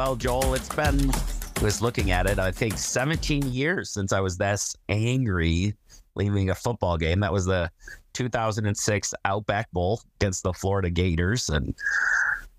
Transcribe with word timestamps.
Well, 0.00 0.16
Joel, 0.16 0.54
it's 0.54 0.74
been, 0.74 1.10
was 1.60 1.82
looking 1.82 2.10
at 2.10 2.26
it, 2.26 2.38
I 2.38 2.52
think 2.52 2.78
17 2.78 3.52
years 3.52 3.90
since 3.90 4.14
I 4.14 4.20
was 4.20 4.38
this 4.38 4.74
angry 4.88 5.74
leaving 6.14 6.48
a 6.48 6.54
football 6.54 6.96
game. 6.96 7.20
That 7.20 7.34
was 7.34 7.44
the 7.44 7.70
2006 8.14 9.12
Outback 9.26 9.70
Bowl 9.72 10.00
against 10.18 10.42
the 10.42 10.54
Florida 10.54 10.88
Gators. 10.88 11.50
And 11.50 11.74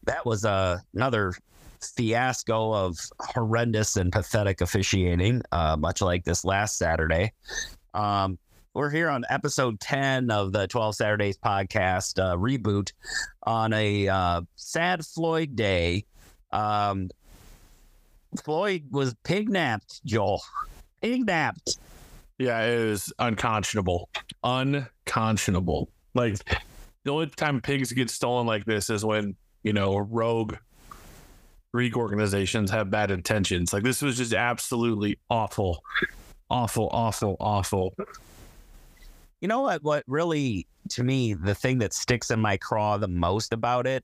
that 0.04 0.24
was 0.24 0.46
uh, 0.46 0.78
another 0.94 1.34
fiasco 1.82 2.76
of 2.76 3.00
horrendous 3.20 3.98
and 3.98 4.12
pathetic 4.12 4.62
officiating, 4.62 5.42
uh, 5.52 5.76
much 5.78 6.00
like 6.00 6.24
this 6.24 6.46
last 6.46 6.78
Saturday. 6.78 7.34
Um, 7.96 8.38
we're 8.76 8.92
here 8.92 9.10
on 9.10 9.26
episode 9.32 9.80
10 9.80 10.30
of 10.30 10.52
the 10.52 10.68
12 10.68 10.94
Saturdays 10.94 11.40
podcast 11.40 12.20
uh, 12.20 12.38
reboot 12.38 12.92
on 13.42 13.74
a 13.74 14.08
uh, 14.08 14.42
sad 14.58 15.04
Floyd 15.04 15.56
day. 15.56 16.06
Um, 16.52 17.10
Floyd 18.44 18.84
was 18.92 19.16
pig 19.24 19.50
napped, 19.50 20.04
Joel. 20.06 20.42
Pig 21.02 21.28
Yeah, 21.28 22.62
it 22.62 22.86
was 22.86 23.12
unconscionable. 23.20 24.10
Unconscionable. 24.44 25.90
Like 26.14 26.38
the 27.04 27.12
only 27.12 27.28
time 27.28 27.62
pigs 27.62 27.92
get 27.92 28.10
stolen 28.10 28.48
like 28.48 28.66
this 28.66 28.90
is 28.90 29.04
when, 29.04 29.36
you 29.64 29.74
know, 29.74 29.98
rogue 29.98 30.56
Greek 31.74 31.96
organizations 31.96 32.72
have 32.72 32.90
bad 32.90 33.12
intentions. 33.12 33.74
Like 33.74 33.84
this 33.84 34.02
was 34.02 34.18
just 34.18 34.34
absolutely 34.34 35.20
awful. 35.30 35.84
Awful, 36.50 36.90
awful, 36.92 37.38
awful. 37.40 37.94
You 39.40 39.48
know 39.48 39.62
what? 39.62 39.84
What 39.84 40.04
really, 40.08 40.68
to 40.90 41.04
me, 41.04 41.34
the 41.34 41.56
thing 41.56 41.80
that 41.80 41.94
sticks 41.94 42.30
in 42.30 42.40
my 42.40 42.58
craw 42.58 42.98
the 42.98 43.08
most 43.08 43.54
about 43.54 43.88
it 43.88 44.04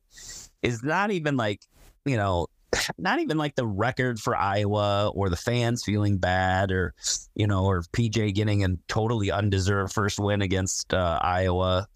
is 0.62 0.82
not 0.82 1.12
even 1.12 1.36
like, 1.38 1.62
you 2.06 2.18
know, 2.18 2.48
not 2.98 3.20
even 3.20 3.38
like 3.38 3.56
the 3.56 3.66
record 3.66 4.20
for 4.20 4.36
Iowa 4.36 5.12
or 5.14 5.30
the 5.30 5.36
fans 5.36 5.84
feeling 5.84 6.18
bad 6.18 6.72
or, 6.72 6.94
you 7.36 7.48
know, 7.48 7.66
or 7.66 7.82
PJ 7.94 8.34
getting 8.34 8.64
a 8.64 8.70
totally 8.88 9.32
undeserved 9.32 9.94
first 9.94 10.20
win 10.20 10.42
against 10.42 10.94
uh, 10.94 11.20
Iowa. 11.22 11.88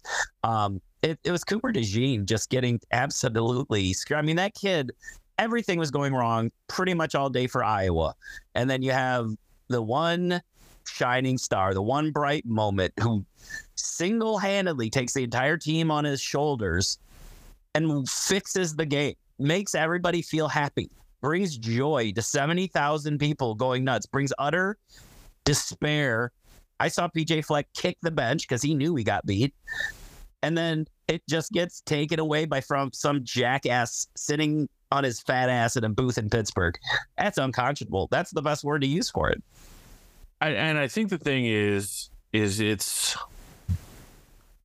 Um, 0.44 0.80
it, 1.02 1.18
it 1.24 1.30
was 1.32 1.44
Cooper 1.44 1.72
DeJean 1.72 2.26
just 2.26 2.50
getting 2.50 2.80
absolutely 2.92 3.92
screwed. 3.92 4.18
I 4.18 4.22
mean, 4.22 4.36
that 4.36 4.54
kid, 4.54 4.92
everything 5.38 5.78
was 5.78 5.90
going 5.90 6.14
wrong 6.14 6.50
pretty 6.68 6.94
much 6.94 7.14
all 7.14 7.28
day 7.28 7.46
for 7.46 7.64
Iowa. 7.64 8.14
And 8.54 8.70
then 8.70 8.82
you 8.82 8.92
have 8.92 9.30
the 9.68 9.82
one 9.82 10.40
shining 10.86 11.38
star, 11.38 11.74
the 11.74 11.82
one 11.82 12.10
bright 12.10 12.46
moment 12.46 12.92
who 13.00 13.24
single 13.74 14.38
handedly 14.38 14.90
takes 14.90 15.12
the 15.14 15.24
entire 15.24 15.56
team 15.56 15.90
on 15.90 16.04
his 16.04 16.20
shoulders 16.20 16.98
and 17.74 18.08
fixes 18.08 18.76
the 18.76 18.86
game, 18.86 19.14
makes 19.42 19.74
everybody 19.74 20.22
feel 20.22 20.48
happy, 20.48 20.90
brings 21.20 21.56
joy 21.56 22.12
to 22.12 22.22
70,000 22.22 23.18
people 23.18 23.54
going 23.54 23.84
nuts, 23.84 24.06
brings 24.06 24.32
utter 24.38 24.78
despair. 25.44 26.32
I 26.80 26.88
saw 26.88 27.08
PJ 27.08 27.44
Fleck 27.44 27.68
kick 27.74 27.98
the 28.02 28.10
bench 28.10 28.42
because 28.42 28.62
he 28.62 28.74
knew 28.74 28.94
he 28.96 29.04
got 29.04 29.24
beat. 29.26 29.54
And 30.42 30.58
then 30.58 30.86
it 31.08 31.22
just 31.28 31.52
gets 31.52 31.80
taken 31.82 32.18
away 32.18 32.46
by 32.46 32.60
from 32.60 32.92
some 32.92 33.22
jackass 33.22 34.08
sitting 34.16 34.68
on 34.90 35.04
his 35.04 35.20
fat 35.20 35.48
ass 35.48 35.76
in 35.76 35.84
a 35.84 35.88
booth 35.88 36.18
in 36.18 36.28
Pittsburgh. 36.28 36.76
That's 37.16 37.38
unconscionable. 37.38 38.08
That's 38.10 38.32
the 38.32 38.42
best 38.42 38.64
word 38.64 38.82
to 38.82 38.86
use 38.86 39.10
for 39.10 39.30
it. 39.30 39.42
I, 40.40 40.50
and 40.50 40.76
I 40.76 40.88
think 40.88 41.10
the 41.10 41.18
thing 41.18 41.46
is, 41.46 42.10
is 42.32 42.60
it's. 42.60 43.16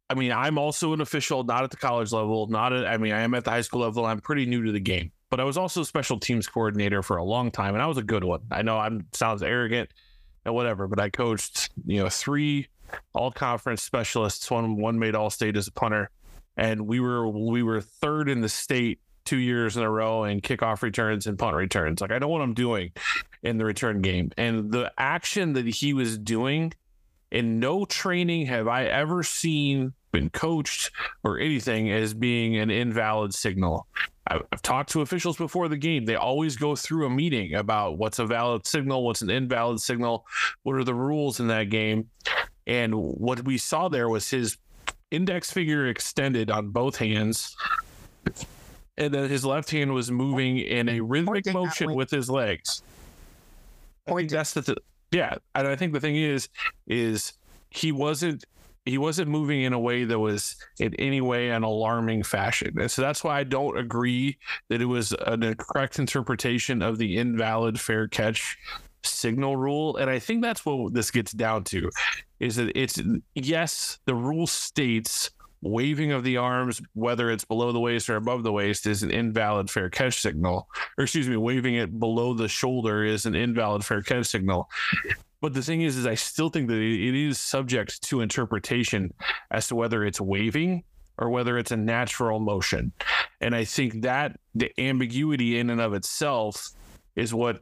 I 0.10 0.14
mean, 0.14 0.32
I'm 0.32 0.58
also 0.58 0.94
an 0.94 1.02
official, 1.02 1.44
not 1.44 1.64
at 1.64 1.72
the 1.72 1.78
college 1.78 2.12
level, 2.12 2.48
not 2.48 2.74
at. 2.74 2.86
I 2.86 2.98
mean, 2.98 3.14
I 3.14 3.22
am 3.22 3.34
at 3.34 3.44
the 3.44 3.52
high 3.52 3.62
school 3.62 3.82
level. 3.82 4.06
I'm 4.06 4.20
pretty 4.20 4.46
new 4.46 4.64
to 4.64 4.72
the 4.72 4.80
game, 4.80 5.12
but 5.30 5.40
I 5.40 5.44
was 5.44 5.58
also 5.58 5.84
special 5.84 6.20
teams 6.20 6.48
coordinator 6.48 7.04
for 7.04 7.18
a 7.18 7.24
long 7.24 7.52
time, 7.52 7.74
and 7.74 7.84
I 7.84 7.88
was 7.88 7.98
a 7.98 8.04
good 8.04 8.24
one. 8.24 8.42
I 8.52 8.62
know 8.62 8.78
I'm 8.78 9.06
sounds 9.14 9.44
arrogant 9.44 9.90
and 10.46 10.56
whatever, 10.56 10.88
but 10.88 11.00
I 11.00 11.10
coached, 11.10 11.70
you 11.86 12.02
know, 12.02 12.10
three 12.10 12.68
all 13.14 13.32
conference 13.32 13.84
specialists. 13.84 14.50
One 14.50 14.78
one 14.78 14.98
made 14.98 15.16
all 15.16 15.30
state 15.30 15.58
as 15.58 15.68
a 15.68 15.74
punter, 15.74 16.10
and 16.56 16.88
we 16.88 17.00
were 17.00 17.28
we 17.28 17.64
were 17.64 17.82
third 17.82 18.30
in 18.30 18.42
the 18.42 18.50
state 18.50 19.02
two 19.28 19.38
years 19.38 19.76
in 19.76 19.84
a 19.84 19.92
row 19.92 20.24
in 20.24 20.40
kickoff 20.40 20.82
returns 20.82 21.28
and 21.28 21.38
punt 21.38 21.54
returns. 21.54 22.00
Like 22.00 22.12
I 22.12 22.18
know 22.18 22.30
what 22.30 22.42
I'm 22.42 22.54
doing 22.54 22.94
in 23.44 23.58
the 23.58 23.66
return 23.66 24.02
game. 24.02 24.32
And 24.38 24.72
the 24.72 24.92
action 24.98 25.52
that 25.54 25.68
he 25.68 25.94
was 25.94 26.18
doing 26.18 26.74
in 27.30 27.60
no 27.60 27.84
training 27.84 28.46
have 28.46 28.70
I 28.70 28.86
ever 28.86 29.24
seen, 29.24 29.94
been 30.12 30.30
coached 30.30 30.92
or 31.24 31.40
anything 31.40 31.92
as 31.92 32.14
being 32.14 32.58
an 32.58 32.70
invalid 32.70 33.34
signal. 33.34 33.88
I've 34.30 34.62
talked 34.62 34.90
to 34.92 35.02
officials 35.02 35.38
before 35.38 35.70
the 35.70 35.78
game. 35.78 36.06
They 36.06 36.16
always 36.16 36.58
go 36.58 36.76
through 36.76 37.06
a 37.06 37.10
meeting 37.10 37.56
about 37.56 37.98
what's 37.98 38.20
a 38.20 38.26
valid 38.26 38.68
signal, 38.68 39.06
what's 39.06 39.22
an 39.22 39.30
invalid 39.30 39.80
signal, 39.80 40.26
what 40.64 40.76
are 40.76 40.84
the 40.84 40.94
rules 40.94 41.40
in 41.40 41.48
that 41.48 41.70
game. 41.70 42.10
And 42.66 42.94
what 42.94 43.46
we 43.46 43.58
saw 43.58 43.88
there 43.88 44.10
was 44.10 44.30
his 44.30 44.58
index 45.12 45.52
finger 45.52 45.88
extended 45.88 46.52
on 46.52 46.72
both 46.72 46.98
hands 46.98 47.56
and 48.98 49.14
then 49.14 49.30
his 49.30 49.46
left 49.46 49.70
hand 49.70 49.94
was 49.94 50.12
moving 50.12 50.58
in 50.58 50.90
a 50.90 51.00
rhythmic 51.02 51.46
motion 51.54 51.94
with 51.94 52.10
his 52.10 52.30
legs. 52.30 52.82
I 54.08 54.14
think 54.14 54.30
that's 54.30 54.54
the 54.54 54.62
th- 54.62 54.78
yeah, 55.12 55.36
and 55.56 55.68
I 55.68 55.76
think 55.76 55.94
the 55.94 56.00
thing 56.00 56.16
is, 56.16 56.50
is 56.88 57.34
he 57.70 57.92
wasn't 57.92 58.44
he 58.88 58.98
wasn't 58.98 59.30
moving 59.30 59.62
in 59.62 59.74
a 59.74 59.80
way 59.80 60.04
that 60.04 60.20
was 60.20 60.56
in 60.80 60.94
any 60.96 61.22
way 61.22 61.50
an 61.50 61.64
alarming 61.64 62.24
fashion, 62.24 62.80
and 62.80 62.90
so 62.90 63.02
that's 63.02 63.24
why 63.24 63.40
I 63.40 63.44
don't 63.44 63.78
agree 63.78 64.38
that 64.70 64.82
it 64.82 64.86
was 64.86 65.14
a 65.14 65.56
correct 65.58 66.00
interpretation 66.00 66.82
of 66.82 66.98
the 66.98 67.18
invalid 67.18 67.80
fair 67.80 68.08
catch 68.08 68.58
signal 69.04 69.56
rule 69.56 69.96
and 69.98 70.10
i 70.10 70.20
think 70.20 70.42
that's 70.42 70.66
what 70.66 70.94
this 70.94 71.12
gets 71.12 71.32
down 71.32 71.64
to 71.64 71.90
is 72.42 72.58
that 72.58 72.70
it's 72.76 73.00
yes 73.36 74.00
the 74.06 74.14
rule 74.14 74.48
states 74.48 75.30
waving 75.62 76.12
of 76.12 76.24
the 76.24 76.38
arms, 76.38 76.82
whether 76.94 77.30
it's 77.32 77.46
below 77.46 77.72
the 77.72 77.80
waist 77.80 78.10
or 78.10 78.16
above 78.16 78.44
the 78.44 78.52
waist, 78.52 78.86
is 78.86 79.04
an 79.04 79.12
invalid 79.12 79.70
fair 79.70 79.90
catch 79.90 80.22
signal. 80.22 80.68
Or 80.98 81.04
excuse 81.04 81.28
me, 81.28 81.38
waving 81.38 81.76
it 81.76 82.00
below 82.00 82.34
the 82.34 82.48
shoulder 82.48 83.04
is 83.04 83.26
an 83.26 83.36
invalid 83.36 83.86
fair 83.86 84.02
catch 84.02 84.28
signal. 84.28 84.70
But 85.42 85.54
the 85.54 85.62
thing 85.62 85.82
is, 85.82 85.98
is 85.98 86.06
I 86.08 86.16
still 86.16 86.50
think 86.50 86.68
that 86.70 86.80
it 86.80 87.16
is 87.16 87.40
subject 87.40 88.02
to 88.04 88.22
interpretation 88.22 89.14
as 89.52 89.68
to 89.68 89.76
whether 89.76 90.04
it's 90.04 90.20
waving 90.20 90.84
or 91.18 91.30
whether 91.30 91.58
it's 91.58 91.72
a 91.72 91.78
natural 91.78 92.40
motion. 92.40 92.92
And 93.40 93.56
I 93.56 93.64
think 93.64 94.02
that 94.02 94.40
the 94.56 94.72
ambiguity 94.80 95.60
in 95.60 95.70
and 95.70 95.80
of 95.80 95.94
itself 95.94 96.72
is 97.16 97.34
what 97.34 97.62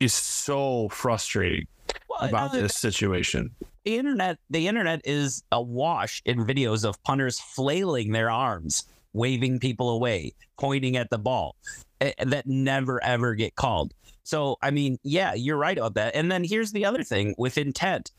is 0.00 0.12
so 0.12 0.88
frustrating 0.90 1.66
well, 2.08 2.28
about 2.28 2.52
this 2.52 2.74
situation 2.74 3.54
the 3.84 3.96
internet 3.96 4.38
the 4.50 4.66
internet 4.66 5.00
is 5.04 5.42
awash 5.52 6.20
in 6.26 6.44
videos 6.44 6.84
of 6.84 7.02
punters 7.02 7.38
flailing 7.38 8.12
their 8.12 8.30
arms 8.30 8.84
waving 9.12 9.58
people 9.58 9.90
away 9.90 10.34
pointing 10.58 10.96
at 10.96 11.08
the 11.08 11.18
ball 11.18 11.56
eh, 12.00 12.12
that 12.24 12.46
never 12.46 13.02
ever 13.02 13.34
get 13.34 13.54
called 13.54 13.94
so 14.26 14.56
i 14.62 14.70
mean 14.70 14.98
yeah 15.02 15.34
you're 15.34 15.56
right 15.56 15.78
about 15.78 15.94
that 15.94 16.14
and 16.14 16.30
then 16.30 16.44
here's 16.44 16.72
the 16.72 16.84
other 16.84 17.02
thing 17.02 17.34
with 17.38 17.56
intent 17.58 18.10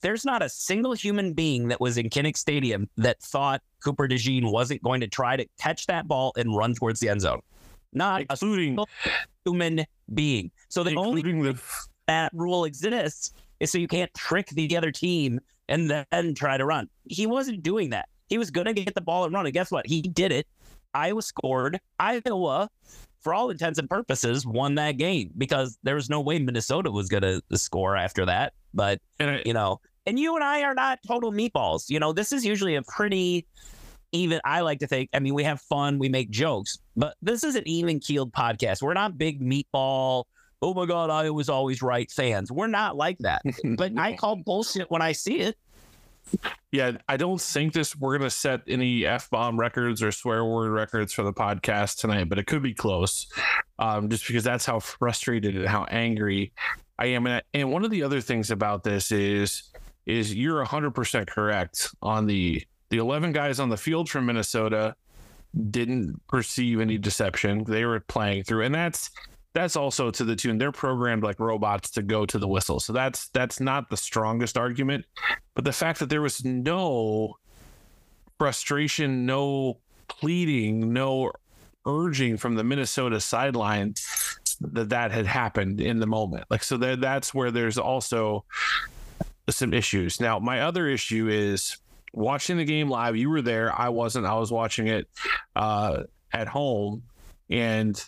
there's 0.00 0.24
not 0.24 0.42
a 0.42 0.48
single 0.48 0.92
human 0.92 1.32
being 1.32 1.68
that 1.68 1.80
was 1.80 1.98
in 1.98 2.08
Kinnick 2.08 2.36
Stadium 2.36 2.88
that 2.96 3.20
thought 3.20 3.62
Cooper 3.84 4.08
DeJean 4.08 4.50
wasn't 4.50 4.82
going 4.82 5.00
to 5.00 5.06
try 5.06 5.36
to 5.36 5.46
catch 5.58 5.86
that 5.86 6.08
ball 6.08 6.32
and 6.36 6.56
run 6.56 6.74
towards 6.74 7.00
the 7.00 7.08
end 7.08 7.20
zone. 7.20 7.40
Not 7.92 8.22
including 8.22 8.78
a 8.78 8.84
human 9.44 9.84
being. 10.14 10.50
So 10.68 10.84
the 10.84 10.94
only 10.96 11.22
the... 11.22 11.60
that 12.06 12.32
rule 12.34 12.64
exists 12.64 13.32
is 13.58 13.70
so 13.70 13.78
you 13.78 13.88
can't 13.88 14.12
trick 14.14 14.48
the 14.48 14.76
other 14.76 14.92
team 14.92 15.40
and 15.68 15.90
then 15.90 16.34
try 16.34 16.56
to 16.56 16.64
run. 16.64 16.88
He 17.04 17.26
wasn't 17.26 17.62
doing 17.62 17.90
that. 17.90 18.08
He 18.28 18.38
was 18.38 18.50
going 18.50 18.66
to 18.66 18.72
get 18.72 18.94
the 18.94 19.00
ball 19.00 19.24
and 19.24 19.34
run. 19.34 19.44
And 19.44 19.52
guess 19.52 19.70
what? 19.70 19.86
He 19.86 20.02
did 20.02 20.32
it. 20.32 20.46
Iowa 20.94 21.22
scored. 21.22 21.80
Iowa, 21.98 22.70
for 23.22 23.34
all 23.34 23.50
intents 23.50 23.78
and 23.78 23.88
purposes, 23.88 24.46
won 24.46 24.74
that 24.76 24.92
game 24.92 25.30
because 25.36 25.78
there 25.82 25.94
was 25.94 26.08
no 26.08 26.20
way 26.20 26.38
Minnesota 26.38 26.90
was 26.90 27.08
going 27.08 27.22
to 27.22 27.42
uh, 27.50 27.56
score 27.56 27.96
after 27.96 28.26
that. 28.26 28.52
But, 28.74 29.00
I, 29.18 29.42
you 29.44 29.52
know, 29.52 29.80
and 30.06 30.18
you 30.18 30.34
and 30.34 30.44
I 30.44 30.62
are 30.62 30.74
not 30.74 31.00
total 31.06 31.32
meatballs. 31.32 31.90
You 31.90 32.00
know, 32.00 32.12
this 32.12 32.32
is 32.32 32.44
usually 32.44 32.76
a 32.76 32.82
pretty 32.82 33.46
even, 34.12 34.40
I 34.44 34.60
like 34.60 34.80
to 34.80 34.86
think, 34.86 35.10
I 35.12 35.20
mean, 35.20 35.34
we 35.34 35.44
have 35.44 35.60
fun, 35.60 35.98
we 35.98 36.08
make 36.08 36.30
jokes, 36.30 36.78
but 36.96 37.14
this 37.22 37.44
is 37.44 37.54
an 37.54 37.62
even 37.66 38.00
keeled 38.00 38.32
podcast. 38.32 38.82
We're 38.82 38.94
not 38.94 39.18
big 39.18 39.40
meatball 39.40 40.24
oh 40.62 40.74
my 40.74 40.86
God, 40.86 41.10
I 41.10 41.30
was 41.30 41.48
always 41.48 41.82
right 41.82 42.10
fans. 42.10 42.52
We're 42.52 42.66
not 42.66 42.96
like 42.96 43.18
that. 43.18 43.42
but 43.76 43.92
I 43.98 44.14
call 44.14 44.36
bullshit 44.36 44.90
when 44.90 45.02
I 45.02 45.12
see 45.12 45.40
it. 45.40 45.56
Yeah, 46.72 46.92
I 47.08 47.16
don't 47.16 47.40
think 47.40 47.72
this 47.72 47.96
we're 47.96 48.16
gonna 48.16 48.30
set 48.30 48.60
any 48.68 49.04
f 49.04 49.28
bomb 49.30 49.58
records 49.58 50.02
or 50.02 50.12
swear 50.12 50.44
word 50.44 50.70
records 50.70 51.12
for 51.12 51.22
the 51.22 51.32
podcast 51.32 51.98
tonight, 51.98 52.28
but 52.28 52.38
it 52.38 52.46
could 52.46 52.62
be 52.62 52.74
close, 52.74 53.26
um, 53.78 54.08
just 54.08 54.26
because 54.26 54.44
that's 54.44 54.64
how 54.64 54.78
frustrated 54.78 55.56
and 55.56 55.66
how 55.66 55.84
angry 55.84 56.52
I 56.98 57.06
am. 57.06 57.26
And 57.26 57.72
one 57.72 57.84
of 57.84 57.90
the 57.90 58.02
other 58.04 58.20
things 58.20 58.50
about 58.50 58.84
this 58.84 59.10
is 59.10 59.64
is 60.06 60.34
you're 60.34 60.62
hundred 60.64 60.94
percent 60.94 61.28
correct 61.28 61.88
on 62.02 62.26
the 62.26 62.62
the 62.90 62.98
eleven 62.98 63.32
guys 63.32 63.58
on 63.58 63.68
the 63.68 63.76
field 63.76 64.08
from 64.08 64.26
Minnesota 64.26 64.94
didn't 65.70 66.20
perceive 66.28 66.80
any 66.80 66.98
deception. 66.98 67.64
They 67.64 67.84
were 67.84 68.00
playing 68.00 68.44
through, 68.44 68.62
and 68.64 68.74
that's 68.74 69.10
that's 69.52 69.76
also 69.76 70.10
to 70.10 70.24
the 70.24 70.36
tune 70.36 70.58
they're 70.58 70.72
programmed 70.72 71.22
like 71.22 71.40
robots 71.40 71.90
to 71.92 72.02
go 72.02 72.24
to 72.26 72.38
the 72.38 72.48
whistle. 72.48 72.80
So 72.80 72.92
that's 72.92 73.28
that's 73.28 73.60
not 73.60 73.90
the 73.90 73.96
strongest 73.96 74.56
argument, 74.56 75.04
but 75.54 75.64
the 75.64 75.72
fact 75.72 75.98
that 76.00 76.08
there 76.08 76.22
was 76.22 76.44
no 76.44 77.36
frustration, 78.38 79.26
no 79.26 79.78
pleading, 80.08 80.92
no 80.92 81.32
urging 81.86 82.36
from 82.36 82.54
the 82.54 82.64
Minnesota 82.64 83.20
sideline 83.20 83.94
that 84.60 84.90
that 84.90 85.10
had 85.10 85.26
happened 85.26 85.80
in 85.80 85.98
the 85.98 86.06
moment. 86.06 86.44
Like 86.50 86.62
so 86.62 86.76
that 86.76 87.00
that's 87.00 87.34
where 87.34 87.50
there's 87.50 87.78
also 87.78 88.44
some 89.48 89.74
issues. 89.74 90.20
Now, 90.20 90.38
my 90.38 90.60
other 90.60 90.86
issue 90.86 91.28
is 91.28 91.78
watching 92.12 92.56
the 92.56 92.64
game 92.64 92.88
live. 92.88 93.16
You 93.16 93.30
were 93.30 93.42
there. 93.42 93.78
I 93.78 93.88
wasn't. 93.88 94.26
I 94.26 94.34
was 94.34 94.52
watching 94.52 94.86
it 94.86 95.08
uh, 95.56 96.04
at 96.32 96.48
home, 96.48 97.02
and 97.48 98.02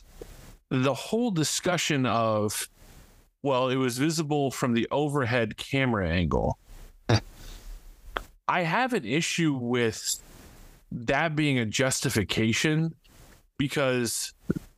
the 0.72 0.94
whole 0.94 1.30
discussion 1.30 2.06
of, 2.06 2.66
well, 3.42 3.68
it 3.68 3.76
was 3.76 3.98
visible 3.98 4.50
from 4.50 4.72
the 4.72 4.88
overhead 4.90 5.58
camera 5.58 6.08
angle. 6.08 6.58
I 8.48 8.62
have 8.62 8.94
an 8.94 9.04
issue 9.04 9.52
with 9.52 10.18
that 10.90 11.36
being 11.36 11.58
a 11.58 11.66
justification 11.66 12.94
because 13.58 14.32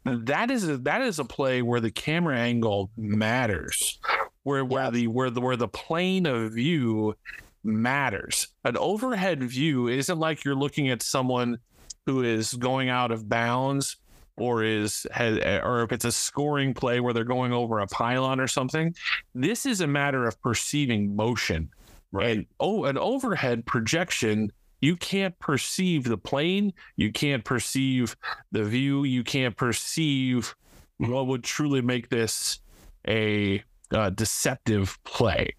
that 0.05 0.50
is 0.50 0.69
a, 0.69 0.79
that 0.79 1.02
is 1.02 1.20
a 1.20 1.25
play 1.25 1.62
where 1.62 1.81
the 1.81 1.91
camera 1.91 2.37
angle 2.37 2.91
matters 2.96 3.99
where 4.43 4.64
where 4.64 4.91
the 4.91 5.06
where 5.06 5.31
the 5.31 5.41
where 5.41 5.56
the 5.56 5.69
plane 5.69 6.26
of 6.26 6.52
view 6.52 7.17
matters. 7.62 8.49
An 8.64 8.76
overhead 8.76 9.43
view 9.43 9.88
isn't 9.88 10.19
like 10.19 10.44
you're 10.44 10.55
looking 10.55 10.91
at 10.91 11.02
someone 11.02 11.58
who 12.06 12.23
is 12.23 12.52
going 12.52 12.91
out 12.91 13.11
of 13.11 13.29
bounds 13.29 13.96
or 14.36 14.62
is 14.62 15.06
has, 15.12 15.38
or 15.62 15.82
if 15.82 15.92
it's 15.92 16.04
a 16.04 16.12
scoring 16.12 16.75
play 16.75 17.00
where 17.00 17.12
they're 17.12 17.25
going 17.25 17.52
over 17.52 17.78
a 17.78 17.86
pylon 17.86 18.40
or 18.40 18.48
something. 18.48 18.94
This 19.34 19.66
is 19.66 19.81
a 19.81 19.86
matter 19.86 20.26
of 20.26 20.40
perceiving 20.42 21.14
motion. 21.14 21.70
Right. 22.12 22.36
And 22.36 22.46
oh, 22.60 22.84
an 22.84 22.96
overhead 22.96 23.66
projection 23.66 24.52
you 24.84 24.96
can't 24.96 25.38
perceive 25.38 26.04
the 26.04 26.19
plane, 26.19 26.75
you 26.96 27.10
can't 27.10 27.42
perceive 27.42 28.14
the 28.52 28.64
view, 28.64 29.04
you 29.04 29.25
can't 29.25 29.56
perceive 29.56 30.54
what 30.98 31.26
would 31.26 31.42
truly 31.42 31.81
make 31.81 32.10
this 32.10 32.60
a 33.08 33.62
uh, 33.92 34.10
deceptive 34.10 35.02
play. 35.04 35.54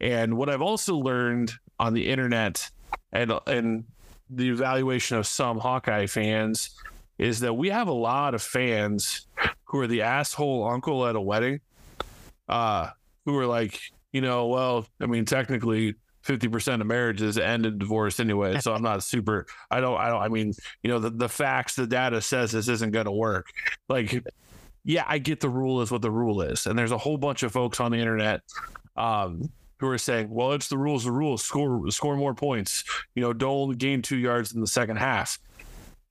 And 0.00 0.36
what 0.36 0.48
I've 0.48 0.60
also 0.60 0.96
learned 0.96 1.52
on 1.78 1.94
the 1.94 2.08
internet 2.08 2.68
and 3.12 3.32
and 3.46 3.84
the 4.28 4.48
evaluation 4.48 5.18
of 5.18 5.26
some 5.28 5.58
Hawkeye 5.58 6.06
fans 6.06 6.70
is 7.18 7.40
that 7.40 7.54
we 7.54 7.70
have 7.70 7.88
a 7.88 7.92
lot 7.92 8.34
of 8.34 8.42
fans 8.42 9.26
who 9.64 9.80
are 9.80 9.86
the 9.86 10.02
asshole 10.02 10.68
uncle 10.68 11.06
at 11.06 11.16
a 11.16 11.20
wedding, 11.20 11.60
uh, 12.48 12.90
who 13.24 13.36
are 13.38 13.46
like, 13.46 13.80
you 14.12 14.20
know, 14.20 14.46
well, 14.46 14.86
I 15.00 15.06
mean, 15.06 15.24
technically, 15.24 15.94
fifty 16.22 16.48
percent 16.48 16.80
of 16.80 16.88
marriages 16.88 17.38
end 17.38 17.66
in 17.66 17.78
divorce 17.78 18.20
anyway. 18.20 18.60
So 18.60 18.72
I'm 18.74 18.82
not 18.82 19.02
super. 19.02 19.46
I 19.70 19.80
don't. 19.80 19.98
I 19.98 20.08
don't. 20.08 20.22
I 20.22 20.28
mean, 20.28 20.52
you 20.82 20.90
know, 20.90 20.98
the 20.98 21.10
the 21.10 21.28
facts, 21.28 21.76
the 21.76 21.86
data 21.86 22.20
says 22.20 22.52
this 22.52 22.68
isn't 22.68 22.92
going 22.92 23.06
to 23.06 23.12
work. 23.12 23.50
Like 23.88 24.24
yeah, 24.84 25.04
I 25.08 25.18
get 25.18 25.40
the 25.40 25.48
rule 25.48 25.80
is 25.80 25.90
what 25.90 26.02
the 26.02 26.10
rule 26.10 26.42
is. 26.42 26.66
And 26.66 26.78
there's 26.78 26.92
a 26.92 26.98
whole 26.98 27.16
bunch 27.16 27.42
of 27.42 27.52
folks 27.52 27.80
on 27.80 27.90
the 27.90 27.98
internet 27.98 28.42
um, 28.96 29.50
who 29.78 29.88
are 29.88 29.98
saying, 29.98 30.28
well, 30.30 30.52
it's 30.52 30.68
the 30.68 30.78
rules, 30.78 31.04
the 31.04 31.12
rules, 31.12 31.42
score, 31.42 31.90
score 31.90 32.16
more 32.16 32.34
points. 32.34 32.84
You 33.14 33.22
know, 33.22 33.32
don't 33.32 33.76
gain 33.78 34.02
two 34.02 34.18
yards 34.18 34.54
in 34.54 34.60
the 34.60 34.66
second 34.66 34.96
half. 34.96 35.38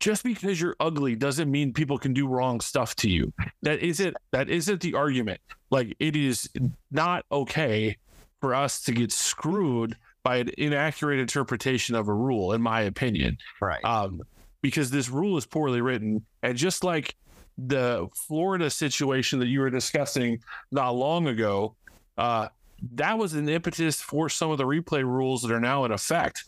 Just 0.03 0.25
because 0.25 0.59
you're 0.59 0.75
ugly 0.81 1.15
doesn't 1.15 1.49
mean 1.49 1.71
people 1.71 1.97
can 1.97 2.13
do 2.13 2.27
wrong 2.27 2.59
stuff 2.59 2.93
to 2.97 3.09
you. 3.09 3.31
That 3.61 3.79
isn't 3.79 4.17
that 4.31 4.49
isn't 4.49 4.81
the 4.81 4.95
argument. 4.95 5.39
Like 5.71 5.95
it 5.97 6.17
is 6.17 6.49
not 6.91 7.23
okay 7.31 7.95
for 8.41 8.53
us 8.53 8.81
to 8.81 8.91
get 8.91 9.13
screwed 9.13 9.95
by 10.21 10.39
an 10.39 10.49
inaccurate 10.57 11.21
interpretation 11.21 11.95
of 11.95 12.09
a 12.09 12.13
rule, 12.13 12.51
in 12.51 12.61
my 12.61 12.81
opinion. 12.81 13.37
Right. 13.61 13.81
Um, 13.85 14.21
because 14.61 14.91
this 14.91 15.07
rule 15.07 15.37
is 15.37 15.45
poorly 15.45 15.79
written. 15.79 16.25
And 16.41 16.57
just 16.57 16.83
like 16.83 17.15
the 17.57 18.09
Florida 18.13 18.69
situation 18.69 19.39
that 19.39 19.47
you 19.47 19.61
were 19.61 19.69
discussing 19.69 20.43
not 20.69 20.95
long 20.95 21.27
ago, 21.27 21.75
uh, 22.17 22.49
that 22.95 23.17
was 23.17 23.35
an 23.35 23.47
impetus 23.47 24.01
for 24.01 24.27
some 24.27 24.51
of 24.51 24.57
the 24.57 24.65
replay 24.65 25.05
rules 25.05 25.43
that 25.43 25.51
are 25.53 25.61
now 25.61 25.85
in 25.85 25.93
effect. 25.93 26.43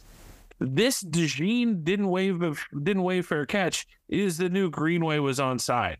This 0.59 1.03
DeJean 1.03 1.83
didn't 1.83 2.07
wave 2.07 2.65
didn't 2.83 3.03
wave 3.03 3.25
fair 3.25 3.45
catch 3.45 3.87
is 4.07 4.37
the 4.37 4.49
new 4.49 4.69
Greenway 4.69 5.19
was 5.19 5.39
on 5.39 5.59
side, 5.59 5.97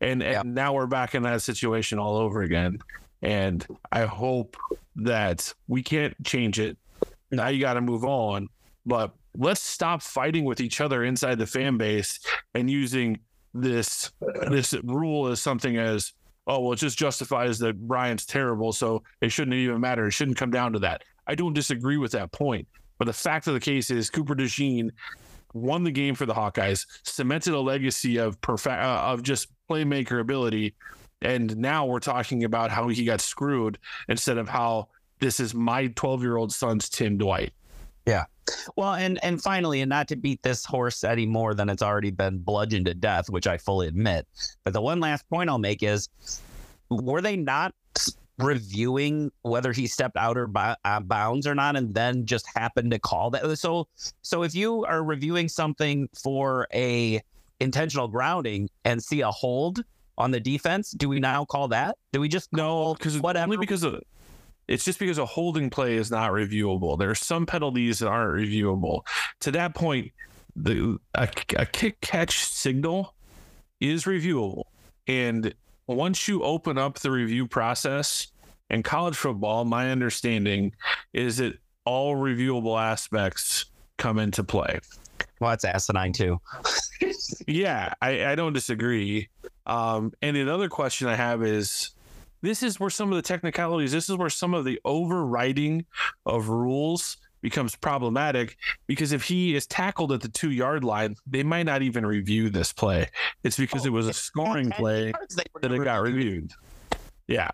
and 0.00 0.22
and 0.22 0.54
now 0.54 0.72
we're 0.72 0.86
back 0.86 1.14
in 1.14 1.22
that 1.24 1.42
situation 1.42 1.98
all 1.98 2.16
over 2.16 2.42
again. 2.42 2.78
And 3.22 3.66
I 3.92 4.06
hope 4.06 4.56
that 4.96 5.52
we 5.68 5.82
can't 5.82 6.14
change 6.24 6.58
it. 6.58 6.78
Now 7.30 7.48
you 7.48 7.60
got 7.60 7.74
to 7.74 7.82
move 7.82 8.04
on, 8.04 8.48
but 8.86 9.14
let's 9.36 9.62
stop 9.62 10.00
fighting 10.02 10.44
with 10.44 10.60
each 10.60 10.80
other 10.80 11.04
inside 11.04 11.38
the 11.38 11.46
fan 11.46 11.76
base 11.76 12.20
and 12.54 12.70
using 12.70 13.18
this 13.52 14.10
this 14.48 14.74
rule 14.84 15.26
as 15.26 15.42
something 15.42 15.76
as 15.76 16.14
oh 16.46 16.60
well 16.60 16.72
it 16.72 16.76
just 16.76 16.98
justifies 16.98 17.58
that 17.58 17.78
Brian's 17.86 18.24
terrible 18.24 18.72
so 18.72 19.02
it 19.20 19.30
shouldn't 19.30 19.54
even 19.54 19.80
matter. 19.80 20.06
It 20.06 20.12
shouldn't 20.12 20.38
come 20.38 20.50
down 20.50 20.72
to 20.72 20.78
that. 20.78 21.02
I 21.26 21.34
don't 21.34 21.52
disagree 21.52 21.98
with 21.98 22.12
that 22.12 22.32
point 22.32 22.66
but 23.00 23.06
the 23.06 23.12
fact 23.12 23.48
of 23.48 23.54
the 23.54 23.60
case 23.60 23.90
is 23.90 24.10
Cooper 24.10 24.36
DeJean 24.36 24.90
won 25.54 25.82
the 25.82 25.90
game 25.90 26.14
for 26.14 26.26
the 26.26 26.34
Hawkeyes 26.34 26.86
cemented 27.02 27.54
a 27.54 27.60
legacy 27.60 28.18
of 28.18 28.40
perfect 28.40 28.80
uh, 28.80 29.02
of 29.06 29.24
just 29.24 29.48
playmaker 29.68 30.20
ability 30.20 30.74
and 31.22 31.56
now 31.56 31.86
we're 31.86 31.98
talking 31.98 32.44
about 32.44 32.70
how 32.70 32.86
he 32.88 33.04
got 33.04 33.20
screwed 33.20 33.78
instead 34.08 34.38
of 34.38 34.48
how 34.48 34.88
this 35.18 35.40
is 35.40 35.54
my 35.54 35.88
12 35.88 36.22
year 36.22 36.36
old 36.36 36.52
son's 36.52 36.88
Tim 36.88 37.18
Dwight 37.18 37.52
yeah. 38.06 38.24
Well, 38.76 38.94
and 38.94 39.22
and 39.22 39.40
finally, 39.40 39.80
and 39.80 39.88
not 39.88 40.08
to 40.08 40.16
beat 40.16 40.42
this 40.42 40.64
horse 40.64 41.04
any 41.04 41.26
more 41.26 41.54
than 41.54 41.68
it's 41.68 41.82
already 41.82 42.10
been 42.10 42.38
bludgeoned 42.38 42.86
to 42.86 42.94
death, 42.94 43.30
which 43.30 43.46
I 43.46 43.56
fully 43.56 43.86
admit. 43.86 44.26
But 44.64 44.72
the 44.72 44.80
one 44.80 44.98
last 44.98 45.28
point 45.28 45.48
I'll 45.50 45.58
make 45.58 45.82
is, 45.82 46.08
were 46.88 47.20
they 47.20 47.36
not 47.36 47.72
reviewing 48.40 49.30
whether 49.42 49.72
he 49.72 49.86
stepped 49.86 50.16
out 50.16 50.36
or 50.36 50.50
uh, 50.56 51.00
bounds 51.00 51.46
or 51.46 51.54
not, 51.54 51.76
and 51.76 51.94
then 51.94 52.26
just 52.26 52.46
happened 52.54 52.90
to 52.92 52.98
call 52.98 53.30
that? 53.30 53.58
So, 53.58 53.88
so 54.22 54.42
if 54.42 54.54
you 54.54 54.84
are 54.84 55.02
reviewing 55.02 55.48
something 55.48 56.08
for 56.14 56.66
a 56.72 57.22
intentional 57.60 58.08
grounding 58.08 58.70
and 58.84 59.02
see 59.02 59.20
a 59.20 59.30
hold 59.30 59.84
on 60.18 60.30
the 60.30 60.40
defense, 60.40 60.90
do 60.92 61.08
we 61.08 61.20
now 61.20 61.44
call 61.44 61.68
that? 61.68 61.96
Do 62.12 62.20
we 62.20 62.28
just 62.28 62.52
no? 62.52 62.94
Because 62.94 63.20
whatever? 63.20 63.52
Only 63.52 63.56
because 63.58 63.82
of 63.82 64.02
it's 64.68 64.84
just 64.84 65.00
because 65.00 65.18
a 65.18 65.26
holding 65.26 65.68
play 65.68 65.96
is 65.96 66.10
not 66.10 66.30
reviewable. 66.30 66.96
There 66.96 67.10
are 67.10 67.14
some 67.16 67.44
penalties 67.44 67.98
that 67.98 68.08
aren't 68.08 68.40
reviewable. 68.40 69.02
To 69.40 69.50
that 69.50 69.74
point, 69.74 70.12
the 70.54 70.98
a, 71.14 71.28
a 71.56 71.66
kick 71.66 72.00
catch 72.00 72.44
signal 72.44 73.14
is 73.80 74.04
reviewable, 74.04 74.64
and 75.06 75.54
once 75.86 76.28
you 76.28 76.42
open 76.44 76.78
up 76.78 77.00
the 77.00 77.10
review 77.10 77.46
process 77.48 78.28
in 78.70 78.82
college 78.82 79.16
football, 79.16 79.64
my 79.64 79.90
understanding 79.90 80.74
is 81.12 81.38
that 81.38 81.58
all 81.84 82.16
reviewable 82.16 82.80
aspects 82.80 83.66
come 83.98 84.18
into 84.18 84.44
play. 84.44 84.80
Well, 85.40 85.50
that's 85.50 85.64
asinine 85.64 86.12
too. 86.12 86.40
yeah, 87.46 87.94
I, 88.00 88.26
I 88.26 88.34
don't 88.34 88.52
disagree. 88.52 89.28
Um, 89.66 90.12
and 90.22 90.36
another 90.36 90.68
question 90.68 91.08
I 91.08 91.16
have 91.16 91.42
is 91.42 91.90
this 92.42 92.62
is 92.62 92.80
where 92.80 92.90
some 92.90 93.10
of 93.10 93.16
the 93.16 93.22
technicalities, 93.22 93.92
this 93.92 94.08
is 94.08 94.16
where 94.16 94.30
some 94.30 94.54
of 94.54 94.64
the 94.64 94.80
overriding 94.84 95.84
of 96.26 96.48
rules 96.48 97.16
becomes 97.42 97.74
problematic 97.74 98.56
because 98.86 99.12
if 99.12 99.24
he 99.24 99.54
is 99.54 99.66
tackled 99.66 100.12
at 100.12 100.20
the 100.20 100.28
two 100.28 100.50
yard 100.50 100.84
line, 100.84 101.16
they 101.26 101.42
might 101.42 101.64
not 101.64 101.82
even 101.82 102.04
review 102.04 102.50
this 102.50 102.72
play. 102.72 103.08
It's 103.44 103.56
because 103.56 103.84
oh, 103.84 103.88
it 103.88 103.92
was 103.92 104.08
a 104.08 104.12
scoring 104.12 104.70
play 104.70 105.12
that 105.62 105.72
it 105.72 105.84
got 105.84 106.02
reviewed. 106.02 106.52
Yeah. 107.26 107.50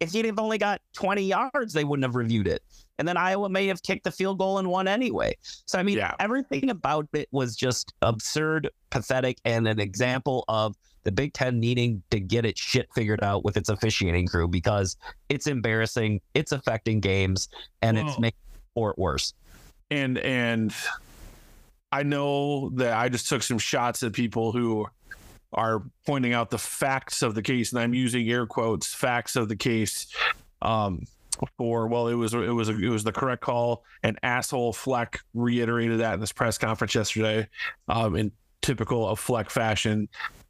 If, 0.00 0.12
he'd 0.12 0.24
have 0.26 0.38
only 0.38 0.58
got 0.58 0.80
20 0.94 1.22
yards, 1.22 1.72
they 1.72 1.84
wouldn't 1.84 2.04
have 2.04 2.14
reviewed 2.14 2.46
it. 2.46 2.62
And 2.98 3.06
then 3.06 3.16
Iowa 3.16 3.48
may 3.48 3.66
have 3.66 3.82
kicked 3.82 4.04
the 4.04 4.10
field 4.10 4.38
goal 4.38 4.58
and 4.58 4.68
won 4.68 4.88
anyway. 4.88 5.36
So, 5.66 5.78
I 5.78 5.82
mean, 5.82 5.98
yeah. 5.98 6.14
everything 6.18 6.70
about 6.70 7.08
it 7.12 7.28
was 7.30 7.56
just 7.56 7.92
absurd, 8.02 8.70
pathetic, 8.90 9.38
and 9.44 9.68
an 9.68 9.80
example 9.80 10.44
of 10.48 10.76
the 11.04 11.12
Big 11.12 11.34
Ten 11.34 11.60
needing 11.60 12.02
to 12.10 12.18
get 12.18 12.44
its 12.44 12.60
shit 12.60 12.88
figured 12.94 13.22
out 13.22 13.44
with 13.44 13.56
its 13.56 13.68
officiating 13.68 14.26
crew 14.26 14.48
because 14.48 14.96
it's 15.28 15.46
embarrassing, 15.46 16.20
it's 16.34 16.52
affecting 16.52 17.00
games, 17.00 17.48
and 17.82 17.98
it's 17.98 18.18
making 18.18 18.38
sport 18.72 18.98
worse. 18.98 19.32
And 19.90 20.18
and 20.18 20.74
I 21.92 22.02
know 22.02 22.70
that 22.70 22.94
I 22.94 23.08
just 23.08 23.28
took 23.28 23.42
some 23.42 23.58
shots 23.58 24.02
at 24.02 24.12
people 24.12 24.50
who 24.52 24.88
are 25.52 25.82
pointing 26.06 26.32
out 26.32 26.50
the 26.50 26.58
facts 26.58 27.22
of 27.22 27.34
the 27.34 27.42
case, 27.42 27.72
and 27.72 27.80
I'm 27.80 27.94
using 27.94 28.28
air 28.28 28.46
quotes 28.46 28.94
facts 28.94 29.36
of 29.36 29.48
the 29.48 29.56
case. 29.56 30.06
Um, 30.62 31.04
for 31.58 31.86
well, 31.86 32.08
it 32.08 32.14
was 32.14 32.32
it 32.34 32.38
was 32.38 32.68
it 32.68 32.88
was 32.88 33.04
the 33.04 33.12
correct 33.12 33.42
call, 33.42 33.84
and 34.02 34.18
asshole 34.22 34.72
Fleck 34.72 35.20
reiterated 35.34 36.00
that 36.00 36.14
in 36.14 36.20
this 36.20 36.32
press 36.32 36.58
conference 36.58 36.94
yesterday. 36.94 37.48
Um, 37.88 38.14
and 38.16 38.32
typical 38.62 39.08
of 39.08 39.18
Fleck 39.18 39.50
fashion. 39.50 40.08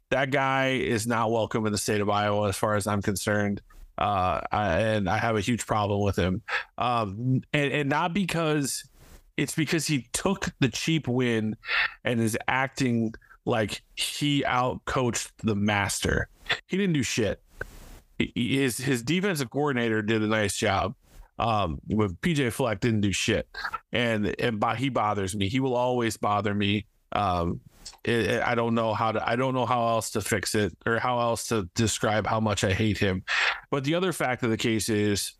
That 0.09 0.31
guy 0.31 0.69
is 0.69 1.05
not 1.05 1.31
welcome 1.31 1.65
in 1.65 1.71
the 1.71 1.77
state 1.77 2.01
of 2.01 2.09
Iowa, 2.09 2.47
as 2.49 2.57
far 2.57 2.75
as 2.75 2.87
I'm 2.87 3.01
concerned. 3.01 3.61
Uh, 3.97 4.41
I, 4.51 4.79
and 4.79 5.09
I 5.09 5.17
have 5.17 5.35
a 5.35 5.41
huge 5.41 5.65
problem 5.65 6.01
with 6.01 6.15
him. 6.15 6.41
Um, 6.77 7.41
and, 7.51 7.73
and 7.73 7.89
not 7.89 8.13
because 8.13 8.87
it's 9.37 9.55
because 9.55 9.85
he 9.87 10.07
took 10.13 10.53
the 10.59 10.69
cheap 10.69 11.07
win 11.07 11.57
and 12.03 12.19
is 12.19 12.37
acting 12.47 13.13
like 13.47 13.81
he 13.95 14.43
outcoached 14.43 15.31
the 15.41 15.55
master. 15.55 16.27
He 16.67 16.77
didn't 16.77 16.93
do 16.93 17.03
shit. 17.03 17.41
His 18.35 18.77
his 18.77 19.01
defensive 19.01 19.49
coordinator 19.49 20.01
did 20.01 20.21
a 20.21 20.27
nice 20.27 20.55
job. 20.55 20.93
Um, 21.39 21.79
with 21.87 22.19
PJ 22.21 22.51
Fleck 22.51 22.79
didn't 22.79 23.01
do 23.01 23.11
shit, 23.11 23.47
and 23.93 24.35
and 24.39 24.63
he 24.77 24.89
bothers 24.89 25.35
me. 25.35 25.47
He 25.47 25.59
will 25.59 25.75
always 25.75 26.17
bother 26.17 26.53
me. 26.53 26.87
Um, 27.13 27.61
it, 28.03 28.25
it, 28.25 28.43
I 28.43 28.55
don't 28.55 28.75
know 28.75 28.93
how 28.93 29.11
to. 29.13 29.27
I 29.27 29.35
don't 29.35 29.53
know 29.53 29.65
how 29.65 29.87
else 29.87 30.09
to 30.11 30.21
fix 30.21 30.53
it 30.53 30.75
or 30.85 30.99
how 30.99 31.19
else 31.19 31.47
to 31.47 31.69
describe 31.73 32.27
how 32.27 32.39
much 32.39 32.63
I 32.63 32.73
hate 32.73 32.97
him. 32.97 33.23
But 33.71 33.83
the 33.83 33.95
other 33.95 34.11
fact 34.11 34.43
of 34.43 34.49
the 34.49 34.57
case 34.57 34.89
is, 34.89 35.33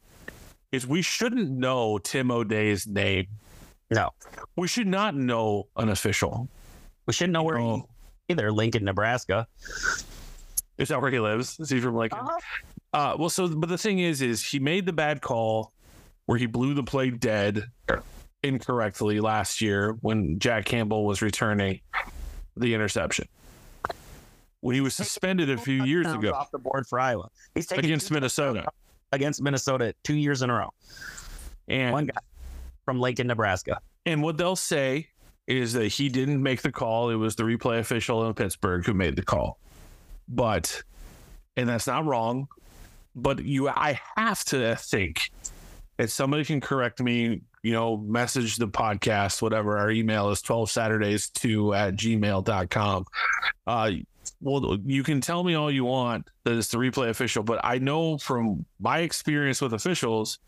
is 0.71 0.87
we 0.87 1.01
shouldn't 1.01 1.49
know 1.49 1.97
Tim 1.97 2.31
O'Dey's 2.31 2.87
name. 2.87 3.27
No, 3.89 4.11
we 4.55 4.67
should 4.67 4.87
not 4.87 5.15
know 5.15 5.67
an 5.75 5.89
official. 5.89 6.47
We 7.07 7.13
shouldn't 7.13 7.33
know 7.33 7.43
where 7.43 7.57
he, 7.57 7.81
either. 8.29 8.51
Lincoln, 8.51 8.83
Nebraska. 8.83 9.47
Is 10.77 10.89
that 10.89 11.01
where 11.01 11.11
he 11.11 11.19
lives? 11.19 11.59
Is 11.59 11.69
he 11.69 11.79
from 11.79 11.95
Lincoln? 11.95 12.19
Uh-huh. 12.19 12.39
Uh, 12.93 13.15
well, 13.17 13.29
so 13.29 13.47
but 13.47 13.69
the 13.69 13.77
thing 13.77 13.99
is, 13.99 14.21
is 14.21 14.43
he 14.43 14.59
made 14.59 14.85
the 14.85 14.93
bad 14.93 15.21
call 15.21 15.73
where 16.25 16.37
he 16.37 16.45
blew 16.45 16.73
the 16.73 16.83
play 16.83 17.09
dead 17.09 17.65
incorrectly 18.43 19.19
last 19.19 19.61
year 19.61 19.97
when 20.01 20.39
Jack 20.39 20.65
Campbell 20.65 21.05
was 21.05 21.21
returning 21.21 21.81
the 22.55 22.73
interception. 22.73 23.27
When 24.61 24.75
he 24.75 24.81
was 24.81 24.95
suspended 24.95 25.49
a 25.49 25.57
few 25.57 25.83
years 25.83 26.11
ago 26.11 26.33
off 26.33 26.51
the 26.51 26.59
board 26.59 26.87
for 26.87 26.99
Iowa, 26.99 27.29
he's 27.55 27.67
taking 27.67 27.85
against 27.85 28.11
Minnesota. 28.11 28.67
Against 29.13 29.41
Minnesota, 29.41 29.93
two 30.03 30.15
years 30.15 30.41
in 30.41 30.49
a 30.49 30.53
row, 30.53 30.73
and 31.69 31.93
one 31.93 32.07
guy 32.07 32.19
from 32.83 32.99
Lincoln, 32.99 33.27
Nebraska. 33.27 33.79
And 34.05 34.21
what 34.21 34.37
they'll 34.37 34.57
say 34.57 35.07
is 35.47 35.73
that 35.73 35.87
he 35.87 36.09
didn't 36.09 36.43
make 36.43 36.61
the 36.61 36.71
call; 36.71 37.09
it 37.09 37.15
was 37.15 37.35
the 37.35 37.43
replay 37.43 37.79
official 37.79 38.27
in 38.27 38.33
Pittsburgh 38.33 38.85
who 38.85 38.93
made 38.93 39.15
the 39.15 39.23
call. 39.23 39.59
But, 40.27 40.83
and 41.55 41.69
that's 41.69 41.87
not 41.87 42.05
wrong. 42.05 42.47
But 43.15 43.43
you, 43.43 43.69
I 43.69 43.99
have 44.15 44.43
to 44.45 44.75
think 44.75 45.31
if 45.97 46.11
somebody 46.11 46.45
can 46.45 46.61
correct 46.61 47.01
me, 47.01 47.41
you 47.63 47.73
know, 47.73 47.97
message 47.97 48.57
the 48.57 48.67
podcast, 48.67 49.41
whatever. 49.41 49.77
Our 49.77 49.91
email 49.91 50.29
is 50.29 50.41
12 50.41 50.69
Saturdays 50.69 51.29
2 51.29 51.73
at 51.73 51.95
gmail.com. 51.95 53.05
Uh, 53.65 53.91
well, 54.41 54.77
you 54.85 55.03
can 55.03 55.21
tell 55.21 55.43
me 55.43 55.55
all 55.55 55.71
you 55.71 55.85
want 55.85 56.29
that 56.43 56.53
it's 56.53 56.67
the 56.69 56.77
replay 56.77 57.09
official, 57.09 57.43
but 57.43 57.59
I 57.63 57.79
know 57.79 58.17
from 58.17 58.65
my 58.79 58.99
experience 58.99 59.61
with 59.61 59.73
officials 59.73 60.39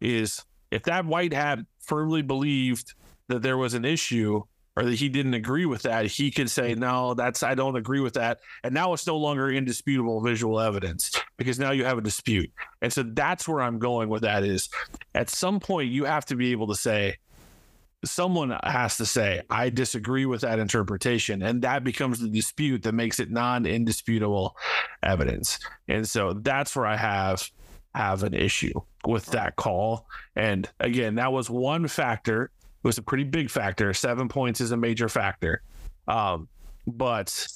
is 0.00 0.44
if 0.70 0.84
that 0.84 1.04
white 1.04 1.32
hat 1.32 1.58
firmly 1.80 2.22
believed 2.22 2.94
that 3.28 3.42
there 3.42 3.56
was 3.56 3.74
an 3.74 3.84
issue, 3.84 4.42
or 4.76 4.84
that 4.84 4.94
he 4.94 5.08
didn't 5.08 5.34
agree 5.34 5.64
with 5.64 5.82
that, 5.82 6.06
he 6.06 6.30
could 6.30 6.50
say, 6.50 6.74
no, 6.74 7.14
that's, 7.14 7.42
I 7.42 7.54
don't 7.54 7.76
agree 7.76 8.00
with 8.00 8.14
that. 8.14 8.40
And 8.62 8.74
now 8.74 8.92
it's 8.92 9.06
no 9.06 9.16
longer 9.16 9.50
indisputable 9.50 10.20
visual 10.20 10.60
evidence 10.60 11.10
because 11.38 11.58
now 11.58 11.70
you 11.70 11.84
have 11.84 11.98
a 11.98 12.02
dispute. 12.02 12.50
And 12.82 12.92
so 12.92 13.02
that's 13.02 13.48
where 13.48 13.62
I'm 13.62 13.78
going 13.78 14.10
with 14.10 14.22
that 14.22 14.44
is 14.44 14.68
at 15.14 15.30
some 15.30 15.60
point 15.60 15.90
you 15.90 16.04
have 16.04 16.26
to 16.26 16.36
be 16.36 16.52
able 16.52 16.66
to 16.68 16.74
say, 16.74 17.16
someone 18.04 18.56
has 18.62 18.98
to 18.98 19.06
say, 19.06 19.42
I 19.48 19.70
disagree 19.70 20.26
with 20.26 20.42
that 20.42 20.58
interpretation. 20.58 21.42
And 21.42 21.62
that 21.62 21.82
becomes 21.82 22.20
the 22.20 22.28
dispute 22.28 22.82
that 22.82 22.92
makes 22.92 23.18
it 23.18 23.30
non 23.30 23.64
indisputable 23.64 24.56
evidence. 25.02 25.58
And 25.88 26.06
so 26.06 26.34
that's 26.34 26.76
where 26.76 26.86
I 26.86 26.96
have 26.96 27.50
have 27.94 28.22
an 28.22 28.34
issue 28.34 28.78
with 29.06 29.24
that 29.26 29.56
call. 29.56 30.06
And 30.36 30.68
again, 30.80 31.14
that 31.14 31.32
was 31.32 31.48
one 31.48 31.88
factor 31.88 32.50
was 32.86 32.98
a 32.98 33.02
pretty 33.02 33.24
big 33.24 33.50
factor. 33.50 33.92
Seven 33.92 34.28
points 34.28 34.60
is 34.60 34.70
a 34.70 34.76
major 34.76 35.08
factor. 35.08 35.60
Um, 36.06 36.48
but 36.86 37.48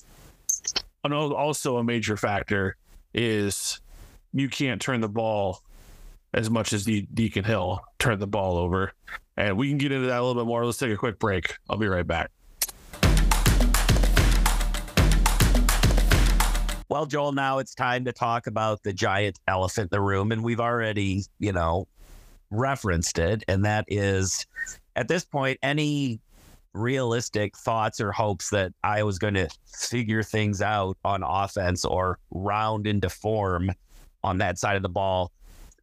also 1.04 1.76
a 1.76 1.84
major 1.84 2.16
factor 2.16 2.76
is 3.14 3.80
you 4.32 4.48
can't 4.48 4.82
turn 4.82 5.00
the 5.00 5.08
ball 5.08 5.62
as 6.34 6.50
much 6.50 6.72
as 6.72 6.84
the 6.84 7.06
Deacon 7.14 7.44
Hill 7.44 7.80
turned 8.00 8.20
the 8.20 8.26
ball 8.26 8.56
over. 8.56 8.92
And 9.36 9.56
we 9.56 9.68
can 9.68 9.78
get 9.78 9.92
into 9.92 10.08
that 10.08 10.18
a 10.18 10.22
little 10.22 10.42
bit 10.42 10.48
more. 10.48 10.66
Let's 10.66 10.78
take 10.78 10.92
a 10.92 10.96
quick 10.96 11.20
break. 11.20 11.56
I'll 11.68 11.78
be 11.78 11.86
right 11.86 12.06
back. 12.06 12.32
Well, 16.88 17.06
Joel, 17.06 17.30
now 17.30 17.58
it's 17.58 17.72
time 17.72 18.04
to 18.06 18.12
talk 18.12 18.48
about 18.48 18.82
the 18.82 18.92
giant 18.92 19.38
elephant 19.46 19.92
in 19.92 19.96
the 19.96 20.00
room. 20.00 20.32
And 20.32 20.42
we've 20.42 20.58
already, 20.58 21.22
you 21.38 21.52
know, 21.52 21.86
referenced 22.50 23.20
it. 23.20 23.44
And 23.46 23.64
that 23.64 23.84
is 23.86 24.44
at 24.96 25.08
this 25.08 25.24
point, 25.24 25.58
any 25.62 26.20
realistic 26.72 27.56
thoughts 27.56 28.00
or 28.00 28.12
hopes 28.12 28.50
that 28.50 28.72
I 28.84 29.02
was 29.02 29.18
going 29.18 29.34
to 29.34 29.48
figure 29.74 30.22
things 30.22 30.62
out 30.62 30.96
on 31.04 31.22
offense 31.22 31.84
or 31.84 32.18
round 32.30 32.86
into 32.86 33.08
form 33.08 33.72
on 34.22 34.38
that 34.38 34.58
side 34.58 34.76
of 34.76 34.82
the 34.82 34.88
ball, 34.88 35.32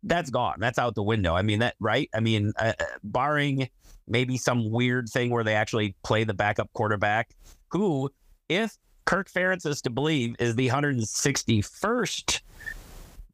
that's 0.04 0.30
gone. 0.30 0.56
That's 0.60 0.80
out 0.80 0.96
the 0.96 1.04
window. 1.04 1.36
I 1.36 1.42
mean, 1.42 1.60
that, 1.60 1.76
right? 1.80 2.10
I 2.14 2.20
mean, 2.20 2.54
uh, 2.58 2.74
uh 2.80 2.86
barring 3.04 3.70
maybe 4.08 4.38
some 4.38 4.72
weird 4.72 5.10
thing 5.10 5.30
where 5.30 5.44
they 5.44 5.56
actually 5.56 5.96
play 6.04 6.24
the 6.24 6.34
backup 6.34 6.72
quarterback, 6.74 7.36
who, 7.70 8.10
if 8.48 8.78
Kirk 9.06 9.30
Ferentz 9.30 9.66
is 9.66 9.82
to 9.82 9.90
believe, 9.90 10.36
is 10.40 10.56
the 10.56 10.70
161st 10.70 12.42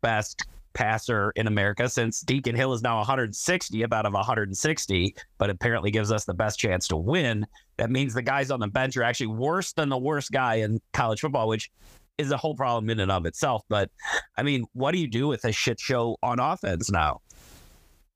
best 0.02 0.46
passer 0.74 1.32
in 1.36 1.48
America 1.48 1.88
since 1.90 2.22
Deacon 2.22 2.56
Hill 2.56 2.74
is 2.74 2.82
now 2.82 2.98
160 2.98 3.84
about 3.84 4.06
of 4.06 4.14
160, 4.14 5.16
but 5.38 5.50
apparently 5.50 5.92
gives 5.92 6.12
us 6.12 6.26
the 6.26 6.34
best 6.34 6.60
chance 6.60 6.88
to 6.90 6.98
win. 6.98 7.46
That 7.78 7.90
means 7.90 8.14
the 8.14 8.22
guys 8.22 8.52
on 8.52 8.60
the 8.60 8.68
bench 8.68 8.98
are 8.98 9.04
actually 9.04 9.28
worse 9.28 9.74
than 9.74 9.90
the 9.90 9.98
worst 9.98 10.32
guy 10.32 10.56
in 10.56 10.82
college 10.94 11.22
football, 11.22 11.48
which 11.48 11.72
is 12.18 12.32
a 12.32 12.38
whole 12.38 12.56
problem 12.56 12.90
in 12.90 13.00
and 13.00 13.12
of 13.12 13.26
itself. 13.26 13.64
But 13.70 13.90
I 14.38 14.44
mean, 14.44 14.66
what 14.74 14.92
do 14.92 15.00
you 15.00 15.08
do 15.08 15.28
with 15.28 15.46
a 15.46 15.52
shit 15.52 15.80
show 15.80 16.18
on 16.22 16.40
offense 16.40 16.92
now? 16.92 17.22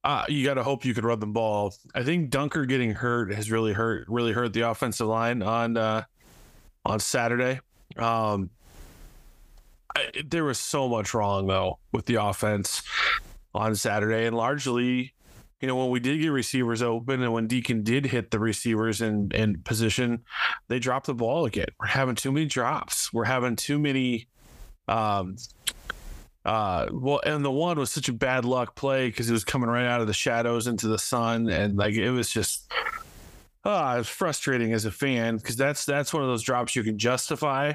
Uh, 0.04 0.24
you 0.30 0.46
got 0.46 0.54
to 0.54 0.64
hope 0.64 0.86
you 0.86 0.94
could 0.94 1.04
run 1.04 1.20
the 1.20 1.26
ball. 1.26 1.74
I 1.94 2.04
think 2.04 2.30
Dunker 2.30 2.66
getting 2.66 2.92
hurt 2.92 3.34
has 3.34 3.52
really 3.52 3.74
hurt, 3.74 4.06
really 4.08 4.32
hurt 4.32 4.54
the 4.54 4.62
offensive 4.62 5.08
line 5.08 5.42
on 5.42 5.76
uh, 5.76 6.04
on 6.86 7.00
Saturday. 7.00 7.60
Um, 7.98 8.50
there 10.26 10.44
was 10.44 10.60
so 10.60 10.88
much 10.88 11.14
wrong 11.14 11.48
though 11.48 11.80
with 11.92 12.06
the 12.06 12.16
offense 12.16 12.84
on 13.54 13.76
Saturday, 13.76 14.26
and 14.26 14.36
largely, 14.36 15.14
you 15.62 15.68
know, 15.68 15.76
when 15.76 15.90
we 15.90 16.00
did 16.00 16.22
get 16.22 16.30
receivers 16.30 16.82
open 16.82 17.22
and 17.22 17.34
when 17.34 17.48
Deacon 17.48 17.84
did 17.84 18.06
hit 18.06 18.32
the 18.32 18.40
receivers 18.40 19.02
in 19.02 19.32
in 19.34 19.62
position, 19.62 20.24
they 20.68 20.80
dropped 20.80 21.08
the 21.08 21.14
ball 21.14 21.46
again. 21.46 21.68
We're 21.80 21.88
having 21.88 22.16
too 22.16 22.32
many 22.32 22.46
drops. 22.46 23.12
We're 23.12 23.26
having 23.26 23.56
too 23.56 23.80
many. 23.80 24.28
Um, 24.88 25.38
uh, 26.46 26.88
well, 26.94 27.20
and 27.26 27.44
the 27.44 27.52
one 27.52 27.78
was 27.78 27.92
such 27.92 28.08
a 28.08 28.14
bad 28.14 28.46
luck 28.46 28.76
play 28.76 29.10
because 29.10 29.30
it 29.30 29.34
was 29.34 29.44
coming 29.44 29.70
right 29.70 29.86
out 29.86 30.00
of 30.00 30.08
the 30.08 30.14
shadows 30.14 30.68
into 30.68 30.88
the 30.88 31.00
sun, 31.00 31.50
and 31.50 31.78
like 31.78 31.96
it 31.96 32.12
was 32.12 32.30
just. 32.30 32.72
Uh, 33.66 33.96
it 33.96 33.98
was 33.98 34.08
frustrating 34.08 34.72
as 34.72 34.86
a 34.86 34.92
fan 34.92 35.36
because 35.36 35.58
that's 35.58 35.84
that's 35.84 36.14
one 36.14 36.24
of 36.24 36.30
those 36.30 36.42
drops 36.42 36.74
you 36.74 36.84
can 36.84 36.98
justify 36.98 37.74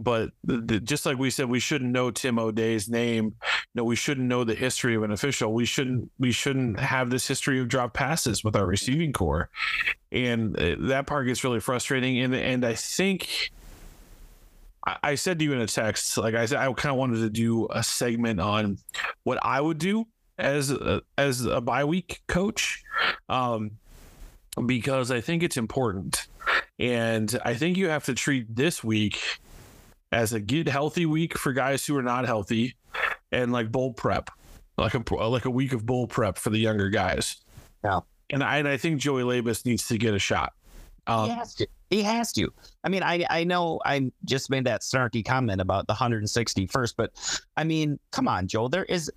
but 0.00 0.30
the, 0.44 0.58
the, 0.58 0.80
just 0.80 1.06
like 1.06 1.18
we 1.18 1.30
said, 1.30 1.48
we 1.48 1.60
shouldn't 1.60 1.92
know 1.92 2.10
Tim 2.10 2.38
O'Dey's 2.38 2.88
name. 2.88 3.34
No, 3.74 3.84
we 3.84 3.96
shouldn't 3.96 4.26
know 4.26 4.44
the 4.44 4.54
history 4.54 4.94
of 4.94 5.02
an 5.02 5.12
official. 5.12 5.52
We 5.52 5.64
shouldn't. 5.64 6.10
We 6.18 6.32
shouldn't 6.32 6.80
have 6.80 7.10
this 7.10 7.26
history 7.26 7.60
of 7.60 7.68
drop 7.68 7.94
passes 7.94 8.42
with 8.42 8.56
our 8.56 8.66
receiving 8.66 9.12
core, 9.12 9.48
and 10.10 10.58
uh, 10.58 10.76
that 10.88 11.06
part 11.06 11.26
gets 11.26 11.44
really 11.44 11.60
frustrating. 11.60 12.18
And 12.18 12.34
and 12.34 12.64
I 12.64 12.74
think 12.74 13.52
I, 14.86 14.96
I 15.02 15.14
said 15.14 15.38
to 15.38 15.44
you 15.44 15.52
in 15.52 15.60
a 15.60 15.66
text, 15.66 16.16
like 16.18 16.34
I 16.34 16.46
said, 16.46 16.58
I 16.58 16.72
kind 16.72 16.92
of 16.92 16.96
wanted 16.96 17.20
to 17.20 17.30
do 17.30 17.68
a 17.70 17.82
segment 17.82 18.40
on 18.40 18.78
what 19.24 19.38
I 19.42 19.60
would 19.60 19.78
do 19.78 20.06
as 20.38 20.70
a, 20.70 21.02
as 21.16 21.44
a 21.44 21.60
bye 21.60 21.84
week 21.84 22.22
coach, 22.26 22.82
um, 23.28 23.72
because 24.66 25.10
I 25.10 25.20
think 25.20 25.42
it's 25.42 25.56
important. 25.56 26.26
And 26.78 27.38
I 27.44 27.54
think 27.54 27.76
you 27.76 27.88
have 27.88 28.04
to 28.04 28.14
treat 28.14 28.54
this 28.54 28.84
week 28.84 29.40
as 30.12 30.32
a 30.32 30.40
get 30.40 30.68
healthy 30.68 31.06
week 31.06 31.36
for 31.36 31.52
guys 31.52 31.84
who 31.86 31.96
are 31.96 32.02
not 32.02 32.24
healthy, 32.26 32.76
and 33.32 33.52
like 33.52 33.70
bowl 33.70 33.92
prep, 33.92 34.30
like 34.78 34.94
a 34.94 35.14
like 35.14 35.44
a 35.44 35.50
week 35.50 35.72
of 35.72 35.84
bowl 35.84 36.06
prep 36.06 36.38
for 36.38 36.50
the 36.50 36.58
younger 36.58 36.88
guys. 36.88 37.36
Yeah, 37.84 38.00
and 38.30 38.42
I 38.42 38.58
and 38.58 38.68
I 38.68 38.76
think 38.76 39.00
Joey 39.00 39.22
Labus 39.22 39.64
needs 39.64 39.86
to 39.88 39.98
get 39.98 40.14
a 40.14 40.18
shot. 40.18 40.52
Um, 41.06 41.30
he 41.30 41.36
has 41.36 41.54
to. 41.54 41.66
He 41.90 42.02
has 42.02 42.32
to. 42.32 42.52
I 42.82 42.88
mean, 42.88 43.02
I 43.02 43.24
I 43.30 43.44
know 43.44 43.80
I 43.84 44.10
just 44.24 44.50
made 44.50 44.64
that 44.64 44.82
snarky 44.82 45.24
comment 45.24 45.60
about 45.60 45.86
the 45.86 45.94
161st, 45.94 46.94
but 46.96 47.12
I 47.56 47.64
mean, 47.64 47.98
come 48.10 48.28
on, 48.28 48.48
Joel. 48.48 48.68
There 48.68 48.84
is 48.84 49.10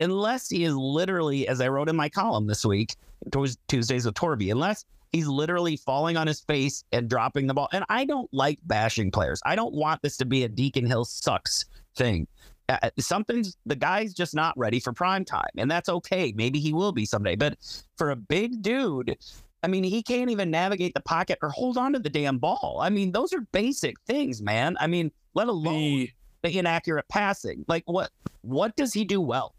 unless 0.00 0.48
he 0.48 0.64
is 0.64 0.74
literally, 0.74 1.46
as 1.46 1.60
I 1.60 1.68
wrote 1.68 1.88
in 1.88 1.96
my 1.96 2.08
column 2.08 2.46
this 2.46 2.64
week, 2.64 2.96
towards 3.30 3.58
Tuesdays 3.68 4.06
with 4.06 4.14
Torby, 4.14 4.50
unless 4.50 4.84
He's 5.12 5.26
literally 5.26 5.76
falling 5.76 6.16
on 6.16 6.26
his 6.26 6.40
face 6.40 6.84
and 6.92 7.08
dropping 7.08 7.46
the 7.46 7.54
ball. 7.54 7.68
And 7.72 7.84
I 7.88 8.04
don't 8.04 8.32
like 8.32 8.58
bashing 8.64 9.10
players. 9.10 9.40
I 9.44 9.56
don't 9.56 9.74
want 9.74 10.02
this 10.02 10.16
to 10.18 10.24
be 10.24 10.44
a 10.44 10.48
Deacon 10.48 10.86
Hill 10.86 11.04
sucks 11.04 11.64
thing. 11.96 12.26
Uh, 12.68 12.78
uh, 12.82 12.90
something's 13.00 13.56
the 13.66 13.74
guy's 13.74 14.14
just 14.14 14.34
not 14.34 14.56
ready 14.56 14.78
for 14.78 14.92
prime 14.92 15.24
time, 15.24 15.50
and 15.56 15.68
that's 15.68 15.88
okay. 15.88 16.32
Maybe 16.36 16.60
he 16.60 16.72
will 16.72 16.92
be 16.92 17.04
someday. 17.04 17.34
But 17.34 17.56
for 17.96 18.10
a 18.10 18.16
big 18.16 18.62
dude, 18.62 19.16
I 19.64 19.66
mean, 19.66 19.82
he 19.82 20.02
can't 20.02 20.30
even 20.30 20.50
navigate 20.50 20.94
the 20.94 21.00
pocket 21.00 21.38
or 21.42 21.50
hold 21.50 21.76
on 21.76 21.92
to 21.94 21.98
the 21.98 22.08
damn 22.08 22.38
ball. 22.38 22.78
I 22.80 22.88
mean, 22.88 23.10
those 23.10 23.32
are 23.32 23.40
basic 23.52 24.00
things, 24.06 24.40
man. 24.40 24.76
I 24.80 24.86
mean, 24.86 25.10
let 25.34 25.48
alone 25.48 25.74
the, 25.74 26.10
the 26.42 26.58
inaccurate 26.58 27.08
passing. 27.08 27.64
Like 27.66 27.82
what 27.86 28.10
what 28.42 28.76
does 28.76 28.92
he 28.92 29.04
do 29.04 29.20
well? 29.20 29.54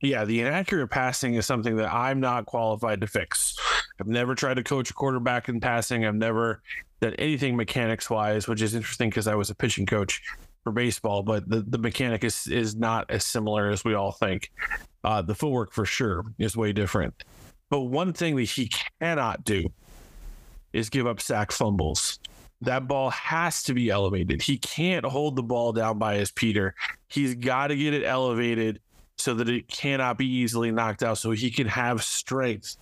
Yeah, 0.00 0.24
the 0.24 0.40
inaccurate 0.40 0.88
passing 0.88 1.34
is 1.34 1.44
something 1.44 1.76
that 1.76 1.92
I'm 1.92 2.20
not 2.20 2.46
qualified 2.46 3.00
to 3.02 3.06
fix. 3.06 3.56
I've 4.00 4.06
never 4.06 4.34
tried 4.34 4.54
to 4.54 4.62
coach 4.62 4.90
a 4.90 4.94
quarterback 4.94 5.48
in 5.48 5.60
passing. 5.60 6.06
I've 6.06 6.14
never 6.14 6.62
done 7.00 7.14
anything 7.14 7.56
mechanics 7.56 8.08
wise, 8.08 8.48
which 8.48 8.62
is 8.62 8.74
interesting 8.74 9.10
because 9.10 9.26
I 9.26 9.34
was 9.34 9.50
a 9.50 9.54
pitching 9.54 9.84
coach 9.84 10.22
for 10.64 10.72
baseball, 10.72 11.22
but 11.22 11.48
the, 11.48 11.60
the 11.60 11.78
mechanic 11.78 12.24
is 12.24 12.46
is 12.46 12.74
not 12.74 13.10
as 13.10 13.24
similar 13.24 13.70
as 13.70 13.84
we 13.84 13.94
all 13.94 14.12
think. 14.12 14.50
Uh, 15.04 15.22
the 15.22 15.34
footwork 15.34 15.72
for 15.72 15.84
sure 15.84 16.24
is 16.38 16.56
way 16.56 16.72
different. 16.72 17.24
But 17.70 17.80
one 17.82 18.12
thing 18.12 18.36
that 18.36 18.42
he 18.42 18.70
cannot 19.00 19.44
do 19.44 19.70
is 20.72 20.90
give 20.90 21.06
up 21.06 21.20
sack 21.20 21.52
fumbles. 21.52 22.18
That 22.62 22.86
ball 22.86 23.10
has 23.10 23.62
to 23.64 23.74
be 23.74 23.88
elevated. 23.88 24.42
He 24.42 24.58
can't 24.58 25.04
hold 25.04 25.36
the 25.36 25.42
ball 25.42 25.72
down 25.72 25.98
by 25.98 26.16
his 26.16 26.30
Peter. 26.30 26.74
He's 27.08 27.34
got 27.34 27.68
to 27.68 27.76
get 27.76 27.94
it 27.94 28.04
elevated 28.04 28.80
so 29.16 29.34
that 29.34 29.48
it 29.48 29.68
cannot 29.68 30.18
be 30.18 30.26
easily 30.26 30.70
knocked 30.70 31.02
out 31.02 31.18
so 31.18 31.30
he 31.30 31.50
can 31.50 31.66
have 31.66 32.02
strength. 32.02 32.76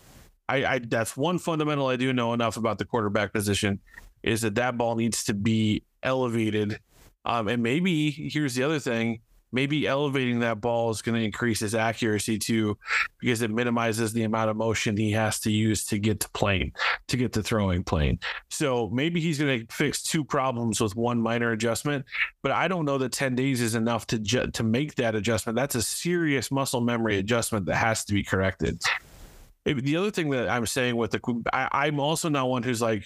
I, 0.48 0.64
I 0.64 0.78
that's 0.78 1.16
one 1.16 1.38
fundamental 1.38 1.88
I 1.88 1.96
do 1.96 2.12
know 2.12 2.32
enough 2.32 2.56
about 2.56 2.78
the 2.78 2.84
quarterback 2.84 3.32
position 3.32 3.80
is 4.22 4.40
that 4.42 4.54
that 4.56 4.76
ball 4.76 4.96
needs 4.96 5.24
to 5.24 5.34
be 5.34 5.82
elevated. 6.02 6.80
Um, 7.24 7.48
and 7.48 7.62
maybe 7.62 8.10
here's 8.10 8.54
the 8.54 8.62
other 8.62 8.78
thing. 8.78 9.20
Maybe 9.50 9.86
elevating 9.86 10.40
that 10.40 10.60
ball 10.60 10.90
is 10.90 11.00
going 11.00 11.18
to 11.18 11.24
increase 11.24 11.60
his 11.60 11.74
accuracy 11.74 12.38
too 12.38 12.76
because 13.18 13.40
it 13.40 13.50
minimizes 13.50 14.12
the 14.12 14.24
amount 14.24 14.50
of 14.50 14.56
motion 14.56 14.94
he 14.94 15.12
has 15.12 15.40
to 15.40 15.50
use 15.50 15.86
to 15.86 15.98
get 15.98 16.20
to 16.20 16.28
plane 16.30 16.72
to 17.08 17.16
get 17.16 17.32
to 17.32 17.42
throwing 17.42 17.82
plane. 17.82 18.18
So 18.50 18.90
maybe 18.92 19.20
he's 19.20 19.38
going 19.38 19.66
to 19.66 19.74
fix 19.74 20.02
two 20.02 20.22
problems 20.22 20.82
with 20.82 20.96
one 20.96 21.18
minor 21.18 21.52
adjustment 21.52 22.04
but 22.42 22.52
i 22.52 22.68
don't 22.68 22.84
know 22.84 22.98
that 22.98 23.12
10 23.12 23.34
days 23.34 23.62
is 23.62 23.74
enough 23.74 24.06
to 24.08 24.18
ju- 24.18 24.50
to 24.50 24.62
make 24.62 24.94
that 24.96 25.14
adjustment. 25.14 25.56
That's 25.56 25.74
a 25.74 25.82
serious 25.82 26.50
muscle 26.50 26.82
memory 26.82 27.16
adjustment 27.18 27.64
that 27.66 27.76
has 27.76 28.04
to 28.04 28.12
be 28.12 28.22
corrected 28.22 28.82
the 29.64 29.96
other 29.96 30.10
thing 30.10 30.30
that 30.30 30.48
i'm 30.48 30.66
saying 30.66 30.96
with 30.96 31.10
the 31.10 31.42
I, 31.52 31.68
i'm 31.72 32.00
also 32.00 32.28
not 32.28 32.48
one 32.48 32.62
who's 32.62 32.80
like 32.80 33.04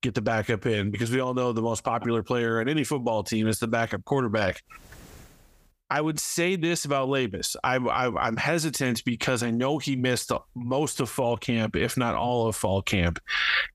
get 0.00 0.14
the 0.14 0.22
backup 0.22 0.66
in 0.66 0.90
because 0.90 1.10
we 1.10 1.20
all 1.20 1.34
know 1.34 1.52
the 1.52 1.62
most 1.62 1.84
popular 1.84 2.22
player 2.22 2.60
in 2.60 2.68
any 2.68 2.84
football 2.84 3.22
team 3.22 3.46
is 3.46 3.58
the 3.58 3.68
backup 3.68 4.04
quarterback 4.04 4.62
I 5.92 6.00
would 6.00 6.18
say 6.18 6.56
this 6.56 6.86
about 6.86 7.08
Labus. 7.08 7.54
I, 7.62 7.76
I, 7.76 8.06
I'm 8.18 8.38
hesitant 8.38 9.04
because 9.04 9.42
I 9.42 9.50
know 9.50 9.76
he 9.76 9.94
missed 9.94 10.32
most 10.54 11.00
of 11.00 11.10
fall 11.10 11.36
camp, 11.36 11.76
if 11.76 11.98
not 11.98 12.14
all 12.14 12.46
of 12.46 12.56
fall 12.56 12.80
camp, 12.80 13.18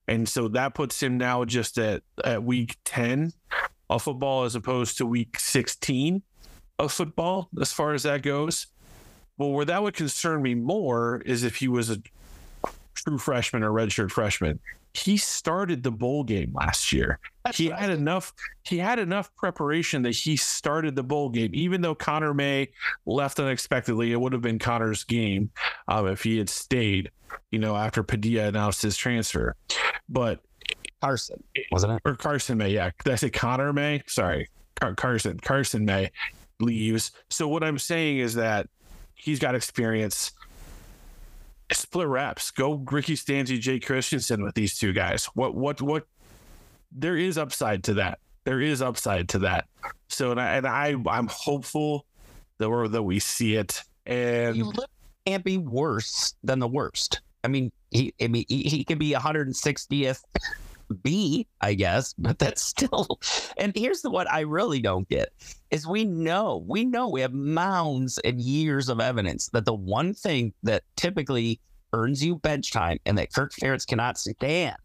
and 0.08 0.28
so 0.28 0.48
that 0.48 0.74
puts 0.74 1.00
him 1.00 1.20
now 1.20 1.46
just 1.46 1.78
at 1.78 2.02
at 2.26 2.42
week 2.42 2.76
ten 2.84 3.34
of 3.88 4.02
football 4.02 4.46
as 4.46 4.56
opposed 4.56 4.98
to 4.98 5.06
week 5.06 5.40
sixteen 5.40 6.24
of 6.80 6.92
football, 6.92 7.50
as 7.62 7.72
far 7.72 7.94
as 7.94 8.02
that 8.02 8.24
goes. 8.24 8.66
Well, 9.38 9.52
where 9.52 9.66
that 9.66 9.84
would 9.84 9.94
concern 9.94 10.42
me 10.42 10.56
more 10.56 11.22
is 11.26 11.44
if 11.44 11.58
he 11.58 11.68
was 11.68 11.90
a 11.90 12.02
true 12.94 13.18
freshman 13.18 13.64
or 13.64 13.72
redshirt 13.72 14.12
freshman 14.12 14.60
he 14.98 15.16
started 15.18 15.84
the 15.84 15.92
bowl 15.92 16.24
game 16.24 16.52
last 16.54 16.92
year. 16.92 17.20
That's 17.46 17.58
he 17.58 17.70
right. 17.70 17.80
had 17.80 17.90
enough. 17.92 18.34
He 18.64 18.78
had 18.80 19.00
enough 19.00 19.34
preparation 19.36 20.02
that 20.04 20.16
he 20.16 20.36
started 20.36 20.96
the 20.96 21.04
bowl 21.04 21.30
game. 21.30 21.52
Even 21.54 21.82
though 21.82 21.96
Connor 21.96 22.34
May 22.34 22.70
left 23.06 23.40
unexpectedly, 23.40 24.12
it 24.12 24.20
would 24.20 24.34
have 24.34 24.42
been 24.42 24.60
Connor's 24.60 25.04
game 25.04 25.52
um, 25.88 26.08
if 26.08 26.24
he 26.24 26.38
had 26.38 26.50
stayed. 26.50 27.12
You 27.52 27.60
know, 27.60 27.76
after 27.76 28.04
Padilla 28.04 28.48
announced 28.48 28.82
his 28.82 28.98
transfer, 28.98 29.56
but 30.10 30.40
Carson 31.02 31.44
wasn't 31.72 31.94
it 31.94 32.02
or 32.06 32.16
Carson 32.16 32.58
May? 32.58 32.70
Yeah, 32.70 32.92
did 33.04 33.14
I 33.14 33.16
say 33.18 33.30
Connor 33.30 33.74
May? 33.74 34.02
Sorry, 34.08 34.50
Car- 34.80 34.96
Carson. 34.96 35.40
Carson 35.40 35.86
May 35.86 36.10
leaves. 36.60 37.12
So 37.30 37.48
what 37.48 37.64
I'm 37.64 37.78
saying 37.78 38.20
is 38.20 38.34
that 38.36 38.68
he's 39.18 39.40
got 39.40 39.56
experience 39.56 40.32
split 41.72 42.08
reps. 42.08 42.52
Go 42.52 42.84
Ricky 42.90 43.16
Stanzi, 43.16 43.60
Jake 43.60 43.86
Christensen 43.86 44.44
with 44.44 44.56
these 44.56 44.78
two 44.78 44.94
guys. 44.94 45.26
What 45.34 45.56
what 45.56 45.82
what? 45.82 46.06
There 46.92 47.18
is 47.18 47.38
upside 47.38 47.84
to 47.86 47.96
that. 47.96 48.20
There 48.46 48.62
is 48.62 48.82
upside 48.82 49.28
to 49.30 49.40
that. 49.40 49.66
So 50.08 50.32
and 50.32 50.40
I 50.40 50.56
and 50.56 50.68
I 50.68 50.96
I'm 51.08 51.28
hopeful 51.28 52.06
that 52.60 52.70
we 52.70 52.88
that 52.88 53.04
we 53.04 53.20
see 53.20 53.56
it. 53.56 53.84
And 54.06 54.64
can't 55.26 55.44
be 55.44 55.58
worse 55.58 56.34
than 56.44 56.60
the 56.60 56.68
worst. 56.68 57.20
I 57.44 57.50
mean, 57.50 57.72
he 57.92 58.14
I 58.22 58.28
mean 58.28 58.46
he, 58.48 58.64
he 58.64 58.84
could 58.86 59.00
be 59.00 59.12
160th 59.12 60.22
B, 61.02 61.48
I 61.62 61.74
guess, 61.74 62.14
but 62.18 62.40
that's 62.40 62.64
still. 62.64 63.20
And 63.58 63.76
here's 63.76 64.02
the 64.02 64.10
what 64.10 64.32
I 64.32 64.42
really 64.42 64.82
don't 64.82 65.08
get 65.10 65.30
is 65.72 65.88
we 65.88 66.06
know 66.06 66.64
we 66.68 66.86
know 66.86 67.10
we 67.10 67.22
have 67.22 67.34
mounds 67.34 68.18
and 68.20 68.40
years 68.40 68.90
of 68.90 69.00
evidence 69.00 69.50
that 69.50 69.66
the 69.66 69.74
one 69.74 70.14
thing 70.14 70.54
that 70.64 70.84
typically 70.96 71.60
earns 71.94 72.24
you 72.24 72.36
bench 72.36 72.72
time 72.72 73.00
and 73.06 73.18
that 73.18 73.34
Kirk 73.34 73.54
Ferentz 73.54 73.88
cannot 73.88 74.18
stand 74.18 74.78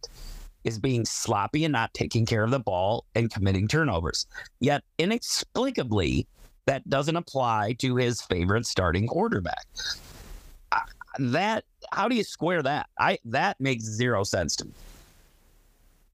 is 0.65 0.79
being 0.79 1.05
sloppy 1.05 1.65
and 1.65 1.73
not 1.73 1.93
taking 1.95 2.25
care 2.25 2.45
of 2.45 2.51
the 2.51 2.61
ball 2.61 3.05
and 3.15 3.33
committing 3.33 3.67
turnovers. 3.67 4.27
Yet 4.61 4.85
inexplicably, 4.99 6.27
that 6.67 6.89
doesn't 6.89 7.17
apply 7.17 7.75
to 7.81 7.97
his 7.97 8.23
favorite 8.23 8.67
starting 8.67 9.07
quarterback. 9.07 9.67
that 11.19 11.65
how 11.93 12.09
do 12.09 12.15
you 12.15 12.25
square 12.25 12.63
that? 12.63 12.89
I 12.99 13.19
that 13.25 13.61
makes 13.61 13.85
zero 13.85 14.25
sense 14.25 14.57
to 14.57 14.67
me. 14.67 14.73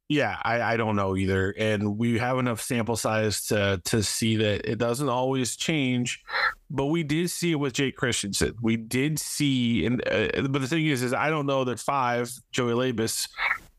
Yeah, 0.08 0.38
I, 0.42 0.62
I 0.62 0.76
don't 0.78 0.96
know 0.96 1.16
either, 1.16 1.54
and 1.58 1.98
we 1.98 2.18
have 2.18 2.38
enough 2.38 2.62
sample 2.62 2.96
size 2.96 3.42
to 3.48 3.82
to 3.84 4.02
see 4.02 4.36
that 4.36 4.66
it 4.66 4.78
doesn't 4.78 5.08
always 5.08 5.54
change. 5.54 6.24
But 6.70 6.86
we 6.86 7.02
did 7.02 7.30
see 7.30 7.52
it 7.52 7.56
with 7.56 7.74
Jake 7.74 7.94
Christensen. 7.94 8.54
We 8.62 8.78
did 8.78 9.18
see, 9.18 9.84
and 9.84 10.00
uh, 10.08 10.48
but 10.48 10.62
the 10.62 10.66
thing 10.66 10.86
is, 10.86 11.02
is 11.02 11.12
I 11.12 11.28
don't 11.28 11.44
know 11.44 11.64
that 11.64 11.78
five 11.78 12.32
Joey 12.52 12.72
Labus 12.72 13.28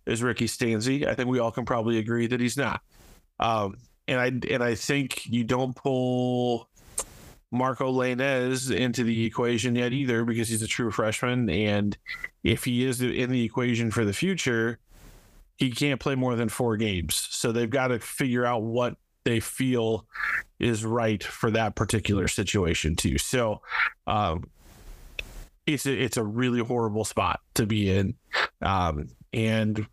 is 0.05 0.21
Ricky 0.21 0.45
Stanzi. 0.45 1.07
I 1.07 1.15
think 1.15 1.29
we 1.29 1.39
all 1.39 1.51
can 1.51 1.65
probably 1.65 1.97
agree 1.97 2.27
that 2.27 2.39
he's 2.39 2.57
not. 2.57 2.81
Um, 3.39 3.77
and 4.07 4.19
I 4.19 4.27
and 4.53 4.63
I 4.63 4.75
think 4.75 5.25
you 5.25 5.43
don't 5.43 5.75
pull 5.75 6.69
Marco 7.51 7.91
Lainez 7.91 8.71
into 8.71 9.03
the 9.03 9.25
equation 9.25 9.75
yet 9.75 9.93
either 9.93 10.25
because 10.25 10.47
he's 10.47 10.61
a 10.61 10.67
true 10.67 10.91
freshman, 10.91 11.49
and 11.49 11.97
if 12.43 12.65
he 12.65 12.85
is 12.85 13.01
in 13.01 13.31
the 13.31 13.43
equation 13.43 13.89
for 13.89 14.05
the 14.05 14.13
future 14.13 14.77
he 15.59 15.71
can't 15.71 15.99
play 15.99 16.15
more 16.15 16.35
than 16.35 16.49
four 16.49 16.77
games. 16.77 17.27
So 17.29 17.51
they've 17.51 17.69
got 17.69 17.89
to 17.89 17.99
figure 17.99 18.45
out 18.45 18.63
what 18.63 18.95
they 19.25 19.41
feel 19.41 20.07
is 20.57 20.85
right 20.85 21.21
for 21.21 21.51
that 21.51 21.75
particular 21.75 22.27
situation 22.27 22.95
too. 22.95 23.17
So 23.17 23.61
um, 24.07 24.45
it's 25.67 25.85
a, 25.85 25.91
it's 25.93 26.17
a 26.17 26.23
really 26.23 26.61
horrible 26.61 27.03
spot 27.03 27.41
to 27.55 27.65
be 27.65 27.91
in. 27.91 28.15
Um, 28.61 29.09
and 29.33 29.85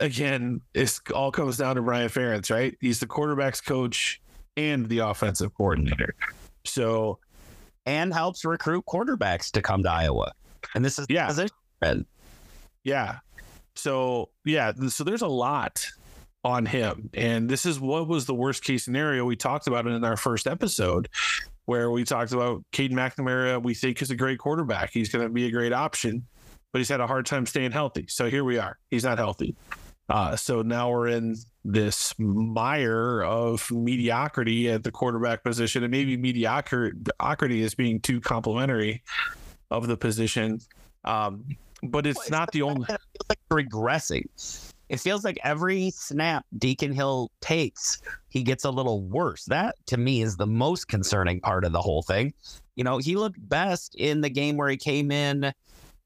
again, 0.00 0.60
it 0.74 0.98
all 1.14 1.30
comes 1.30 1.56
down 1.56 1.76
to 1.76 1.82
Brian 1.82 2.08
Ferentz, 2.08 2.50
right? 2.50 2.76
He's 2.80 2.98
the 2.98 3.06
quarterbacks 3.06 3.64
coach 3.64 4.20
and 4.56 4.88
the 4.88 4.98
offensive 4.98 5.54
coordinator. 5.54 6.14
So 6.64 7.20
and 7.86 8.12
helps 8.12 8.44
recruit 8.44 8.84
quarterbacks 8.86 9.50
to 9.52 9.62
come 9.62 9.84
to 9.84 9.90
Iowa. 9.90 10.32
And 10.74 10.84
this 10.84 10.98
is 10.98 11.06
yeah. 11.08 11.28
Position. 11.28 12.06
Yeah. 12.84 13.18
So 13.76 14.30
yeah, 14.44 14.72
so 14.88 15.04
there's 15.04 15.22
a 15.22 15.28
lot 15.28 15.86
on 16.44 16.66
him, 16.66 17.10
and 17.14 17.48
this 17.48 17.64
is 17.64 17.78
what 17.78 18.08
was 18.08 18.26
the 18.26 18.34
worst 18.34 18.64
case 18.64 18.84
scenario. 18.84 19.24
We 19.24 19.36
talked 19.36 19.66
about 19.66 19.86
in 19.86 20.04
our 20.04 20.16
first 20.16 20.46
episode, 20.46 21.08
where 21.66 21.90
we 21.90 22.04
talked 22.04 22.32
about 22.32 22.64
Cade 22.72 22.92
McNamara. 22.92 23.62
We 23.62 23.74
think 23.74 24.02
is 24.02 24.10
a 24.10 24.16
great 24.16 24.38
quarterback. 24.38 24.90
He's 24.92 25.08
going 25.08 25.24
to 25.24 25.32
be 25.32 25.46
a 25.46 25.50
great 25.50 25.72
option, 25.72 26.26
but 26.72 26.78
he's 26.78 26.88
had 26.88 27.00
a 27.00 27.06
hard 27.06 27.26
time 27.26 27.46
staying 27.46 27.72
healthy. 27.72 28.06
So 28.08 28.28
here 28.28 28.44
we 28.44 28.58
are. 28.58 28.78
He's 28.90 29.04
not 29.04 29.18
healthy. 29.18 29.54
Uh, 30.08 30.36
so 30.36 30.62
now 30.62 30.90
we're 30.90 31.08
in 31.08 31.36
this 31.64 32.12
mire 32.18 33.22
of 33.22 33.70
mediocrity 33.70 34.68
at 34.68 34.82
the 34.82 34.90
quarterback 34.90 35.44
position, 35.44 35.84
and 35.84 35.90
maybe 35.90 36.16
mediocrity 36.16 37.62
is 37.62 37.74
being 37.74 38.00
too 38.00 38.20
complimentary 38.20 39.02
of 39.70 39.86
the 39.86 39.96
position. 39.96 40.60
Um, 41.04 41.44
but 41.82 42.06
it's, 42.06 42.16
well, 42.16 42.22
it's 42.22 42.30
not 42.30 42.52
the 42.52 42.62
only. 42.62 42.86
like 43.28 43.38
regressing. 43.50 44.24
It 44.88 45.00
feels 45.00 45.24
like 45.24 45.38
every 45.42 45.90
snap 45.90 46.44
Deacon 46.58 46.92
Hill 46.92 47.30
takes, 47.40 48.02
he 48.28 48.42
gets 48.42 48.64
a 48.64 48.70
little 48.70 49.00
worse. 49.02 49.46
That 49.46 49.76
to 49.86 49.96
me 49.96 50.22
is 50.22 50.36
the 50.36 50.46
most 50.46 50.88
concerning 50.88 51.40
part 51.40 51.64
of 51.64 51.72
the 51.72 51.80
whole 51.80 52.02
thing. 52.02 52.34
You 52.76 52.84
know, 52.84 52.98
he 52.98 53.16
looked 53.16 53.36
best 53.48 53.94
in 53.94 54.20
the 54.20 54.28
game 54.28 54.56
where 54.56 54.68
he 54.68 54.76
came 54.76 55.10
in 55.10 55.52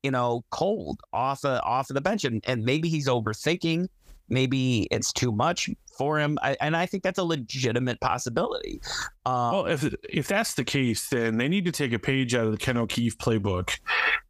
you 0.06 0.12
know, 0.12 0.44
cold 0.50 1.00
off 1.12 1.44
of, 1.44 1.60
off 1.64 1.90
of 1.90 1.94
the 1.94 2.00
bench, 2.00 2.22
and 2.22 2.40
and 2.46 2.64
maybe 2.64 2.88
he's 2.88 3.08
overthinking. 3.08 3.88
Maybe 4.28 4.88
it's 4.90 5.12
too 5.12 5.32
much 5.32 5.70
for 5.96 6.18
him, 6.18 6.38
I, 6.42 6.56
and 6.60 6.76
I 6.76 6.86
think 6.86 7.02
that's 7.02 7.18
a 7.18 7.24
legitimate 7.24 8.00
possibility. 8.00 8.80
Uh, 9.24 9.50
well, 9.52 9.66
if 9.66 9.94
if 10.10 10.28
that's 10.28 10.54
the 10.54 10.64
case, 10.64 11.08
then 11.08 11.38
they 11.38 11.48
need 11.48 11.64
to 11.64 11.72
take 11.72 11.92
a 11.92 11.98
page 11.98 12.34
out 12.34 12.46
of 12.46 12.52
the 12.52 12.58
Ken 12.58 12.76
O'Keefe 12.76 13.16
playbook 13.18 13.78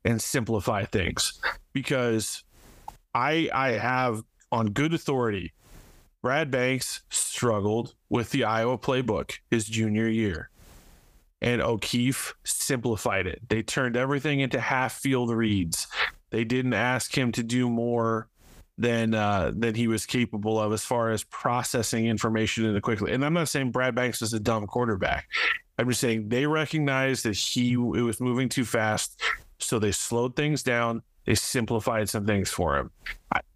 and 0.04 0.20
simplify 0.22 0.84
things, 0.84 1.40
because 1.72 2.44
I 3.14 3.48
I 3.52 3.72
have 3.72 4.22
on 4.52 4.68
good 4.68 4.94
authority, 4.94 5.52
Brad 6.22 6.50
Banks 6.50 7.02
struggled 7.10 7.94
with 8.08 8.30
the 8.30 8.44
Iowa 8.44 8.78
playbook 8.78 9.32
his 9.50 9.66
junior 9.66 10.08
year 10.08 10.50
and 11.40 11.60
O'Keefe 11.60 12.34
simplified 12.44 13.26
it. 13.26 13.48
They 13.48 13.62
turned 13.62 13.96
everything 13.96 14.40
into 14.40 14.60
half 14.60 14.94
field 14.94 15.30
reads. 15.30 15.86
They 16.30 16.44
didn't 16.44 16.74
ask 16.74 17.16
him 17.16 17.32
to 17.32 17.42
do 17.42 17.68
more 17.68 18.28
than 18.78 19.14
uh, 19.14 19.52
than 19.54 19.74
he 19.74 19.88
was 19.88 20.06
capable 20.06 20.60
of 20.60 20.72
as 20.72 20.84
far 20.84 21.10
as 21.10 21.24
processing 21.24 22.06
information 22.06 22.64
in 22.64 22.76
a 22.76 22.80
quickly. 22.80 23.12
And 23.12 23.24
I'm 23.24 23.32
not 23.32 23.48
saying 23.48 23.70
Brad 23.70 23.94
Banks 23.94 24.22
is 24.22 24.32
a 24.32 24.40
dumb 24.40 24.66
quarterback. 24.66 25.26
I'm 25.78 25.88
just 25.88 26.00
saying 26.00 26.28
they 26.28 26.46
recognized 26.46 27.24
that 27.24 27.36
he 27.36 27.72
it 27.72 27.76
was 27.76 28.20
moving 28.20 28.48
too 28.48 28.64
fast, 28.64 29.20
so 29.58 29.78
they 29.78 29.92
slowed 29.92 30.36
things 30.36 30.62
down. 30.62 31.02
They 31.26 31.34
simplified 31.34 32.08
some 32.08 32.24
things 32.24 32.50
for 32.50 32.76
him. 32.76 32.90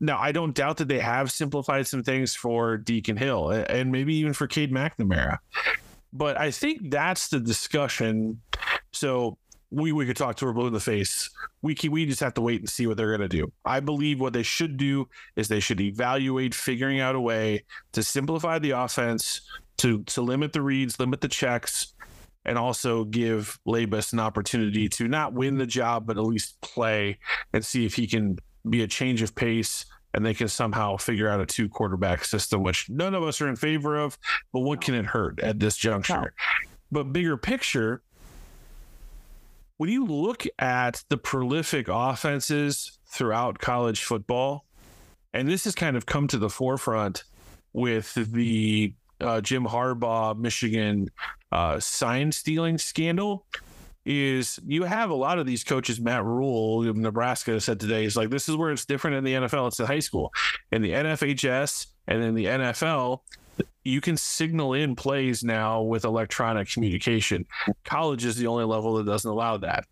Now, 0.01 0.19
I 0.19 0.33
don't 0.33 0.55
doubt 0.55 0.79
that 0.79 0.89
they 0.89 0.99
have 0.99 1.31
simplified 1.31 1.87
some 1.87 2.03
things 2.03 2.35
for 2.35 2.77
Deacon 2.77 3.17
Hill 3.17 3.51
and 3.51 3.93
maybe 3.93 4.15
even 4.17 4.33
for 4.33 4.49
Cade 4.49 4.73
McNamara. 4.73 5.39
But 6.13 6.37
I 6.37 6.51
think 6.51 6.91
that's 6.91 7.29
the 7.29 7.39
discussion. 7.39 8.41
So 8.93 9.39
we, 9.71 9.93
we 9.93 10.07
could 10.07 10.17
talk 10.17 10.37
to 10.37 10.47
her 10.47 10.53
blue 10.53 10.67
in 10.67 10.73
the 10.73 10.81
face. 10.81 11.31
We 11.63 11.75
can, 11.75 11.93
we 11.93 12.07
just 12.07 12.21
have 12.21 12.35
to 12.35 12.41
wait 12.41 12.61
and 12.61 12.69
see 12.69 12.87
what 12.87 12.97
they're 12.97 13.17
going 13.17 13.29
to 13.29 13.29
do. 13.29 13.53
I 13.65 13.81
believe 13.81 14.21
what 14.21 14.33
they 14.33 14.43
should 14.43 14.77
do 14.77 15.09
is 15.37 15.49
they 15.49 15.61
should 15.61 15.81
evaluate 15.81 16.55
figuring 16.55 17.01
out 17.01 17.15
a 17.15 17.21
way 17.21 17.65
to 17.93 18.03
simplify 18.03 18.59
the 18.59 18.71
offense, 18.71 19.43
to 19.79 20.03
to 20.05 20.23
limit 20.23 20.53
the 20.53 20.63
reads, 20.63 20.99
limit 20.99 21.21
the 21.21 21.29
checks, 21.29 21.95
and 22.45 22.59
also 22.59 23.05
give 23.05 23.59
Labus 23.67 24.13
an 24.13 24.21
opportunity 24.21 24.89
to 24.89 25.09
not 25.09 25.33
win 25.33 25.57
the 25.57 25.67
job, 25.67 26.07
but 26.07 26.17
at 26.17 26.25
least 26.25 26.61
play 26.61 27.19
and 27.53 27.65
see 27.65 27.87
if 27.87 27.95
he 27.95 28.07
can 28.07 28.39
be 28.69 28.83
a 28.83 28.89
change 28.89 29.23
of 29.23 29.35
pace 29.35 29.87
and 30.13 30.27
they 30.27 30.35
can 30.35 30.49
somehow 30.49 30.97
figure 30.97 31.29
out 31.29 31.41
a 31.41 31.47
two 31.47 31.69
quarterback 31.69 32.25
system, 32.25 32.63
which 32.63 32.91
none 32.91 33.15
of 33.15 33.23
us 33.23 33.41
are 33.41 33.49
in 33.49 33.57
favor 33.57 33.97
of. 33.97 34.19
But 34.53 34.61
what 34.61 34.81
can 34.81 34.95
it 34.95 35.07
hurt 35.07 35.39
at 35.41 35.61
this 35.61 35.77
juncture? 35.77 36.35
But 36.91 37.13
bigger 37.13 37.37
picture, 37.37 38.03
when 39.81 39.89
you 39.89 40.05
look 40.05 40.45
at 40.59 41.03
the 41.09 41.17
prolific 41.17 41.87
offenses 41.89 42.99
throughout 43.07 43.61
college 43.61 44.05
football, 44.05 44.67
and 45.33 45.49
this 45.49 45.65
has 45.65 45.75
kind 45.75 45.97
of 45.97 46.05
come 46.05 46.29
to 46.29 46.37
the 46.37 46.51
forefront 46.51 47.25
with 47.73 48.13
the 48.13 48.93
uh, 49.23 49.41
Jim 49.41 49.65
Harbaugh 49.65 50.37
Michigan 50.37 51.11
uh, 51.51 51.81
sign 51.81 52.31
stealing 52.31 52.77
scandal 52.77 53.47
is 54.05 54.61
you 54.67 54.83
have 54.83 55.09
a 55.09 55.15
lot 55.15 55.39
of 55.39 55.47
these 55.47 55.65
coaches. 55.65 55.99
Matt 55.99 56.27
Rhule 56.27 56.87
of 56.87 56.99
Nebraska 56.99 57.59
said 57.59 57.81
today 57.81 58.05
is 58.05 58.19
like 58.19 58.29
this 58.29 58.51
is 58.51 58.57
where 58.57 58.73
it's 58.73 58.85
different 58.85 59.17
in 59.17 59.25
the 59.25 59.33
NFL. 59.33 59.69
It's 59.69 59.81
in 59.81 59.87
high 59.87 60.01
school, 60.01 60.31
in 60.71 60.83
the 60.83 60.91
NFHS, 60.91 61.87
and 62.07 62.23
in 62.23 62.35
the 62.35 62.45
NFL. 62.45 63.21
You 63.85 64.01
can 64.01 64.17
signal 64.17 64.75
in 64.75 64.95
plays 64.95 65.43
now 65.43 65.83
with 65.83 66.05
electronic 66.05 66.69
communication. 66.69 67.47
College 67.85 68.25
is 68.25 68.37
the 68.37 68.47
only 68.47 68.65
level 68.65 68.95
that 68.95 69.07
doesn't 69.07 69.31
allow 69.31 69.57
that. 69.59 69.87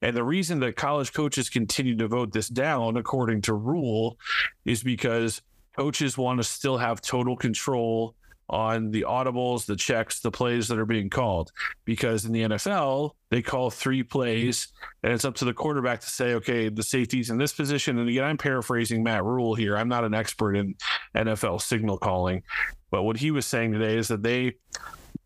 And 0.00 0.16
the 0.16 0.24
reason 0.24 0.60
that 0.60 0.76
college 0.76 1.12
coaches 1.12 1.48
continue 1.48 1.96
to 1.96 2.08
vote 2.08 2.32
this 2.32 2.48
down, 2.48 2.96
according 2.96 3.42
to 3.42 3.54
Rhule, 3.54 4.18
is 4.64 4.82
because 4.82 5.42
coaches 5.76 6.18
want 6.18 6.38
to 6.38 6.44
still 6.44 6.76
have 6.78 7.00
total 7.00 7.36
control 7.36 8.14
on 8.52 8.90
the 8.90 9.06
audibles, 9.08 9.64
the 9.64 9.74
checks, 9.74 10.20
the 10.20 10.30
plays 10.30 10.68
that 10.68 10.78
are 10.78 10.86
being 10.86 11.08
called. 11.10 11.50
Because 11.84 12.26
in 12.26 12.32
the 12.32 12.42
NFL, 12.42 13.12
they 13.30 13.42
call 13.42 13.70
three 13.70 14.02
plays, 14.02 14.68
and 15.02 15.12
it's 15.12 15.24
up 15.24 15.34
to 15.36 15.44
the 15.44 15.54
quarterback 15.54 16.00
to 16.00 16.10
say, 16.10 16.34
okay, 16.34 16.68
the 16.68 16.82
safety's 16.82 17.30
in 17.30 17.38
this 17.38 17.54
position. 17.54 17.98
And 17.98 18.08
again, 18.08 18.24
I'm 18.24 18.38
paraphrasing 18.38 19.02
Matt 19.02 19.24
Rhule 19.24 19.54
here. 19.54 19.76
I'm 19.76 19.88
not 19.88 20.04
an 20.04 20.14
expert 20.14 20.54
in 20.54 20.74
NFL 21.16 21.62
signal 21.62 21.96
calling, 21.96 22.42
but 22.90 23.02
what 23.02 23.16
he 23.16 23.30
was 23.30 23.46
saying 23.46 23.72
today 23.72 23.96
is 23.96 24.08
that 24.08 24.22
they, 24.22 24.56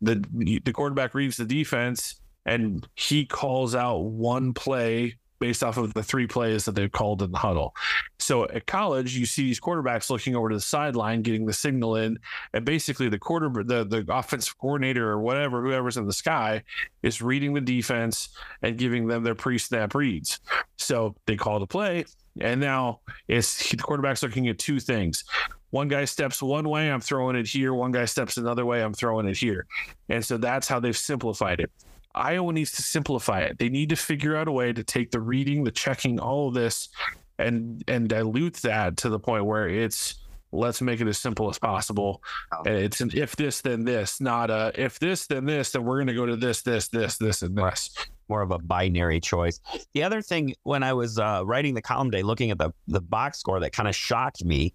the 0.01 0.23
the 0.63 0.73
quarterback 0.73 1.13
reads 1.13 1.37
the 1.37 1.45
defense 1.45 2.21
and 2.45 2.87
he 2.95 3.25
calls 3.25 3.75
out 3.75 4.03
one 4.03 4.53
play 4.53 5.17
based 5.39 5.63
off 5.63 5.77
of 5.77 5.93
the 5.93 6.03
three 6.03 6.27
plays 6.27 6.65
that 6.65 6.75
they've 6.75 6.91
called 6.91 7.21
in 7.21 7.31
the 7.31 7.37
huddle. 7.37 7.75
So 8.19 8.45
at 8.45 8.65
college, 8.65 9.15
you 9.15 9.25
see 9.25 9.43
these 9.43 9.59
quarterbacks 9.59 10.09
looking 10.09 10.35
over 10.35 10.49
to 10.49 10.55
the 10.55 10.61
sideline, 10.61 11.21
getting 11.21 11.45
the 11.45 11.53
signal 11.53 11.95
in, 11.95 12.19
and 12.53 12.65
basically 12.65 13.09
the 13.09 13.19
quarter, 13.19 13.49
the 13.63 13.85
the 13.85 14.05
offensive 14.09 14.57
coordinator 14.57 15.09
or 15.09 15.19
whatever, 15.19 15.61
whoever's 15.61 15.97
in 15.97 16.05
the 16.05 16.13
sky, 16.13 16.63
is 17.03 17.21
reading 17.21 17.53
the 17.53 17.61
defense 17.61 18.29
and 18.61 18.77
giving 18.77 19.07
them 19.07 19.23
their 19.23 19.35
pre-snap 19.35 19.95
reads. 19.95 20.39
So 20.77 21.15
they 21.25 21.35
call 21.35 21.59
the 21.59 21.67
play, 21.67 22.05
and 22.39 22.59
now 22.59 22.99
it's 23.27 23.69
the 23.69 23.77
quarterback's 23.77 24.23
looking 24.23 24.47
at 24.47 24.59
two 24.59 24.79
things. 24.79 25.23
One 25.69 25.89
guy 25.89 26.05
steps 26.05 26.41
one 26.41 26.69
way, 26.69 26.89
I'm 26.89 27.01
throwing 27.01 27.35
it 27.35 27.45
here. 27.45 27.73
One 27.73 27.91
guy 27.91 28.05
steps 28.05 28.37
another 28.37 28.65
way, 28.65 28.81
I'm 28.81 28.93
throwing 28.93 29.27
it 29.27 29.37
here. 29.37 29.67
And 30.07 30.23
so 30.23 30.37
that's 30.37 30.67
how 30.67 30.79
they've 30.79 30.97
simplified 30.97 31.59
it. 31.59 31.71
Iowa 32.15 32.53
needs 32.53 32.71
to 32.73 32.81
simplify 32.81 33.41
it. 33.41 33.59
They 33.59 33.69
need 33.69 33.89
to 33.89 33.95
figure 33.95 34.35
out 34.35 34.47
a 34.47 34.51
way 34.51 34.73
to 34.73 34.83
take 34.83 35.11
the 35.11 35.19
reading, 35.19 35.63
the 35.63 35.71
checking, 35.71 36.19
all 36.19 36.47
of 36.49 36.53
this, 36.53 36.89
and 37.37 37.83
and 37.87 38.09
dilute 38.09 38.55
that 38.55 38.97
to 38.97 39.09
the 39.09 39.19
point 39.19 39.45
where 39.45 39.67
it's 39.67 40.15
let's 40.51 40.81
make 40.81 41.01
it 41.01 41.07
as 41.07 41.17
simple 41.17 41.49
as 41.49 41.59
possible. 41.59 42.23
Oh. 42.51 42.63
It's 42.65 43.01
an 43.01 43.11
if 43.13 43.35
this 43.35 43.61
then 43.61 43.83
this, 43.85 44.19
not 44.19 44.49
a 44.49 44.71
if 44.75 44.99
this 44.99 45.27
then 45.27 45.45
this, 45.45 45.71
then 45.71 45.83
we're 45.83 45.97
going 45.97 46.07
to 46.07 46.13
go 46.13 46.25
to 46.25 46.35
this 46.35 46.61
this 46.61 46.87
this 46.87 47.17
this 47.17 47.41
and 47.41 47.57
this 47.57 47.91
more 48.29 48.41
of 48.41 48.51
a 48.51 48.59
binary 48.59 49.19
choice. 49.19 49.59
The 49.93 50.03
other 50.03 50.21
thing, 50.21 50.55
when 50.63 50.83
I 50.83 50.93
was 50.93 51.19
uh, 51.19 51.43
writing 51.45 51.73
the 51.73 51.81
column 51.81 52.09
day, 52.09 52.23
looking 52.23 52.51
at 52.51 52.57
the 52.57 52.71
the 52.87 53.01
box 53.01 53.39
score, 53.39 53.59
that 53.59 53.73
kind 53.73 53.87
of 53.87 53.95
shocked 53.95 54.43
me. 54.43 54.73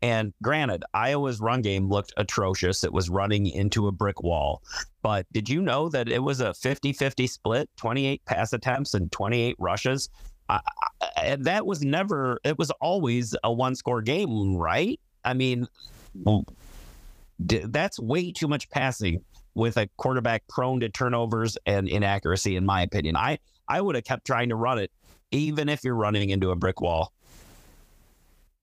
And 0.00 0.32
granted, 0.42 0.82
Iowa's 0.94 1.40
run 1.40 1.62
game 1.62 1.88
looked 1.88 2.12
atrocious. 2.16 2.82
It 2.84 2.92
was 2.92 3.08
running 3.08 3.46
into 3.46 3.86
a 3.86 3.92
brick 3.92 4.22
wall. 4.22 4.62
But 5.02 5.26
did 5.32 5.48
you 5.48 5.62
know 5.62 5.88
that 5.90 6.08
it 6.08 6.22
was 6.22 6.40
a 6.40 6.54
50 6.54 6.92
50 6.92 7.26
split, 7.26 7.70
28 7.76 8.24
pass 8.24 8.52
attempts 8.52 8.94
and 8.94 9.10
28 9.12 9.56
rushes? 9.58 10.08
Uh, 10.48 10.58
and 11.16 11.44
that 11.44 11.66
was 11.66 11.82
never, 11.82 12.40
it 12.44 12.58
was 12.58 12.70
always 12.72 13.34
a 13.44 13.52
one 13.52 13.74
score 13.74 14.02
game, 14.02 14.56
right? 14.56 14.98
I 15.24 15.34
mean, 15.34 15.68
that's 17.38 17.98
way 17.98 18.32
too 18.32 18.48
much 18.48 18.68
passing 18.70 19.24
with 19.54 19.76
a 19.76 19.88
quarterback 19.96 20.46
prone 20.48 20.80
to 20.80 20.88
turnovers 20.88 21.58
and 21.66 21.88
inaccuracy, 21.88 22.56
in 22.56 22.64
my 22.64 22.82
opinion. 22.82 23.16
I, 23.16 23.38
I 23.68 23.80
would 23.80 23.94
have 23.94 24.04
kept 24.04 24.26
trying 24.26 24.48
to 24.48 24.56
run 24.56 24.78
it, 24.78 24.90
even 25.30 25.68
if 25.68 25.84
you're 25.84 25.94
running 25.94 26.30
into 26.30 26.50
a 26.50 26.56
brick 26.56 26.80
wall. 26.80 27.12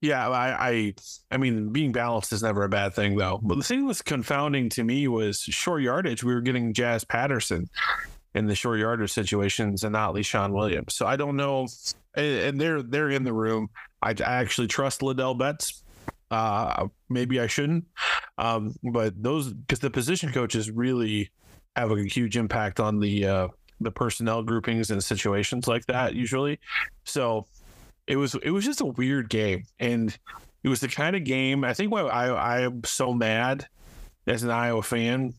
Yeah, 0.00 0.28
I, 0.30 0.70
I, 0.70 0.94
I 1.30 1.36
mean, 1.36 1.70
being 1.70 1.92
balanced 1.92 2.32
is 2.32 2.42
never 2.42 2.64
a 2.64 2.68
bad 2.70 2.94
thing, 2.94 3.16
though. 3.16 3.38
But 3.42 3.58
the 3.58 3.64
thing 3.64 3.80
that 3.80 3.86
was 3.86 4.00
confounding 4.00 4.70
to 4.70 4.82
me 4.82 5.06
was 5.08 5.40
short 5.40 5.82
yardage. 5.82 6.24
We 6.24 6.32
were 6.32 6.40
getting 6.40 6.72
Jazz 6.72 7.04
Patterson 7.04 7.68
in 8.34 8.46
the 8.46 8.54
short 8.54 8.78
yardage 8.78 9.12
situations, 9.12 9.84
and 9.84 9.92
not 9.92 10.14
Leshon 10.14 10.52
Williams. 10.52 10.94
So 10.94 11.06
I 11.06 11.16
don't 11.16 11.36
know. 11.36 11.68
And 12.14 12.58
they're 12.58 12.82
they're 12.82 13.10
in 13.10 13.24
the 13.24 13.32
room. 13.32 13.68
I, 14.02 14.10
I 14.10 14.40
actually 14.40 14.68
trust 14.68 15.02
Ladell 15.02 15.36
Betts 15.38 15.82
uh, 16.30 16.86
maybe 17.08 17.40
I 17.40 17.46
shouldn't. 17.46 17.86
Um, 18.38 18.74
but 18.82 19.20
those 19.22 19.52
because 19.52 19.80
the 19.80 19.90
position 19.90 20.32
coaches 20.32 20.70
really 20.70 21.30
have 21.76 21.90
a 21.90 22.02
huge 22.04 22.36
impact 22.36 22.80
on 22.80 23.00
the 23.00 23.26
uh, 23.26 23.48
the 23.80 23.90
personnel 23.90 24.42
groupings 24.42 24.90
and 24.90 25.02
situations 25.02 25.66
like 25.66 25.86
that 25.86 26.14
usually. 26.14 26.58
So 27.04 27.46
it 28.06 28.16
was 28.16 28.34
it 28.42 28.50
was 28.50 28.64
just 28.64 28.80
a 28.80 28.86
weird 28.86 29.28
game, 29.28 29.64
and 29.78 30.16
it 30.62 30.68
was 30.68 30.80
the 30.80 30.88
kind 30.88 31.16
of 31.16 31.24
game. 31.24 31.64
I 31.64 31.74
think 31.74 31.92
why 31.92 32.02
I 32.02 32.28
I 32.28 32.60
am 32.60 32.82
so 32.84 33.12
mad 33.12 33.66
as 34.26 34.42
an 34.42 34.50
Iowa 34.50 34.82
fan 34.82 35.34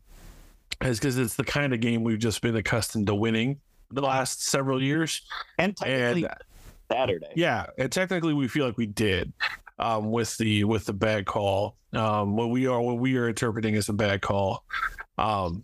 is 0.81 0.99
because 0.99 1.17
it's 1.17 1.35
the 1.35 1.43
kind 1.43 1.73
of 1.73 1.79
game 1.79 2.03
we've 2.03 2.19
just 2.19 2.41
been 2.41 2.55
accustomed 2.55 3.07
to 3.07 3.15
winning 3.15 3.59
the 3.91 4.01
last 4.01 4.43
several 4.43 4.81
years. 4.81 5.21
And, 5.57 5.75
and 5.85 6.27
Saturday. 6.91 7.27
Yeah, 7.35 7.67
and 7.77 7.91
technically 7.91 8.33
we 8.33 8.47
feel 8.47 8.65
like 8.65 8.77
we 8.77 8.85
did 8.85 9.31
um, 9.79 10.11
with 10.11 10.37
the 10.37 10.63
with 10.63 10.85
the 10.85 10.93
bad 10.93 11.25
call. 11.25 11.77
Um, 11.93 12.35
what 12.35 12.49
we 12.49 12.67
are 12.67 12.81
what 12.81 12.99
we 12.99 13.17
are 13.17 13.27
interpreting 13.27 13.75
as 13.75 13.89
a 13.89 13.93
bad 13.93 14.21
call. 14.21 14.63
Um, 15.17 15.63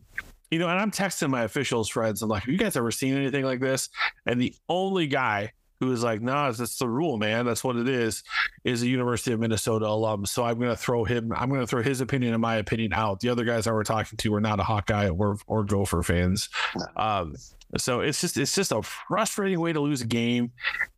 you 0.51 0.59
know, 0.59 0.69
and 0.69 0.79
I'm 0.79 0.91
texting 0.91 1.29
my 1.29 1.43
officials 1.43 1.89
friends. 1.89 2.21
I'm 2.21 2.29
like, 2.29 2.43
"Have 2.43 2.51
you 2.51 2.57
guys 2.57 2.75
ever 2.75 2.91
seen 2.91 3.15
anything 3.15 3.43
like 3.43 3.59
this?" 3.59 3.89
And 4.25 4.39
the 4.39 4.55
only 4.69 5.07
guy 5.07 5.51
who 5.79 5.91
is 5.91 6.03
like, 6.03 6.21
"Nah, 6.21 6.51
that's 6.51 6.77
the 6.77 6.87
rule, 6.87 7.17
man. 7.17 7.45
That's 7.45 7.63
what 7.63 7.75
it 7.75 7.87
is." 7.87 8.23
Is 8.63 8.81
a 8.81 8.87
University 8.87 9.31
of 9.33 9.39
Minnesota 9.39 9.87
alum. 9.87 10.25
So 10.25 10.43
I'm 10.43 10.59
to 10.59 10.75
throw 10.75 11.03
him. 11.03 11.31
I'm 11.35 11.49
to 11.51 11.67
throw 11.67 11.83
his 11.83 12.01
opinion 12.01 12.33
and 12.33 12.41
my 12.41 12.55
opinion 12.55 12.93
out. 12.93 13.19
The 13.19 13.29
other 13.29 13.43
guys 13.43 13.67
I 13.67 13.71
were 13.71 13.83
talking 13.83 14.17
to 14.17 14.31
were 14.31 14.41
not 14.41 14.59
a 14.59 14.63
Hawkeye 14.63 15.09
or 15.09 15.37
or 15.47 15.63
Gopher 15.63 16.03
fans. 16.03 16.49
Um, 16.95 17.35
so 17.77 17.99
it's 17.99 18.21
just 18.21 18.37
it's 18.37 18.55
just 18.55 18.71
a 18.71 18.81
frustrating 18.81 19.59
way 19.59 19.73
to 19.73 19.79
lose 19.81 20.01
a 20.01 20.07
game, 20.07 20.51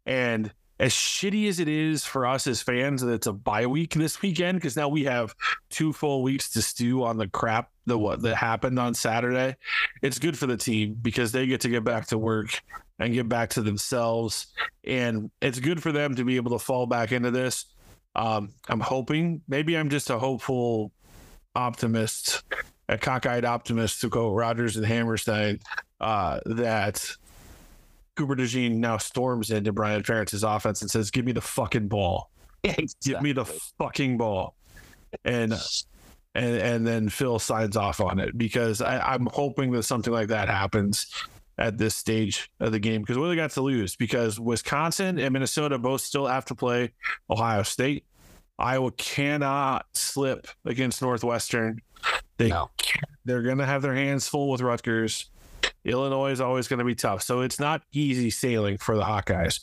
and 0.06 0.52
as 0.80 0.94
shitty 0.94 1.50
as 1.50 1.60
it 1.60 1.68
is 1.68 2.06
for 2.06 2.26
us 2.26 2.48
as 2.48 2.62
fans 2.62 3.02
that 3.02 3.12
it's 3.12 3.28
a 3.28 3.34
bye 3.34 3.66
week 3.66 3.94
this 3.94 4.22
weekend 4.22 4.58
because 4.58 4.78
now 4.78 4.88
we 4.88 5.04
have 5.04 5.36
two 5.70 5.92
full 5.92 6.24
weeks 6.24 6.50
to 6.52 6.62
stew 6.62 7.04
on 7.04 7.18
the 7.18 7.28
crap 7.28 7.70
that 7.86 7.98
what 7.98 8.22
that 8.22 8.36
happened 8.36 8.80
on 8.80 8.94
Saturday. 8.94 9.58
It's 10.02 10.20
good 10.20 10.38
for 10.38 10.48
the 10.48 10.56
team 10.56 10.98
because 11.02 11.32
they 11.32 11.48
get 11.48 11.62
to 11.62 11.70
get 11.70 11.84
back 11.84 12.08
to 12.08 12.18
work 12.18 12.62
and 12.98 13.14
get 13.14 13.28
back 13.28 13.50
to 13.52 13.62
themselves, 13.62 14.48
and 14.84 15.32
it's 15.42 15.60
good 15.60 15.82
for 15.82 15.92
them 15.92 16.16
to 16.16 16.24
be 16.24 16.36
able 16.36 16.52
to 16.52 16.60
fall 16.60 16.86
back 16.86 17.12
into 17.12 17.32
this. 17.32 17.66
Um, 18.16 18.54
I'm 18.68 18.82
hoping 18.82 19.42
maybe 19.48 19.78
I'm 19.78 19.90
just 19.90 20.10
a 20.10 20.20
hopeful 20.20 20.92
optimist, 21.56 22.44
a 22.88 22.98
cockeyed 22.98 23.46
optimist 23.46 24.02
to 24.02 24.10
quote 24.10 24.36
Rodgers 24.36 24.78
and 24.78 24.86
Hammerstein 24.86 25.60
uh, 26.02 26.40
that 26.46 27.10
Cooper 28.20 28.36
DeJean 28.36 28.74
now 28.76 28.98
storms 28.98 29.50
into 29.50 29.72
Brian 29.72 30.04
Ferentz's 30.04 30.44
offense 30.44 30.82
and 30.82 30.92
says, 30.92 31.10
"Give 31.10 31.24
me 31.26 31.32
the 31.32 31.40
fucking 31.42 31.88
ball. 31.88 32.30
Exactly. 32.66 32.88
Give 33.14 33.22
me 33.22 33.32
the 33.32 33.46
fucking 33.46 34.18
ball." 34.18 34.56
And 35.24 35.54
and 36.36 36.56
and 36.58 36.86
then 36.86 37.08
Phil 37.08 37.40
signs 37.40 37.78
off 37.78 38.02
on 38.02 38.20
it 38.20 38.38
because 38.38 38.82
I, 38.82 39.00
I'm 39.00 39.28
hoping 39.32 39.72
that 39.72 39.84
something 39.84 40.12
like 40.12 40.28
that 40.28 40.50
happens 40.50 41.08
at 41.58 41.78
this 41.78 41.96
stage 41.96 42.50
of 42.60 42.74
the 42.74 42.80
game 42.80 43.02
because 43.02 43.18
what 43.18 43.26
do 43.26 43.30
they 43.30 43.36
got 43.38 43.52
to 43.52 43.62
lose? 43.62 43.96
Because 43.96 44.38
Wisconsin 44.38 45.18
and 45.18 45.32
Minnesota 45.32 45.78
both 45.78 46.02
still 46.02 46.28
have 46.28 46.44
to 46.46 46.56
play 46.56 46.92
Ohio 47.30 47.64
State. 47.64 48.04
Iowa 48.58 48.92
cannot 48.92 49.86
slip 49.94 50.48
against 50.66 51.02
Northwestern. 51.02 51.80
They 52.38 52.50
No. 52.50 52.70
they're 53.24 53.44
gonna 53.44 53.66
have 53.66 53.82
their 53.82 53.96
hands 53.96 54.28
full 54.28 54.50
with 54.50 54.60
Rutgers. 54.60 55.30
Illinois 55.86 56.32
is 56.32 56.42
always 56.42 56.68
going 56.68 56.80
to 56.80 56.86
be 56.86 56.96
tough. 56.96 57.22
So 57.22 57.42
it's 57.42 57.60
not 57.60 57.82
easy 57.92 58.30
sailing 58.30 58.78
for 58.78 58.96
the 58.96 59.04
Hawkeyes. 59.04 59.62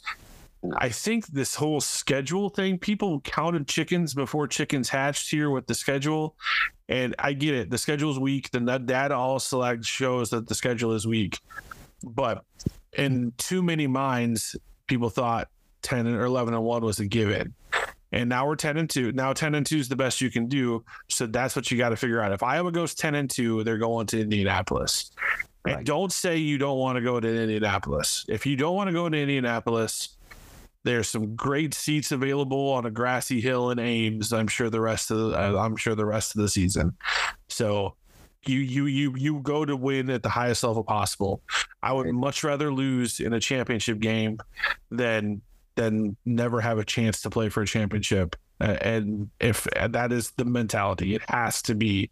I 0.79 0.89
think 0.89 1.27
this 1.29 1.55
whole 1.55 1.81
schedule 1.81 2.49
thing, 2.49 2.79
people 2.79 3.21
counted 3.21 3.69
chickens 3.69 4.15
before 4.15 4.49
chickens 4.49 4.89
hatched 4.89 5.31
here 5.31 5.51
with 5.51 5.67
the 5.67 5.75
schedule. 5.75 6.35
And 6.89 7.15
I 7.19 7.33
get 7.33 7.55
it. 7.55 7.71
The 7.71 7.79
schedule's 7.79 8.19
weak. 8.19 8.51
The 8.51 8.61
data 8.61 9.15
all 9.15 9.39
select 9.39 9.85
shows 9.85 10.31
that 10.31 10.49
the 10.49 10.55
schedule 10.55 10.93
is 10.93 11.07
weak. 11.07 11.39
But 12.03 12.45
in 12.97 13.33
too 13.39 13.63
many 13.63 13.87
minds, 13.87 14.57
people 14.87 15.11
thought 15.11 15.49
10 15.83 16.07
or 16.09 16.25
11 16.25 16.55
and 16.55 16.63
1 16.63 16.85
was 16.85 17.01
a 17.01 17.07
given. 17.07 17.55
And 18.13 18.29
now 18.29 18.47
we're 18.47 18.57
10 18.57 18.77
and 18.77 18.89
2. 18.89 19.13
Now 19.13 19.33
10 19.33 19.57
and 19.57 19.67
2 19.67 19.79
is 19.79 19.89
the 19.89 19.97
best 19.97 20.21
you 20.21 20.31
can 20.31 20.47
do. 20.47 20.85
So 21.09 21.27
that's 21.27 21.57
what 21.57 21.71
you 21.71 21.79
got 21.79 21.91
to 21.91 21.97
figure 21.97 22.21
out. 22.21 22.33
If 22.33 22.43
Iowa 22.43 22.73
goes 22.73 22.95
10 22.95 23.15
and 23.15 23.29
2, 23.29 23.65
they're 23.65 23.79
going 23.79 24.07
to 24.07 24.21
Indianapolis. 24.21 25.11
Don't 25.85 26.13
say 26.13 26.37
you 26.37 26.59
don't 26.59 26.79
want 26.79 26.97
to 26.97 27.03
go 27.03 27.21
to 27.21 27.29
Indianapolis. 27.29 28.25
If 28.29 28.47
you 28.47 28.57
don't 28.57 28.77
want 28.77 28.89
to 28.89 28.93
go 28.93 29.09
to 29.09 29.17
Indianapolis, 29.17 30.17
there's 30.85 31.09
some 31.09 31.35
great 31.35 31.75
seats 31.75 32.13
available 32.13 32.71
on 32.71 32.87
a 32.87 32.91
grassy 32.91 33.41
hill 33.41 33.71
in 33.71 33.79
Ames. 33.79 34.33
I'm 34.33 34.47
sure 34.47 34.71
the 34.71 34.81
rest 34.81 35.11
of 35.11 35.19
the, 35.19 35.37
I'm 35.37 35.77
sure 35.77 35.95
the 35.95 36.07
rest 36.07 36.37
of 36.37 36.43
the 36.43 36.49
season. 36.49 36.95
So 37.49 37.97
you 38.47 38.61
you 38.61 38.87
you 38.87 39.15
you 39.17 39.41
go 39.41 39.65
to 39.65 39.77
win 39.77 40.11
at 40.11 40.23
the 40.23 40.29
highest 40.29 40.63
level 40.63 40.85
possible. 40.85 41.43
I 41.83 41.93
would 41.93 42.07
much 42.13 42.45
rather 42.45 42.73
lose 42.73 43.21
in 43.21 43.33
a 43.33 43.41
championship 43.41 43.99
game 43.99 44.39
than 44.91 45.43
than 45.75 46.17
never 46.25 46.61
have 46.61 46.79
a 46.79 46.85
chance 46.85 47.21
to 47.23 47.31
play 47.31 47.49
for 47.49 47.63
a 47.63 47.67
championship. 47.67 48.37
Uh, 48.61 48.77
and 48.81 49.29
if 49.41 49.67
and 49.77 49.93
that 49.95 50.13
is 50.13 50.31
the 50.33 50.45
mentality, 50.45 51.15
it 51.15 51.23
has 51.29 51.63
to 51.63 51.75
be 51.75 52.11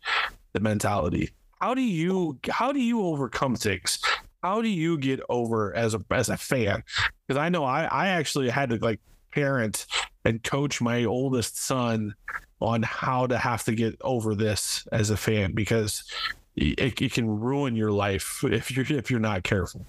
the 0.53 0.61
mentality. 0.61 1.31
How 1.64 1.72
do 1.72 1.81
you 1.81 2.38
how 2.50 2.72
do 2.72 2.79
you 2.79 3.07
overcome 3.07 3.57
things? 3.57 3.98
How 4.42 4.61
do 4.61 4.68
you 4.68 4.98
get 4.98 5.20
over 5.31 5.74
as 5.74 5.94
a 5.94 6.05
as 6.11 6.29
a 6.29 6.37
fan? 6.37 6.85
Because 7.27 7.40
I 7.40 7.48
know 7.48 7.64
I 7.64 7.85
I 7.85 8.09
actually 8.09 8.50
had 8.50 8.68
to 8.68 8.77
like 8.77 9.00
parent 9.33 9.87
and 10.27 10.42
coach 10.42 10.83
my 10.83 11.07
oldest 11.07 11.57
son 11.57 12.16
on 12.61 12.83
how 12.83 13.27
to 13.29 13.38
have 13.38 13.64
to 13.64 13.74
get 13.74 13.96
over 14.03 14.35
this 14.35 14.87
as 14.92 15.09
a 15.09 15.16
fan 15.16 15.53
because 15.53 16.05
it, 16.55 16.98
it 17.00 17.12
can 17.14 17.40
ruin 17.40 17.74
your 17.74 17.92
life 17.92 18.44
if 18.44 18.70
you're 18.70 18.98
if 18.98 19.11
you're 19.11 19.18
not 19.18 19.42
careful. 19.42 19.87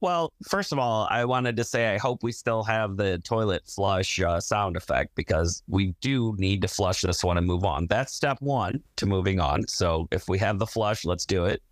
Well, 0.00 0.32
first 0.46 0.70
of 0.70 0.78
all, 0.78 1.08
I 1.10 1.24
wanted 1.24 1.56
to 1.56 1.64
say 1.64 1.92
I 1.92 1.98
hope 1.98 2.22
we 2.22 2.30
still 2.30 2.62
have 2.62 2.96
the 2.96 3.18
toilet 3.18 3.62
flush 3.66 4.20
uh, 4.20 4.40
sound 4.40 4.76
effect 4.76 5.14
because 5.16 5.64
we 5.66 5.94
do 6.00 6.36
need 6.38 6.62
to 6.62 6.68
flush 6.68 7.00
this 7.00 7.24
one 7.24 7.36
and 7.36 7.44
move 7.46 7.64
on. 7.64 7.88
That's 7.88 8.14
step 8.14 8.36
one 8.40 8.80
to 8.96 9.06
moving 9.06 9.40
on. 9.40 9.66
So 9.66 10.06
if 10.12 10.28
we 10.28 10.38
have 10.38 10.60
the 10.60 10.66
flush, 10.66 11.04
let's 11.04 11.26
do 11.26 11.46
it. 11.46 11.62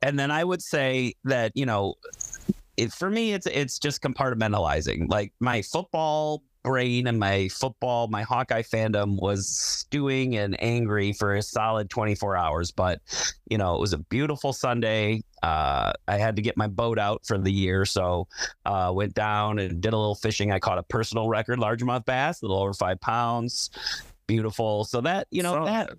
And 0.00 0.18
then 0.18 0.30
I 0.30 0.44
would 0.44 0.62
say 0.62 1.14
that, 1.24 1.52
you 1.54 1.66
know, 1.66 1.94
it, 2.78 2.90
for 2.90 3.10
me, 3.10 3.34
it's 3.34 3.46
it's 3.46 3.78
just 3.78 4.02
compartmentalizing. 4.02 5.08
Like 5.08 5.32
my 5.40 5.60
football 5.60 6.42
brain 6.64 7.06
and 7.06 7.18
my 7.18 7.48
football, 7.48 8.08
my 8.08 8.22
Hawkeye 8.22 8.62
fandom 8.62 9.20
was 9.20 9.46
stewing 9.46 10.36
and 10.36 10.60
angry 10.60 11.12
for 11.12 11.34
a 11.36 11.42
solid 11.42 11.88
24 11.90 12.36
hours. 12.36 12.72
But, 12.72 13.00
you 13.48 13.58
know, 13.58 13.76
it 13.76 13.80
was 13.80 13.92
a 13.92 13.98
beautiful 13.98 14.52
Sunday. 14.52 15.22
Uh, 15.42 15.92
I 16.08 16.16
had 16.16 16.34
to 16.36 16.42
get 16.42 16.56
my 16.56 16.66
boat 16.66 16.98
out 16.98 17.24
for 17.26 17.38
the 17.38 17.52
year. 17.52 17.84
So 17.84 18.26
uh, 18.64 18.90
went 18.92 19.14
down 19.14 19.58
and 19.60 19.80
did 19.80 19.92
a 19.92 19.96
little 19.98 20.14
fishing. 20.16 20.50
I 20.50 20.58
caught 20.58 20.78
a 20.78 20.82
personal 20.82 21.28
record 21.28 21.58
largemouth 21.60 22.04
bass, 22.06 22.42
a 22.42 22.46
little 22.46 22.60
over 22.60 22.72
five 22.72 23.00
pounds. 23.00 23.70
Beautiful. 24.26 24.84
So 24.84 25.00
that, 25.02 25.28
you 25.30 25.42
know, 25.42 25.54
So- 25.54 25.64
that 25.66 25.90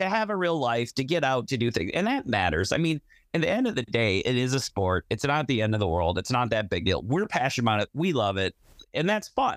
to 0.00 0.08
have 0.08 0.30
a 0.30 0.36
real 0.36 0.58
life, 0.58 0.92
to 0.96 1.04
get 1.04 1.22
out, 1.22 1.46
to 1.48 1.56
do 1.56 1.70
things, 1.70 1.92
and 1.94 2.08
that 2.08 2.26
matters. 2.26 2.72
I 2.72 2.76
mean, 2.76 3.00
at 3.34 3.40
the 3.40 3.48
end 3.48 3.66
of 3.68 3.76
the 3.76 3.82
day, 3.82 4.18
it 4.18 4.36
is 4.36 4.52
a 4.52 4.58
sport. 4.60 5.06
It's 5.10 5.24
not 5.24 5.46
the 5.46 5.62
end 5.62 5.74
of 5.74 5.80
the 5.80 5.86
world. 5.86 6.18
It's 6.18 6.30
not 6.32 6.50
that 6.50 6.68
big 6.68 6.84
deal. 6.84 7.02
We're 7.02 7.26
passionate 7.26 7.64
about 7.64 7.82
it. 7.82 7.88
We 7.94 8.12
love 8.12 8.36
it, 8.36 8.54
and 8.94 9.08
that's 9.08 9.28
fun. 9.28 9.56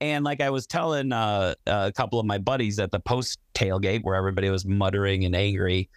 And 0.00 0.24
like 0.24 0.40
I 0.40 0.50
was 0.50 0.66
telling 0.66 1.12
uh, 1.12 1.54
a 1.66 1.92
couple 1.92 2.20
of 2.20 2.26
my 2.26 2.38
buddies 2.38 2.78
at 2.78 2.90
the 2.90 3.00
post 3.00 3.38
tailgate 3.54 4.02
where 4.02 4.16
everybody 4.16 4.50
was 4.50 4.66
muttering 4.66 5.24
and 5.24 5.34
angry, 5.34 5.88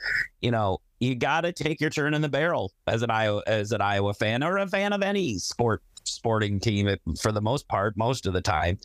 you 0.42 0.52
know, 0.52 0.80
you 1.00 1.16
got 1.16 1.42
to 1.42 1.52
take 1.52 1.82
your 1.82 1.90
turn 1.90 2.14
in 2.14 2.22
the 2.22 2.30
barrel 2.30 2.72
as 2.88 3.02
an 3.02 3.12
Iowa 3.12 3.42
as 3.48 3.72
an 3.72 3.82
Iowa 3.82 4.14
fan 4.14 4.44
or 4.44 4.58
a 4.58 4.68
fan 4.68 4.94
of 4.94 5.02
any 5.02 5.38
sport 5.38 5.84
sporting 6.06 6.60
team 6.60 6.96
for 7.20 7.32
the 7.32 7.42
most 7.42 7.68
part, 7.68 7.98
most 7.98 8.26
of 8.26 8.34
the 8.34 8.42
time, 8.42 8.80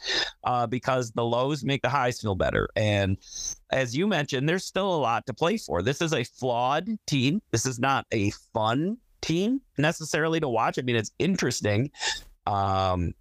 uh, 0.44 0.66
because 0.66 1.12
the 1.12 1.24
lows 1.24 1.62
make 1.64 1.82
the 1.82 1.88
highs 1.88 2.20
feel 2.20 2.34
better. 2.34 2.68
And 2.76 3.16
as 3.70 3.96
you 3.96 4.06
mentioned, 4.06 4.48
there's 4.48 4.64
still 4.64 4.92
a 4.92 4.98
lot 4.98 5.26
to 5.26 5.34
play 5.34 5.56
for. 5.56 5.82
This 5.82 6.02
is 6.02 6.12
a 6.12 6.24
flawed 6.24 6.88
team. 7.06 7.40
This 7.50 7.64
is 7.64 7.78
not 7.78 8.06
a 8.12 8.30
fun 8.52 8.98
team 9.20 9.60
necessarily 9.78 10.40
to 10.40 10.48
watch. 10.48 10.78
I 10.78 10.82
mean, 10.82 10.96
it's 10.96 11.12
interesting. 11.18 11.90
Um, 12.46 13.14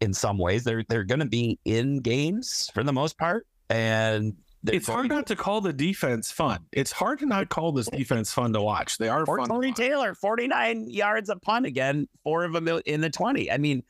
in 0.00 0.12
some 0.14 0.38
ways, 0.38 0.64
they're 0.64 0.84
they're 0.88 1.04
going 1.04 1.20
to 1.20 1.26
be 1.26 1.58
in 1.64 2.00
games 2.00 2.70
for 2.74 2.82
the 2.82 2.92
most 2.92 3.16
part, 3.18 3.46
and 3.70 4.34
It's 4.66 4.86
hard 4.88 5.08
not 5.08 5.26
to 5.28 5.36
call 5.36 5.60
the 5.60 5.72
defense 5.72 6.30
fun. 6.32 6.58
It's 6.72 6.92
hard 6.92 7.20
to 7.20 7.26
not 7.26 7.48
call 7.48 7.72
this 7.72 7.86
defense 7.88 8.32
fun 8.32 8.52
to 8.54 8.60
watch. 8.60 8.98
They 8.98 9.08
are 9.08 9.22
Or 9.22 9.38
fun. 9.38 9.46
to 9.48 9.54
Tory. 9.54 9.72
Taylor, 9.72 10.14
49 10.14 10.90
yards 10.90 11.30
a 11.30 11.36
punt 11.36 11.66
again, 11.66 12.08
four 12.24 12.44
of 12.44 12.52
them 12.52 12.68
in 12.84 13.00
the 13.00 13.10
20. 13.10 13.50
I 13.50 13.58
mean, 13.58 13.82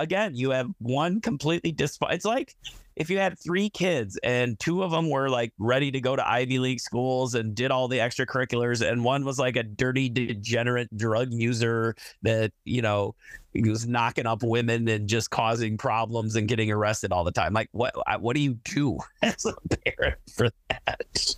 again, 0.00 0.34
you 0.34 0.50
have 0.50 0.68
one 0.78 1.20
completely 1.20 1.70
dis. 1.70 1.98
It's 2.10 2.24
like 2.24 2.56
if 2.96 3.08
you 3.08 3.18
had 3.18 3.38
three 3.38 3.70
kids 3.70 4.18
and 4.22 4.58
two 4.58 4.82
of 4.82 4.90
them 4.90 5.08
were 5.08 5.28
like 5.28 5.52
ready 5.58 5.90
to 5.90 6.00
go 6.00 6.16
to 6.16 6.28
Ivy 6.28 6.58
League 6.58 6.80
schools 6.80 7.34
and 7.34 7.54
did 7.54 7.70
all 7.70 7.86
the 7.86 7.98
extracurriculars, 7.98 8.86
and 8.86 9.04
one 9.04 9.24
was 9.24 9.38
like 9.38 9.56
a 9.56 9.62
dirty, 9.62 10.08
degenerate 10.08 10.94
drug 10.96 11.32
user 11.32 11.94
that, 12.22 12.52
you 12.64 12.82
know, 12.82 13.14
was 13.54 13.86
knocking 13.86 14.26
up 14.26 14.42
women 14.42 14.88
and 14.88 15.08
just 15.08 15.30
causing 15.30 15.76
problems 15.76 16.34
and 16.36 16.48
getting 16.48 16.70
arrested 16.72 17.12
all 17.12 17.24
the 17.24 17.32
time. 17.32 17.52
Like, 17.52 17.68
what, 17.72 17.94
what 18.20 18.34
do 18.34 18.42
you 18.42 18.54
do 18.64 18.98
as 19.22 19.44
a 19.44 19.54
parent 19.78 20.18
for 20.34 20.48
that? 20.68 21.36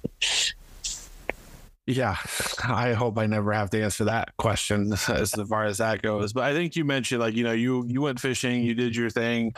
Yeah, 1.87 2.17
I 2.65 2.93
hope 2.93 3.19
I 3.19 3.27
never 3.27 3.53
have 3.53 3.71
to 3.71 3.83
answer 3.83 4.05
that 4.05 4.37
question 4.37 4.93
as 4.93 5.33
far 5.49 5.65
as 5.65 5.79
that 5.79 6.03
goes. 6.03 6.33
But 6.33 6.45
I 6.45 6.53
think 6.53 6.77
you 6.77 6.85
mentioned 6.85 7.21
like 7.21 7.35
you 7.35 7.45
know 7.45 7.53
you 7.53 7.85
you 7.87 8.01
went 8.01 8.21
fishing, 8.21 8.63
you 8.63 8.75
did 8.75 8.95
your 8.95 9.11
thing, 9.11 9.55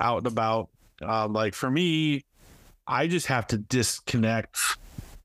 out 0.00 0.18
and 0.18 0.26
about. 0.26 0.70
Um, 1.02 1.32
like 1.32 1.54
for 1.54 1.70
me, 1.70 2.24
I 2.86 3.06
just 3.06 3.26
have 3.26 3.46
to 3.48 3.58
disconnect 3.58 4.58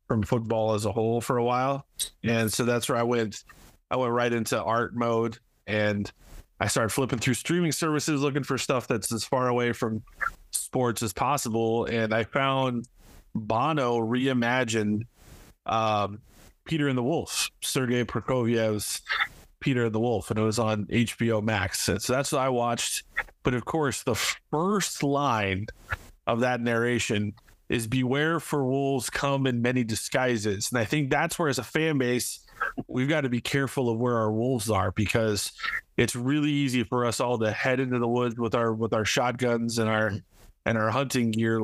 from 0.08 0.22
football 0.24 0.74
as 0.74 0.86
a 0.86 0.92
whole 0.92 1.22
for 1.22 1.38
a 1.38 1.44
while, 1.44 1.86
and 2.24 2.52
so 2.52 2.66
that's 2.66 2.90
where 2.90 2.98
I 2.98 3.04
went. 3.04 3.44
I 3.90 3.96
went 3.96 4.12
right 4.12 4.32
into 4.34 4.62
art 4.62 4.96
mode, 4.96 5.40
and 5.66 6.12
I 6.60 6.68
started 6.68 6.90
flipping 6.90 7.20
through 7.20 7.36
streaming 7.36 7.72
services 7.72 8.22
looking 8.22 8.44
for 8.44 8.58
stuff 8.58 8.88
that's 8.88 9.14
as 9.14 9.24
far 9.24 9.48
away 9.48 9.72
from 9.72 10.04
sports 10.52 11.02
as 11.04 11.14
possible, 11.14 11.86
and 11.86 12.14
I 12.14 12.26
found 12.26 12.86
Bono 13.34 14.00
reimagined 14.00 15.04
um, 15.66 16.20
Peter 16.66 16.88
and 16.88 16.98
the 16.98 17.04
Wolf, 17.04 17.50
Sergei 17.62 18.04
Prokofiev's 18.04 19.02
Peter 19.60 19.86
and 19.86 19.96
the 19.96 20.00
Wolf, 20.00 20.30
and 20.30 20.40
it 20.40 20.44
was 20.44 20.60
on 20.60 20.86
HBO 20.88 21.42
Max. 21.42 21.88
And 21.88 22.02
so 22.02 22.14
that's 22.14 22.32
what 22.32 22.42
I 22.42 22.50
watched. 22.50 23.04
But 23.44 23.54
of 23.54 23.66
course, 23.66 24.04
the 24.04 24.16
first 24.52 25.04
line 25.04 25.68
of 26.28 26.42
that 26.42 26.62
narration 26.62 27.34
is 27.70 27.88
"Beware 27.88 28.40
for 28.40 28.66
wolves 28.66 29.10
come 29.10 29.48
in 29.48 29.62
many 29.62 29.84
disguises," 29.84 30.72
and 30.72 30.80
I 30.80 30.86
think 30.86 31.10
that's 31.10 31.40
where, 31.40 31.50
as 31.50 31.60
a 31.60 31.64
fan 31.64 31.98
base, 31.98 32.40
we've 32.88 33.10
got 33.10 33.22
to 33.22 33.30
be 33.30 33.42
careful 33.42 33.90
of 33.90 34.00
where 34.00 34.18
our 34.18 34.32
wolves 34.32 34.70
are 34.70 34.92
because 34.92 35.52
it's 35.98 36.16
really 36.16 36.52
easy 36.52 36.84
for 36.84 37.06
us 37.06 37.20
all 37.20 37.38
to 37.40 37.52
head 37.52 37.80
into 37.80 38.00
the 38.00 38.08
woods 38.08 38.38
with 38.38 38.56
our 38.56 38.74
with 38.74 38.94
our 38.94 39.06
shotguns 39.06 39.80
and 39.80 39.90
our 39.90 40.14
and 40.66 40.78
our 40.78 40.90
hunting 40.90 41.32
gear 41.32 41.62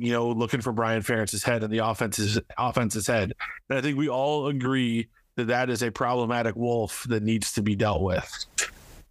you 0.00 0.12
know 0.12 0.28
looking 0.30 0.60
for 0.60 0.72
Brian 0.72 1.02
Ferentz's 1.02 1.44
head 1.44 1.62
and 1.62 1.72
the 1.72 1.78
offense's 1.78 2.38
offense's 2.58 3.06
head. 3.06 3.32
And 3.68 3.78
I 3.78 3.82
think 3.82 3.96
we 3.96 4.08
all 4.08 4.48
agree 4.48 5.08
that 5.36 5.46
that 5.48 5.70
is 5.70 5.82
a 5.82 5.90
problematic 5.90 6.56
wolf 6.56 7.06
that 7.08 7.22
needs 7.22 7.52
to 7.52 7.62
be 7.62 7.76
dealt 7.76 8.02
with. 8.02 8.46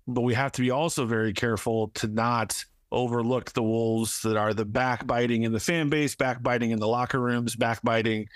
But 0.07 0.21
we 0.21 0.33
have 0.33 0.51
to 0.53 0.61
be 0.61 0.71
also 0.71 1.05
very 1.05 1.33
careful 1.33 1.89
to 1.95 2.07
not 2.07 2.63
overlook 2.91 3.53
the 3.53 3.63
wolves 3.63 4.21
that 4.23 4.35
are 4.35 4.53
the 4.53 4.65
backbiting 4.65 5.43
in 5.43 5.51
the 5.51 5.59
fan 5.59 5.89
base 5.89 6.15
backbiting 6.15 6.71
in 6.71 6.79
the 6.79 6.87
locker 6.87 7.19
rooms 7.19 7.55
backbiting 7.55 8.27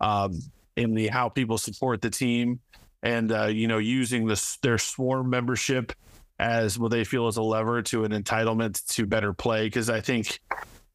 um, 0.00 0.38
in 0.76 0.94
the 0.94 1.08
how 1.08 1.28
people 1.28 1.58
support 1.58 2.00
the 2.00 2.10
team 2.10 2.60
and 3.02 3.32
uh, 3.32 3.46
you 3.46 3.66
know 3.66 3.78
using 3.78 4.26
this 4.26 4.58
their 4.58 4.78
swarm 4.78 5.28
membership 5.28 5.92
as 6.38 6.78
what 6.78 6.90
they 6.90 7.04
feel 7.04 7.28
is 7.28 7.36
a 7.36 7.42
lever 7.42 7.82
to 7.82 8.04
an 8.04 8.12
entitlement 8.12 8.84
to 8.94 9.06
better 9.06 9.32
play. 9.32 9.66
Because 9.66 9.88
I 9.88 10.00
think 10.00 10.40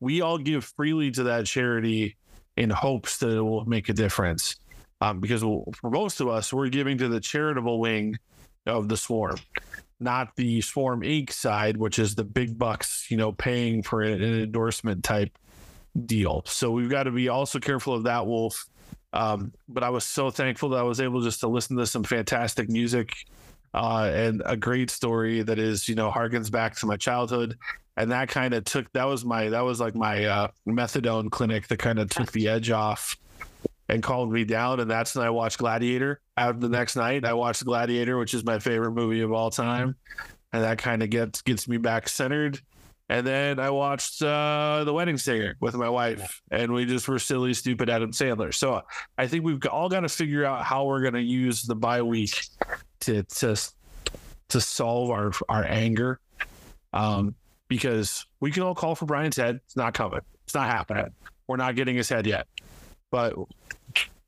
we 0.02 0.20
all 0.20 0.38
give 0.38 0.66
freely 0.66 1.10
to 1.12 1.24
that 1.24 1.46
charity 1.46 2.18
in 2.58 2.70
hopes 2.70 3.18
that 3.20 3.30
it 3.30 3.42
will 3.42 3.64
make 3.66 3.88
a 3.88 3.94
difference. 3.94 4.58
Um, 5.00 5.20
because 5.20 5.42
for 5.42 5.90
most 5.90 6.20
of 6.20 6.28
us 6.28 6.52
we're 6.52 6.70
giving 6.70 6.98
to 6.98 7.08
the 7.08 7.20
charitable 7.20 7.80
wing 7.80 8.20
of 8.68 8.88
the 8.90 8.98
swarm 8.98 9.38
not 10.00 10.36
the 10.36 10.62
swarm 10.62 11.02
inc. 11.02 11.32
side 11.32 11.76
which 11.76 11.98
is 11.98 12.14
the 12.14 12.24
big 12.24 12.56
bucks 12.56 13.08
you 13.10 13.18
know 13.18 13.32
paying 13.32 13.82
for 13.82 14.04
an 14.04 14.22
endorsement 14.22 15.04
type 15.04 15.36
deal. 16.06 16.44
So 16.46 16.72
we've 16.72 16.90
got 16.90 17.04
to 17.04 17.12
be 17.12 17.30
also 17.30 17.60
careful 17.60 17.94
of 17.94 18.04
that 18.04 18.26
wolf. 18.26 18.66
Um, 19.14 19.54
but 19.68 19.84
I 19.84 19.90
was 19.90 20.06
so 20.06 20.30
thankful 20.30 20.70
that 20.70 20.78
I 20.78 20.84
was 20.84 21.02
able 21.02 21.22
just 21.22 21.42
to 21.42 21.48
listen 21.48 21.78
to 21.78 21.86
some 21.86 22.04
fantastic 22.04 22.70
music 22.70 23.14
uh, 23.74 24.12
and 24.14 24.42
a 24.46 24.58
great 24.58 24.90
story 24.90 25.42
that 25.44 25.60
is, 25.60 25.88
you 25.88 25.96
know, 25.96 26.12
harkens 26.12 26.52
back 26.52 26.76
to 26.78 26.86
my 26.86 26.98
childhood. 26.98 27.58
And 27.98 28.12
that 28.12 28.30
kind 28.30 28.54
of 28.54 28.64
took 28.64 28.92
that 28.94 29.06
was 29.06 29.26
my 29.26 29.50
that 29.50 29.62
was 29.62 29.80
like 29.80 29.96
my 29.96 30.26
uh, 30.26 30.48
methadone 30.68 31.30
clinic 31.30 31.68
that 31.68 31.78
kind 31.78 32.00
of 32.00 32.10
took 32.10 32.32
the 32.32 32.48
edge 32.48 32.72
off 32.72 33.18
and 33.90 34.02
calmed 34.02 34.32
me 34.32 34.46
down. 34.46 34.80
And 34.80 34.90
that's 34.90 35.16
when 35.16 35.26
I 35.26 35.30
watched 35.30 35.58
Gladiator. 35.58 36.22
After 36.38 36.60
the 36.60 36.70
next 36.70 36.96
night, 36.96 37.26
I 37.26 37.34
watched 37.34 37.64
Gladiator, 37.66 38.18
which 38.18 38.34
is 38.34 38.44
my 38.44 38.60
favorite 38.60 38.92
movie 38.92 39.22
of 39.22 39.32
all 39.32 39.52
time, 39.52 39.96
and 40.54 40.64
that 40.64 40.78
kind 40.78 41.04
of 41.04 41.10
gets 41.10 41.42
gets 41.42 41.68
me 41.68 41.78
back 41.78 42.08
centered. 42.08 42.60
And 43.10 43.28
then 43.28 43.60
I 43.60 43.72
watched 43.72 44.22
uh, 44.22 44.84
The 44.86 44.94
Wedding 44.94 45.18
Singer 45.18 45.58
with 45.60 45.76
my 45.76 45.90
wife, 45.90 46.42
and 46.50 46.72
we 46.72 46.86
just 46.86 47.10
were 47.10 47.20
silly, 47.20 47.54
stupid 47.54 47.90
Adam 47.90 48.14
Sandler. 48.14 48.54
So 48.54 48.84
I 49.18 49.28
think 49.28 49.44
we've 49.44 49.60
all 49.66 49.90
got 49.90 50.00
to 50.00 50.10
figure 50.10 50.46
out 50.46 50.64
how 50.64 50.86
we're 50.86 51.02
going 51.02 51.16
to 51.16 51.22
use 51.22 51.64
the 51.64 51.76
bye 51.76 52.02
week 52.04 52.42
to 53.02 53.24
to 53.24 53.56
to 54.50 54.62
solve 54.62 55.10
our 55.12 55.32
our 55.50 55.64
anger, 55.66 56.20
um, 56.94 57.36
because 57.68 58.26
we 58.40 58.52
can 58.52 58.64
all 58.64 58.76
call 58.76 58.96
for 58.96 59.06
Brian's 59.06 59.38
head. 59.38 59.60
It's 59.66 59.76
not 59.76 59.94
coming. 59.94 60.22
It's 60.46 60.56
not 60.56 60.68
happening. 60.68 61.12
We're 61.48 61.58
not 61.58 61.76
getting 61.76 61.96
his 61.96 62.10
head 62.10 62.26
yet. 62.26 62.48
But 63.12 63.36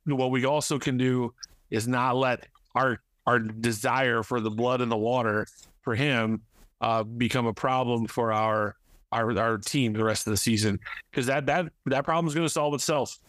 what 0.05 0.31
we 0.31 0.45
also 0.45 0.77
can 0.77 0.97
do 0.97 1.33
is 1.71 1.87
not 1.87 2.15
let 2.15 2.47
our 2.75 2.99
our 3.25 3.39
desire 3.39 4.23
for 4.23 4.39
the 4.39 4.49
blood 4.49 4.81
in 4.81 4.89
the 4.89 4.97
water 4.97 5.47
for 5.81 5.95
him 5.95 6.41
uh, 6.81 7.03
become 7.03 7.45
a 7.45 7.53
problem 7.53 8.07
for 8.07 8.33
our 8.33 8.75
our 9.11 9.37
our 9.37 9.57
team 9.57 9.93
the 9.93 10.03
rest 10.03 10.27
of 10.27 10.31
the 10.31 10.37
season 10.37 10.79
because 11.11 11.25
that 11.27 11.45
that 11.45 11.71
that 11.85 12.03
problem 12.03 12.27
is 12.27 12.33
going 12.33 12.45
to 12.45 12.53
solve 12.53 12.73
itself. 12.73 13.19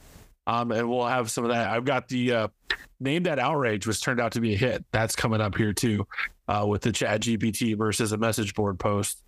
Um, 0.46 0.72
and 0.72 0.88
we'll 0.88 1.07
have 1.07 1.30
some 1.30 1.44
of 1.44 1.50
that. 1.50 1.70
I've 1.70 1.85
got 1.85 2.09
the 2.09 2.33
uh, 2.33 2.48
name 3.00 3.22
that 3.24 3.38
outrage, 3.38 3.87
which 3.87 4.02
turned 4.02 4.20
out 4.20 4.33
to 4.33 4.40
be 4.40 4.54
a 4.54 4.57
hit. 4.57 4.85
That's 4.92 5.16
coming 5.16 5.40
up 5.40 5.57
here 5.57 5.72
too, 5.72 6.07
uh, 6.48 6.66
with 6.68 6.83
the 6.83 6.92
Chat 6.92 7.22
GPT 7.22 7.76
versus 7.76 8.12
a 8.12 8.18
message 8.18 8.54
board 8.54 8.78
post. 8.78 9.22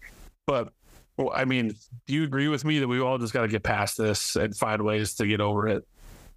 But 0.46 0.72
well, 1.16 1.32
I 1.34 1.44
mean, 1.44 1.74
do 2.06 2.14
you 2.14 2.24
agree 2.24 2.48
with 2.48 2.64
me 2.64 2.78
that 2.78 2.88
we 2.88 3.00
all 3.00 3.18
just 3.18 3.32
got 3.32 3.42
to 3.42 3.48
get 3.48 3.62
past 3.62 3.96
this 3.96 4.36
and 4.36 4.54
find 4.56 4.82
ways 4.82 5.14
to 5.14 5.26
get 5.26 5.40
over 5.40 5.68
it? 5.68 5.86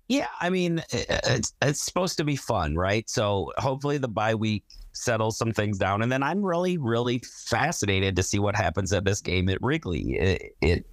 Yeah, 0.07 0.27
I 0.41 0.49
mean, 0.49 0.81
it's 0.91 1.53
it's 1.61 1.83
supposed 1.83 2.17
to 2.17 2.23
be 2.23 2.35
fun, 2.35 2.75
right? 2.75 3.07
So 3.07 3.51
hopefully 3.57 3.99
the 3.99 4.07
bye 4.07 4.33
week 4.33 4.63
settles 4.93 5.37
some 5.37 5.51
things 5.51 5.77
down, 5.77 6.01
and 6.01 6.11
then 6.11 6.23
I'm 6.23 6.41
really, 6.41 6.79
really 6.79 7.21
fascinated 7.45 8.15
to 8.15 8.23
see 8.23 8.39
what 8.39 8.55
happens 8.55 8.91
at 8.91 9.05
this 9.05 9.21
game 9.21 9.49
at 9.49 9.61
Wrigley. 9.61 10.17
It, 10.17 10.55
it 10.61 10.85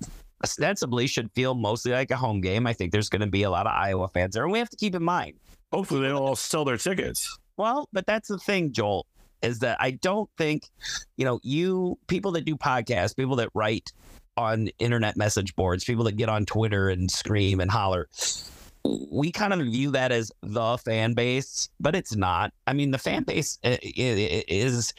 ostensibly 0.43 1.07
should 1.07 1.31
feel 1.33 1.55
mostly 1.55 1.93
like 1.93 2.11
a 2.11 2.17
home 2.17 2.41
game. 2.41 2.67
I 2.67 2.73
think 2.73 2.93
there's 2.93 3.09
going 3.09 3.21
to 3.21 3.27
be 3.27 3.43
a 3.43 3.51
lot 3.51 3.67
of 3.67 3.73
Iowa 3.73 4.09
fans 4.09 4.35
there, 4.35 4.45
and 4.45 4.53
we 4.53 4.59
have 4.59 4.71
to 4.71 4.77
keep 4.77 4.95
in 4.95 5.03
mind. 5.03 5.35
Hopefully, 5.73 6.03
they 6.03 6.09
don't 6.09 6.23
all 6.23 6.37
sell 6.37 6.65
their 6.65 6.77
tickets. 6.77 7.39
Well, 7.57 7.89
but 7.93 8.07
that's 8.07 8.29
the 8.29 8.39
thing, 8.39 8.73
Joel, 8.73 9.07
is 9.43 9.59
that 9.61 9.79
I 9.81 9.93
don't 9.93 10.29
think, 10.37 10.69
you 11.17 11.25
know, 11.25 11.41
you 11.43 11.99
people 12.07 12.33
that 12.33 12.45
do 12.45 12.57
podcasts, 12.57 13.17
people 13.17 13.37
that 13.37 13.51
write 13.55 13.93
on 14.37 14.69
internet 14.79 15.17
message 15.17 15.57
boards, 15.57 15.85
people 15.85 16.05
that 16.05 16.17
get 16.17 16.29
on 16.29 16.45
Twitter 16.45 16.91
and 16.91 17.11
scream 17.11 17.61
and 17.61 17.71
holler 17.71 18.09
we 19.11 19.33
kind 19.33 19.53
of 19.53 19.61
view 19.61 19.91
that 19.93 20.13
as 20.13 20.31
the 20.43 20.79
fan 20.79 21.15
base, 21.15 21.69
but 21.81 21.95
it's 21.95 22.15
not. 22.15 22.53
I 22.67 22.73
mean, 22.73 22.91
the 22.91 22.99
fan 22.99 23.25
base 23.25 23.59
uh, 23.65 23.77
is 23.83 24.93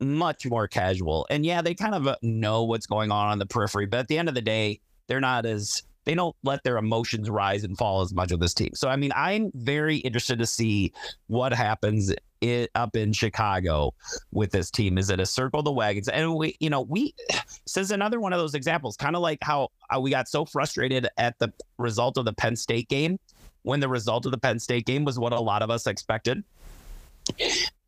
much 0.00 0.46
more 0.46 0.68
casual. 0.68 1.26
And 1.30 1.44
yeah, 1.44 1.62
they 1.62 1.74
kind 1.74 1.94
of 1.94 2.06
uh, 2.06 2.16
know 2.22 2.64
what's 2.64 2.86
going 2.86 3.10
on 3.10 3.28
on 3.28 3.38
the 3.38 3.46
periphery, 3.46 3.86
but 3.86 4.00
at 4.00 4.08
the 4.08 4.18
end 4.18 4.28
of 4.28 4.34
the 4.34 4.42
day, 4.42 4.80
they're 5.06 5.20
not 5.20 5.46
as 5.46 5.82
they 6.04 6.14
don't 6.14 6.36
let 6.44 6.62
their 6.62 6.76
emotions 6.76 7.28
rise 7.28 7.64
and 7.64 7.76
fall 7.76 8.00
as 8.00 8.14
much 8.14 8.30
of 8.30 8.40
this 8.40 8.54
team. 8.54 8.70
So 8.74 8.88
I 8.88 8.96
mean, 8.96 9.12
I'm 9.14 9.50
very 9.54 9.96
interested 9.98 10.38
to 10.38 10.46
see 10.46 10.92
what 11.26 11.52
happens 11.52 12.12
it 12.40 12.70
up 12.74 12.96
in 12.96 13.12
Chicago 13.12 13.94
with 14.32 14.52
this 14.52 14.70
team. 14.70 14.98
Is 14.98 15.10
it 15.10 15.20
a 15.20 15.26
circle 15.26 15.62
the 15.62 15.72
wagons? 15.72 16.08
And 16.08 16.34
we, 16.34 16.56
you 16.60 16.70
know, 16.70 16.82
we 16.82 17.14
this 17.64 17.76
is 17.76 17.90
another 17.90 18.20
one 18.20 18.32
of 18.32 18.38
those 18.38 18.54
examples, 18.54 18.96
kind 18.96 19.16
of 19.16 19.22
like 19.22 19.38
how, 19.42 19.70
how 19.88 20.00
we 20.00 20.10
got 20.10 20.28
so 20.28 20.44
frustrated 20.44 21.08
at 21.16 21.38
the 21.38 21.52
result 21.78 22.18
of 22.18 22.24
the 22.24 22.32
Penn 22.32 22.56
State 22.56 22.88
game 22.88 23.18
when 23.62 23.80
the 23.80 23.88
result 23.88 24.26
of 24.26 24.32
the 24.32 24.38
Penn 24.38 24.58
State 24.58 24.86
game 24.86 25.04
was 25.04 25.18
what 25.18 25.32
a 25.32 25.40
lot 25.40 25.62
of 25.62 25.70
us 25.70 25.86
expected. 25.86 26.44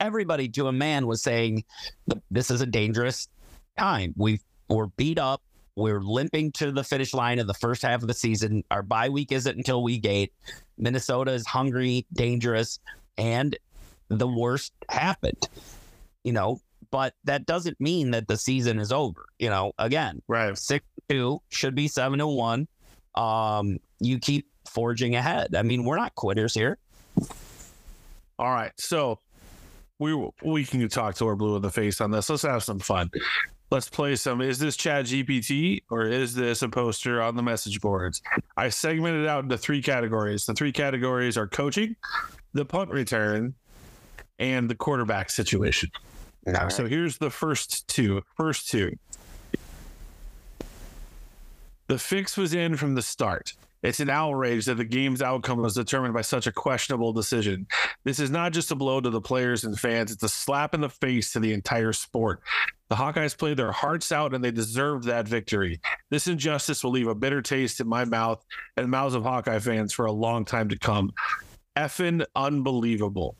Everybody 0.01 0.49
to 0.51 0.69
a 0.69 0.73
man 0.73 1.07
was 1.07 1.23
saying 1.23 1.65
this 2.31 2.51
is 2.51 2.61
a 2.61 2.67
dangerous 2.67 3.29
time. 3.79 4.15
We 4.17 4.41
we're 4.69 4.87
beat 4.87 5.19
up. 5.19 5.43
We're 5.77 6.01
limping 6.01 6.53
to 6.53 6.73
the 6.73 6.83
finish 6.83 7.15
line 7.15 7.39
of 7.39 7.47
the 7.47 7.55
first 7.55 7.83
half 7.83 8.03
of 8.03 8.09
the 8.09 8.15
season. 8.15 8.65
Our 8.71 8.83
bye 8.83 9.09
week 9.09 9.31
isn't 9.31 9.57
until 9.57 9.83
week 9.83 10.05
eight. 10.07 10.33
Minnesota 10.77 11.33
is 11.33 11.47
hungry, 11.47 12.05
dangerous, 12.13 12.81
and 13.17 13.57
the 14.09 14.27
worst 14.27 14.73
happened. 14.89 15.49
You 16.25 16.33
know, 16.33 16.61
but 16.91 17.15
that 17.25 17.47
doesn't 17.47 17.81
mean 17.81 18.11
that 18.11 18.29
the 18.29 18.37
season 18.37 18.79
is 18.79 18.93
over. 18.93 19.27
You 19.39 19.51
know, 19.51 19.73
again, 19.79 20.23
right? 20.29 20.57
Six 20.59 20.85
two 21.09 21.41
should 21.49 21.75
be 21.75 21.89
seven 21.89 22.19
to 22.19 22.27
one. 22.27 22.69
Um, 23.15 23.79
you 24.01 24.19
keep 24.19 24.49
forging 24.69 25.15
ahead. 25.15 25.55
I 25.55 25.63
mean, 25.63 25.85
we're 25.85 25.97
not 25.97 26.15
quitters 26.15 26.55
here. 26.55 26.79
All 28.39 28.51
right, 28.51 28.73
so 28.79 29.19
we 29.99 30.31
we 30.43 30.65
can 30.65 30.89
talk 30.89 31.17
to 31.17 31.27
our 31.27 31.37
blue 31.37 31.57
in 31.57 31.63
the 31.63 31.71
face 31.71 32.01
on 32.01 32.11
this. 32.11 32.31
Let's 32.31 32.43
have 32.43 32.63
some 32.63 32.79
fun. 32.79 33.11
Let's 33.71 33.89
play 33.89 34.17
some. 34.17 34.41
Is 34.41 34.59
this 34.59 34.77
Chat 34.77 35.07
GPT 35.07 35.83
or 35.91 36.07
is 36.07 36.35
this 36.35 36.63
a 36.63 36.69
poster 36.69 37.21
on 37.21 37.37
the 37.37 37.43
message 37.43 37.81
boards? 37.81 38.23
I 38.57 38.71
segmented 38.71 39.27
out 39.27 39.45
into 39.45 39.59
three 39.59 39.83
categories. 39.83 40.47
The 40.47 40.55
three 40.55 40.73
categories 40.73 41.37
are 41.37 41.47
coaching, 41.47 41.97
the 42.55 42.65
punt 42.65 42.91
return, 42.91 43.55
and 44.39 44.71
the 44.71 44.75
quarterback 44.75 45.31
situation. 45.31 45.91
Right. 46.47 46.73
So 46.73 46.87
here's 46.87 47.19
the 47.19 47.31
first 47.31 47.87
two. 47.89 48.23
First 48.37 48.71
two. 48.71 48.97
The 51.89 51.99
fix 51.99 52.37
was 52.37 52.55
in 52.55 52.77
from 52.77 52.95
the 52.95 53.03
start. 53.03 53.55
It's 53.83 54.01
an 54.01 54.11
outrage 54.11 54.65
that 54.67 54.77
the 54.77 54.85
game's 54.85 55.23
outcome 55.23 55.63
was 55.63 55.75
determined 55.75 56.15
by 56.15 56.23
such 56.23 56.47
a 56.47 56.53
questionable 56.53 57.13
decision. 57.13 57.67
This 58.05 58.19
is 58.19 58.31
not 58.31 58.53
just 58.53 58.73
a 58.73 58.75
blow 58.75 59.01
to 59.01 59.11
the 59.11 59.21
players 59.21 59.65
and 59.65 59.79
fans, 59.79 60.11
it's 60.11 60.23
a 60.23 60.29
slap 60.29 60.75
in 60.75 60.81
the 60.81 60.89
face 60.89 61.33
to 61.33 61.41
the 61.41 61.53
entire 61.53 61.93
sport. 61.93 62.43
The 62.89 62.97
Hawkeyes 62.97 63.37
played 63.37 63.59
their 63.59 63.71
hearts 63.71 64.11
out 64.11 64.35
and 64.35 64.43
they 64.43 64.51
deserved 64.51 65.05
that 65.05 65.29
victory. 65.29 65.81
This 66.11 66.27
injustice 66.27 66.83
will 66.83 66.91
leave 66.91 67.07
a 67.07 67.15
bitter 67.15 67.43
taste 67.43 67.81
in 67.81 67.87
my 67.87 68.05
mouth 68.05 68.43
and 68.77 68.91
mouths 68.91 69.15
of 69.15 69.25
Hawkeye 69.25 69.59
fans 69.59 69.93
for 69.93 70.07
a 70.07 70.13
long 70.13 70.45
time 70.45 70.71
to 70.71 70.79
come. 70.79 71.13
Effing 71.77 72.25
unbelievable. 72.35 73.37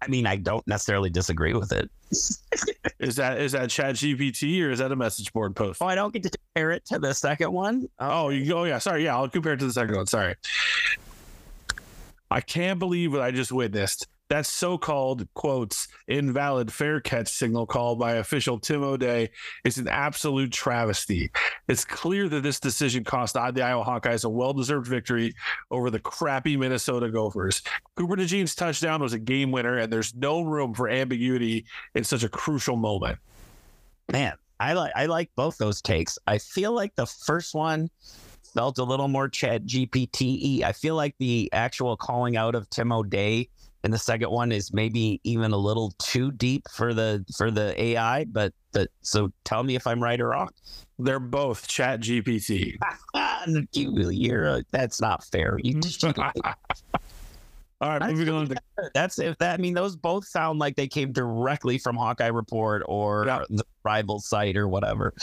I 0.00 0.06
mean, 0.08 0.26
I 0.26 0.36
don't 0.36 0.66
necessarily 0.66 1.10
disagree 1.10 1.52
with 1.52 1.72
it. 1.72 1.90
Is 2.10 3.16
that 3.16 3.38
is 3.38 3.52
that 3.52 3.70
Chat 3.70 3.96
GPT 3.96 4.62
or 4.62 4.70
is 4.70 4.78
that 4.78 4.92
a 4.92 4.96
message 4.96 5.32
board 5.32 5.54
post? 5.54 5.82
Oh, 5.82 5.86
I 5.86 5.94
don't 5.94 6.12
get 6.12 6.22
to 6.24 6.30
compare 6.30 6.70
it 6.72 6.84
to 6.86 6.98
the 6.98 7.12
second 7.12 7.52
one. 7.52 7.76
Okay. 7.76 7.88
Oh, 8.00 8.30
you 8.30 8.46
go. 8.46 8.60
Oh, 8.60 8.64
yeah, 8.64 8.78
sorry. 8.78 9.04
Yeah, 9.04 9.16
I'll 9.16 9.28
compare 9.28 9.52
it 9.52 9.58
to 9.60 9.66
the 9.66 9.72
second 9.72 9.96
one. 9.96 10.06
Sorry. 10.06 10.34
I 12.30 12.40
can't 12.40 12.78
believe 12.78 13.12
what 13.12 13.22
I 13.22 13.30
just 13.30 13.52
witnessed. 13.52 14.06
That 14.28 14.44
so-called 14.44 15.26
quotes 15.32 15.88
invalid 16.06 16.70
fair 16.70 17.00
catch 17.00 17.28
signal 17.28 17.66
call 17.66 17.96
by 17.96 18.14
official 18.14 18.58
Tim 18.58 18.82
O'Dey 18.82 19.30
is 19.64 19.78
an 19.78 19.88
absolute 19.88 20.52
travesty. 20.52 21.30
It's 21.66 21.84
clear 21.84 22.28
that 22.28 22.42
this 22.42 22.60
decision 22.60 23.04
cost 23.04 23.34
the 23.34 23.62
Iowa 23.62 23.84
Hawkeyes 23.84 24.24
a 24.24 24.28
well-deserved 24.28 24.86
victory 24.86 25.34
over 25.70 25.90
the 25.90 25.98
crappy 25.98 26.58
Minnesota 26.58 27.08
Gophers. 27.08 27.62
Cooper 27.96 28.16
DeJean's 28.16 28.54
touchdown 28.54 29.00
was 29.00 29.14
a 29.14 29.18
game 29.18 29.50
winner, 29.50 29.78
and 29.78 29.90
there's 29.90 30.14
no 30.14 30.42
room 30.42 30.74
for 30.74 30.90
ambiguity 30.90 31.64
in 31.94 32.04
such 32.04 32.22
a 32.22 32.28
crucial 32.28 32.76
moment. 32.76 33.18
Man, 34.12 34.34
I 34.60 34.74
like 34.74 34.92
I 34.94 35.06
like 35.06 35.30
both 35.36 35.56
those 35.56 35.80
takes. 35.80 36.18
I 36.26 36.38
feel 36.38 36.72
like 36.72 36.94
the 36.96 37.06
first 37.06 37.54
one 37.54 37.88
felt 38.54 38.78
a 38.78 38.84
little 38.84 39.08
more 39.08 39.28
Chat 39.28 39.64
GPT. 39.64 40.62
I 40.62 40.72
feel 40.72 40.96
like 40.96 41.14
the 41.18 41.48
actual 41.52 41.96
calling 41.96 42.36
out 42.36 42.54
of 42.54 42.68
Tim 42.70 42.92
O'Dey 42.92 43.48
and 43.88 43.94
the 43.94 43.98
second 43.98 44.30
one 44.30 44.52
is 44.52 44.70
maybe 44.74 45.18
even 45.24 45.50
a 45.52 45.56
little 45.56 45.94
too 45.98 46.30
deep 46.30 46.68
for 46.70 46.92
the 46.92 47.24
for 47.38 47.50
the 47.50 47.72
AI. 47.82 48.26
But 48.26 48.52
the, 48.72 48.86
so 49.00 49.32
tell 49.44 49.62
me 49.62 49.76
if 49.76 49.86
I'm 49.86 50.02
right 50.02 50.20
or 50.20 50.28
wrong. 50.28 50.50
They're 50.98 51.18
both 51.18 51.66
Chat 51.66 52.00
GPT. 52.00 52.76
you, 53.72 54.10
you're 54.10 54.44
a, 54.44 54.62
that's 54.72 55.00
not 55.00 55.24
fair. 55.24 55.58
You 55.62 55.72
just, 55.80 56.04
All 56.04 56.12
right, 57.80 58.14
moving 58.14 58.28
on. 58.28 58.48
To, 58.48 58.56
that's 58.92 59.18
if 59.18 59.38
that. 59.38 59.58
I 59.58 59.62
mean, 59.62 59.72
those 59.72 59.96
both 59.96 60.26
sound 60.26 60.58
like 60.58 60.76
they 60.76 60.86
came 60.86 61.10
directly 61.10 61.78
from 61.78 61.96
Hawkeye 61.96 62.26
Report 62.26 62.82
or 62.84 63.24
Yeah. 63.26 63.44
the 63.48 63.64
rival 63.84 64.20
site 64.20 64.58
or 64.58 64.68
whatever. 64.68 65.14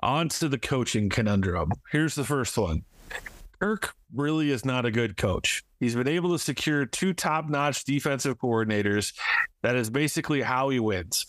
on 0.00 0.28
to 0.28 0.50
the 0.50 0.58
coaching 0.58 1.08
conundrum. 1.08 1.72
Here's 1.90 2.14
the 2.14 2.24
first 2.24 2.58
one. 2.58 2.84
Kirk 3.62 3.94
really 4.12 4.50
is 4.50 4.64
not 4.64 4.84
a 4.86 4.90
good 4.90 5.16
coach. 5.16 5.62
He's 5.78 5.94
been 5.94 6.08
able 6.08 6.32
to 6.32 6.38
secure 6.40 6.84
two 6.84 7.12
top-notch 7.12 7.84
defensive 7.84 8.36
coordinators. 8.36 9.14
That 9.62 9.76
is 9.76 9.88
basically 9.88 10.42
how 10.42 10.70
he 10.70 10.80
wins. 10.80 11.26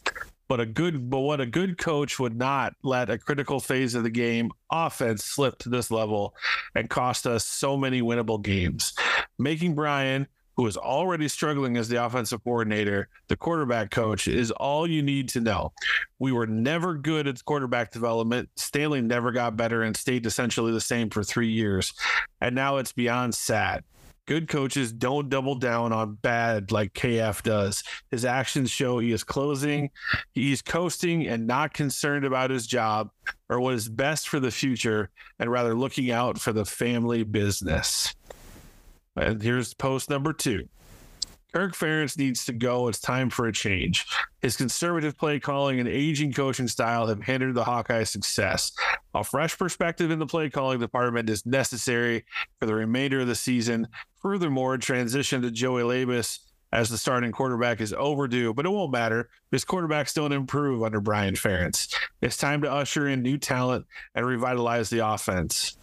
But 0.48 0.60
a 0.60 0.66
good 0.66 1.12
but 1.12 1.20
what 1.20 1.42
a 1.42 1.46
good 1.46 1.78
coach 1.78 2.18
would 2.18 2.36
not 2.36 2.74
let 2.82 3.12
a 3.12 3.20
critical 3.20 3.60
phase 3.60 3.94
of 3.94 4.02
the 4.02 4.10
game 4.10 4.50
offense 4.72 5.24
slip 5.24 5.60
to 5.60 5.70
this 5.70 5.92
level 5.92 6.34
and 6.74 6.90
cost 6.90 7.28
us 7.28 7.46
so 7.46 7.78
many 7.78 8.02
winnable 8.02 8.42
games. 8.42 8.96
Making 9.38 9.76
Brian 9.76 10.28
who 10.56 10.68
is 10.68 10.78
already 10.78 11.28
struggling 11.28 11.78
as 11.78 11.90
the 11.90 12.04
offensive 12.04 12.44
coordinator, 12.44 13.10
the 13.28 13.36
quarterback 13.36 13.92
coach, 13.92 14.28
is 14.28 14.52
all 14.52 14.88
you 14.88 15.02
need 15.02 15.30
to 15.30 15.40
know. 15.40 15.72
We 16.20 16.32
were 16.32 16.48
never 16.48 16.96
good 16.96 17.28
at 17.28 17.44
quarterback 17.44 17.92
development. 17.92 18.50
Stanley 18.56 19.02
never 19.02 19.32
got 19.32 19.58
better 19.58 19.84
and 19.84 19.96
stayed 19.96 20.26
essentially 20.26 20.72
the 20.72 20.82
same 20.82 21.10
for 21.10 21.24
three 21.24 21.50
years. 21.50 21.94
And 22.42 22.56
now 22.56 22.78
it's 22.78 22.94
beyond 22.94 23.36
sad. 23.36 23.84
Good 24.26 24.48
coaches 24.48 24.94
don't 24.94 25.28
double 25.30 25.56
down 25.56 25.92
on 25.92 26.14
bad 26.22 26.72
like 26.72 26.94
KF 26.94 27.44
does. 27.44 27.84
His 28.10 28.24
actions 28.24 28.72
show 28.72 29.00
he 29.00 29.12
is 29.12 29.24
closing, 29.24 29.90
he's 30.34 30.62
coasting 30.62 31.28
and 31.28 31.46
not 31.46 31.74
concerned 31.74 32.24
about 32.24 32.50
his 32.50 32.66
job 32.66 33.10
or 33.50 33.60
what 33.60 33.74
is 33.74 33.90
best 33.90 34.30
for 34.30 34.40
the 34.40 34.50
future, 34.50 35.10
and 35.40 35.52
rather 35.52 35.76
looking 35.76 36.10
out 36.10 36.40
for 36.40 36.54
the 36.54 36.64
family 36.64 37.24
business. 37.24 38.16
And 39.16 39.42
here's 39.42 39.74
post 39.74 40.10
number 40.10 40.34
two. 40.34 40.68
Kirk 41.54 41.76
Ferentz 41.76 42.18
needs 42.18 42.46
to 42.46 42.54
go. 42.54 42.88
It's 42.88 43.00
time 43.00 43.30
for 43.30 43.46
a 43.46 43.54
change. 43.54 44.08
His 44.42 44.58
conservative 44.58 45.16
play 45.16 45.40
calling 45.40 45.80
and 45.80 45.88
aging 45.88 46.34
coaching 46.34 46.68
style 46.68 47.06
have 47.06 47.22
hindered 47.22 47.54
the 47.54 47.64
Hawkeyes' 47.64 48.08
success. 48.08 48.72
A 49.14 49.24
fresh 49.24 49.56
perspective 49.56 50.10
in 50.10 50.18
the 50.18 50.26
play 50.26 50.50
calling 50.50 50.80
department 50.80 51.30
is 51.30 51.46
necessary 51.46 52.26
for 52.60 52.66
the 52.66 52.74
remainder 52.74 53.20
of 53.20 53.28
the 53.28 53.36
season. 53.36 53.88
Furthermore, 54.20 54.80
transition 54.80 55.44
to 55.44 55.52
Joey 55.52 55.84
Labus 55.84 56.40
as 56.72 56.90
the 56.90 56.98
starting 56.98 57.32
quarterback 57.32 57.82
is 57.82 57.94
overdue, 57.94 58.52
but 58.52 58.66
it 58.66 58.70
won't 58.70 58.92
matter 58.92 59.30
because 59.52 59.64
quarterbacks 59.64 60.16
don't 60.16 60.32
improve 60.32 60.82
under 60.82 61.00
Brian 61.00 61.36
Ferentz. 61.36 61.94
It's 62.20 62.36
time 62.36 62.64
to 62.64 62.72
usher 62.72 63.08
in 63.08 63.22
new 63.22 63.38
talent 63.38 63.86
and 64.16 64.26
revitalize 64.26 64.90
the 64.90 65.08
offense. 65.08 65.78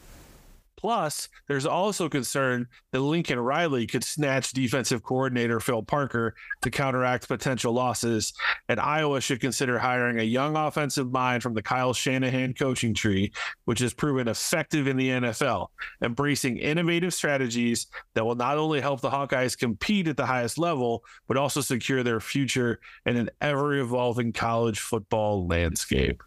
Plus, 0.80 1.28
there's 1.46 1.66
also 1.66 2.08
concern 2.08 2.66
that 2.92 3.00
Lincoln 3.00 3.38
Riley 3.38 3.86
could 3.86 4.02
snatch 4.02 4.52
defensive 4.52 5.02
coordinator 5.02 5.60
Phil 5.60 5.82
Parker 5.82 6.34
to 6.62 6.70
counteract 6.70 7.28
potential 7.28 7.74
losses, 7.74 8.32
and 8.66 8.80
Iowa 8.80 9.20
should 9.20 9.40
consider 9.40 9.78
hiring 9.78 10.18
a 10.18 10.22
young 10.22 10.56
offensive 10.56 11.12
mind 11.12 11.42
from 11.42 11.52
the 11.52 11.62
Kyle 11.62 11.92
Shanahan 11.92 12.54
coaching 12.54 12.94
tree, 12.94 13.30
which 13.66 13.80
has 13.80 13.92
proven 13.92 14.26
effective 14.26 14.86
in 14.86 14.96
the 14.96 15.10
NFL, 15.10 15.68
embracing 16.02 16.56
innovative 16.56 17.12
strategies 17.12 17.86
that 18.14 18.24
will 18.24 18.34
not 18.34 18.56
only 18.56 18.80
help 18.80 19.02
the 19.02 19.10
Hawkeyes 19.10 19.58
compete 19.58 20.08
at 20.08 20.16
the 20.16 20.24
highest 20.24 20.56
level, 20.56 21.04
but 21.28 21.36
also 21.36 21.60
secure 21.60 22.02
their 22.02 22.20
future 22.20 22.80
in 23.04 23.18
an 23.18 23.28
ever 23.42 23.74
evolving 23.74 24.32
college 24.32 24.80
football 24.80 25.46
landscape. 25.46 26.22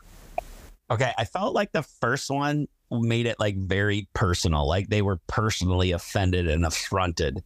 Okay, 0.93 1.11
I 1.17 1.25
felt 1.25 1.55
like 1.55 1.71
the 1.71 1.81
first 1.81 2.29
one 2.29 2.67
made 2.91 3.25
it 3.25 3.39
like 3.39 3.57
very 3.57 4.07
personal, 4.13 4.67
like 4.67 4.89
they 4.89 5.01
were 5.01 5.19
personally 5.25 5.91
offended 5.91 6.47
and 6.47 6.63
affronted. 6.63 7.43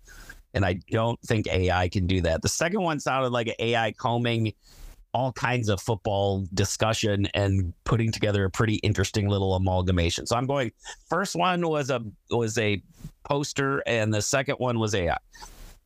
And 0.54 0.66
I 0.66 0.80
don't 0.92 1.18
think 1.22 1.48
AI 1.48 1.88
can 1.88 2.08
do 2.08 2.20
that. 2.22 2.42
The 2.42 2.50
second 2.50 2.82
one 2.82 3.00
sounded 3.00 3.30
like 3.30 3.48
an 3.48 3.54
AI 3.60 3.94
combing 3.94 4.52
all 5.14 5.32
kinds 5.32 5.70
of 5.70 5.80
football 5.80 6.46
discussion 6.54 7.28
and 7.34 7.74
putting 7.86 8.12
together 8.12 8.44
a 8.44 8.50
pretty 8.50 8.76
interesting 8.76 9.30
little 9.30 9.54
amalgamation. 9.56 10.26
So 10.28 10.36
I'm 10.36 10.46
going 10.46 10.74
first 11.10 11.34
one 11.34 11.66
was 11.68 11.90
a 11.90 12.02
was 12.30 12.58
a 12.58 12.82
poster 13.24 13.82
and 13.88 14.14
the 14.14 14.22
second 14.22 14.56
one 14.56 14.78
was 14.78 14.94
AI. 14.94 15.18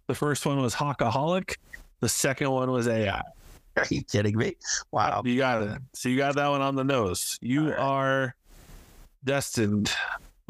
The 0.08 0.16
first 0.16 0.48
one 0.48 0.60
was 0.62 0.74
Hawkaholic. 0.74 1.58
The 2.00 2.10
second 2.10 2.50
one 2.50 2.72
was 2.72 2.88
AI. 2.88 3.22
Are 3.78 3.86
you 3.90 4.04
kidding 4.04 4.38
me? 4.38 4.56
Wow. 4.92 5.22
You 5.26 5.38
got 5.38 5.64
it. 5.64 5.70
Uh, 5.70 5.78
so 5.94 6.10
you 6.10 6.18
got 6.18 6.36
that 6.36 6.48
one 6.48 6.62
on 6.62 6.76
the 6.76 6.84
nose. 6.84 7.38
You 7.42 7.70
right. 7.70 7.80
are 7.80 8.36
destined 9.24 9.92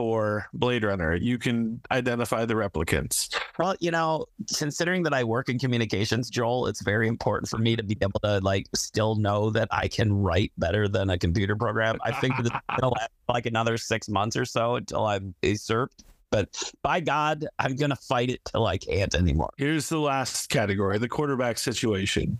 for 0.02 0.48
Blade 0.54 0.84
Runner. 0.84 1.14
You 1.14 1.38
can 1.38 1.80
identify 1.92 2.46
the 2.46 2.56
replicants. 2.56 3.36
Well, 3.60 3.76
you 3.80 3.92
know, 3.92 4.26
considering 4.58 5.04
that 5.04 5.14
I 5.14 5.24
work 5.24 5.50
in 5.50 5.60
communications, 5.60 6.30
Joel, 6.30 6.66
it's 6.66 6.82
very 6.82 7.08
important 7.08 7.50
for 7.50 7.60
me 7.60 7.76
to 7.76 7.84
be 7.84 7.96
able 8.02 8.20
to 8.22 8.40
like 8.40 8.68
still 8.74 9.16
know 9.16 9.52
that 9.52 9.68
I 9.70 9.88
can 9.88 10.12
write 10.12 10.52
better 10.58 10.88
than 10.88 11.12
a 11.12 11.20
computer 11.20 11.56
program. 11.56 12.00
I 12.04 12.14
think 12.14 12.36
that 12.38 12.48
it's 12.48 12.56
gonna 12.80 12.94
last 12.94 13.12
like 13.30 13.46
another 13.46 13.78
six 13.78 14.10
months 14.10 14.36
or 14.36 14.46
so 14.46 14.78
until 14.78 15.06
I'm 15.06 15.36
usurped. 15.44 16.04
But 16.32 16.48
by 16.82 17.02
God, 17.02 17.46
I'm 17.60 17.76
gonna 17.76 17.96
fight 17.96 18.32
it 18.32 18.42
till 18.46 18.66
I 18.66 18.78
can't 18.78 19.14
anymore. 19.14 19.52
Here's 19.58 19.90
the 19.90 20.00
last 20.00 20.50
category 20.50 20.98
the 20.98 21.10
quarterback 21.10 21.60
situation. 21.60 22.40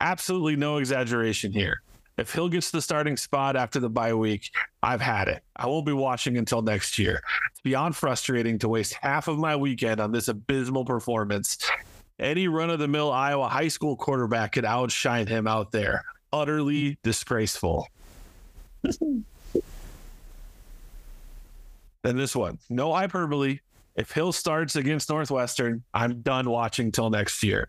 Absolutely 0.00 0.56
no 0.56 0.78
exaggeration 0.78 1.52
here. 1.52 1.82
If 2.16 2.32
Hill 2.32 2.48
gets 2.48 2.70
the 2.70 2.82
starting 2.82 3.16
spot 3.16 3.56
after 3.56 3.80
the 3.80 3.88
bye 3.88 4.12
week, 4.12 4.50
I've 4.82 5.00
had 5.00 5.28
it. 5.28 5.42
I 5.56 5.66
won't 5.66 5.86
be 5.86 5.92
watching 5.92 6.36
until 6.36 6.60
next 6.60 6.98
year. 6.98 7.22
It's 7.50 7.60
beyond 7.60 7.96
frustrating 7.96 8.58
to 8.58 8.68
waste 8.68 8.94
half 8.94 9.28
of 9.28 9.38
my 9.38 9.56
weekend 9.56 10.00
on 10.00 10.12
this 10.12 10.28
abysmal 10.28 10.84
performance. 10.84 11.58
Any 12.18 12.48
run 12.48 12.68
of 12.68 12.78
the 12.78 12.88
mill 12.88 13.10
Iowa 13.10 13.48
high 13.48 13.68
school 13.68 13.96
quarterback 13.96 14.52
could 14.52 14.66
outshine 14.66 15.26
him 15.26 15.46
out 15.46 15.72
there. 15.72 16.04
Utterly 16.32 16.98
disgraceful. 17.02 17.88
Then 22.02 22.16
this 22.16 22.34
one, 22.34 22.58
no 22.70 22.94
hyperbole. 22.94 23.60
If 23.94 24.10
Hill 24.12 24.32
starts 24.32 24.76
against 24.76 25.10
Northwestern, 25.10 25.82
I'm 25.92 26.22
done 26.22 26.48
watching 26.48 26.90
till 26.92 27.10
next 27.10 27.42
year. 27.42 27.68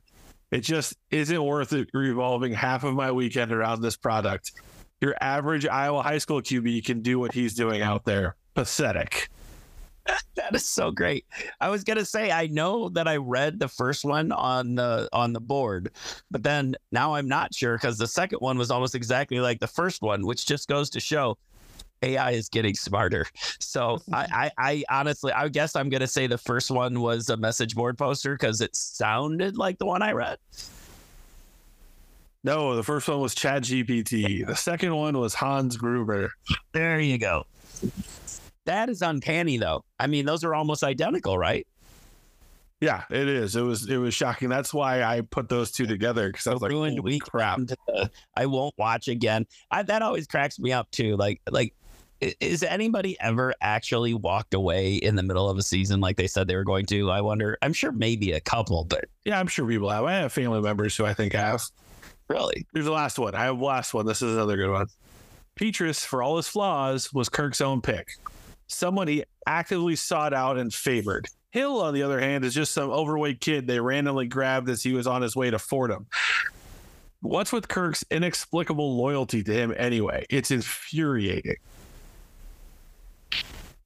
It 0.52 0.62
just 0.62 0.96
isn't 1.10 1.44
worth 1.44 1.72
it 1.74 1.90
revolving 1.94 2.54
half 2.54 2.84
of 2.84 2.94
my 2.94 3.12
weekend 3.12 3.52
around 3.52 3.82
this 3.82 3.96
product. 3.96 4.52
Your 5.00 5.16
average 5.22 5.66
Iowa 5.66 6.04
high 6.04 6.18
school 6.18 6.42
QB 6.42 6.86
can 6.86 7.02
do 7.02 7.20
what 7.20 7.34
he's 7.34 7.54
doing 7.54 7.82
out 7.82 8.06
there. 8.06 8.36
Pathetic. 8.54 9.30
That 10.36 10.56
is 10.56 10.66
so 10.66 10.90
great. 10.90 11.26
I 11.60 11.70
was 11.70 11.84
gonna 11.84 12.04
say 12.04 12.32
I 12.32 12.48
know 12.48 12.90
that 12.90 13.08
I 13.08 13.18
read 13.18 13.60
the 13.60 13.68
first 13.68 14.04
one 14.04 14.32
on 14.32 14.74
the 14.74 15.08
on 15.14 15.32
the 15.32 15.40
board, 15.40 15.92
but 16.32 16.42
then 16.42 16.76
now 16.92 17.14
I'm 17.14 17.28
not 17.28 17.54
sure 17.54 17.78
because 17.78 18.00
the 18.00 18.08
second 18.08 18.40
one 18.40 18.58
was 18.58 18.72
almost 18.72 18.96
exactly 18.96 19.40
like 19.40 19.60
the 19.60 19.68
first 19.68 20.02
one, 20.02 20.26
which 20.26 20.48
just 20.48 20.68
goes 20.68 20.90
to 20.90 21.00
show 21.00 21.38
AI 22.02 22.32
is 22.32 22.50
getting 22.50 22.76
smarter. 22.76 23.26
So 23.60 24.00
I, 24.12 24.52
I, 24.58 24.84
I 24.90 25.00
honestly, 25.00 25.32
I 25.32 25.48
guess 25.50 25.76
I'm 25.76 25.90
gonna 25.90 26.08
say 26.08 26.28
the 26.28 26.38
first 26.38 26.72
one 26.72 27.02
was 27.02 27.30
a 27.30 27.38
message 27.38 27.76
board 27.76 27.98
poster 27.98 28.34
because 28.36 28.62
it 28.62 28.76
sounded 28.76 29.58
like 29.58 29.78
the 29.78 29.86
one 29.86 30.02
I 30.02 30.12
read. 30.14 30.38
No, 32.44 32.76
the 32.76 32.84
first 32.84 33.08
one 33.08 33.20
was 33.20 33.36
Chat 33.36 33.64
GPT. 33.64 34.46
The 34.48 34.56
second 34.56 34.96
one 34.96 35.18
was 35.20 35.36
Hans 35.36 35.78
Gruber. 35.78 36.34
There 36.74 37.00
you 37.00 37.20
go. 37.20 37.46
That 38.66 38.90
is 38.90 39.04
uncanny, 39.04 39.58
though. 39.58 39.84
I 40.00 40.08
mean, 40.08 40.26
those 40.26 40.44
are 40.44 40.56
almost 40.56 40.84
identical, 40.84 41.38
right? 41.38 41.68
Yeah, 42.80 43.04
it 43.12 43.28
is. 43.28 43.56
It 43.56 43.62
was 43.62 43.88
it 43.88 43.98
was 43.98 44.16
shocking. 44.16 44.50
That's 44.50 44.74
why 44.74 45.04
I 45.04 45.22
put 45.22 45.50
those 45.50 45.72
two 45.72 45.86
together 45.86 46.30
because 46.30 46.48
I 46.48 46.54
was 46.54 46.64
like, 46.64 46.72
ruined 46.72 47.00
week. 47.02 47.22
crap. 47.22 47.60
I 48.36 48.48
won't 48.48 48.74
watch 48.76 49.08
again. 49.08 49.46
I, 49.70 49.84
that 49.84 50.02
always 50.02 50.26
cracks 50.26 50.58
me 50.58 50.72
up 50.72 50.90
too. 50.90 51.16
Like, 51.16 51.42
like 51.52 51.76
Is 52.40 52.62
anybody 52.62 53.18
ever 53.20 53.54
actually 53.62 54.14
walked 54.14 54.54
away 54.54 54.96
in 54.96 55.16
the 55.16 55.24
middle 55.24 55.50
of 55.50 55.58
a 55.58 55.64
season 55.64 56.00
like 56.02 56.18
they 56.18 56.28
said 56.28 56.48
they 56.48 56.56
were 56.56 56.64
going 56.64 56.86
to? 56.88 57.10
I 57.10 57.22
wonder. 57.22 57.58
I'm 57.62 57.74
sure 57.74 57.92
maybe 57.92 58.32
a 58.34 58.40
couple, 58.40 58.84
but 58.86 59.06
Yeah, 59.26 59.40
I'm 59.40 59.48
sure 59.48 59.68
people 59.68 59.90
have. 59.90 60.04
I 60.04 60.14
have 60.14 60.32
family 60.32 60.62
members 60.62 60.96
who 60.96 61.06
I 61.06 61.14
think 61.16 61.34
have. 61.34 61.64
really, 62.28 62.66
Here's 62.74 62.86
the 62.86 62.92
last 62.92 63.18
one. 63.18 63.34
I 63.34 63.46
have 63.46 63.60
last 63.60 63.94
one. 63.94 64.06
This 64.06 64.22
is 64.22 64.36
another 64.36 64.56
good 64.56 64.72
one. 64.72 64.88
Petras, 65.60 66.06
for 66.06 66.22
all 66.22 66.38
his 66.38 66.48
flaws, 66.48 67.12
was 67.12 67.28
Kirk's 67.28 67.60
own 67.60 67.82
pick. 67.82 68.12
Someone 68.68 69.08
he 69.08 69.24
actively 69.48 69.96
sought 69.96 70.34
out 70.34 70.58
and 70.58 70.74
favored. 70.74 71.28
Hill, 71.50 71.82
on 71.82 71.94
the 71.94 72.04
other 72.04 72.20
hand, 72.22 72.46
is 72.46 72.54
just 72.54 72.72
some 72.72 72.90
overweight 72.90 73.42
kid 73.42 73.68
they 73.68 73.80
randomly 73.80 74.28
grabbed 74.28 74.70
as 74.70 74.82
he 74.84 74.94
was 74.94 75.08
on 75.08 75.22
his 75.22 75.36
way 75.36 75.50
to 75.50 75.60
Fordham. 75.60 76.06
What's 77.22 77.52
with 77.52 77.68
Kirk's 77.68 78.06
inexplicable 78.10 78.96
loyalty 78.96 79.44
to 79.44 79.52
him 79.52 79.74
anyway? 79.76 80.26
It's 80.30 80.52
infuriating. 80.52 81.58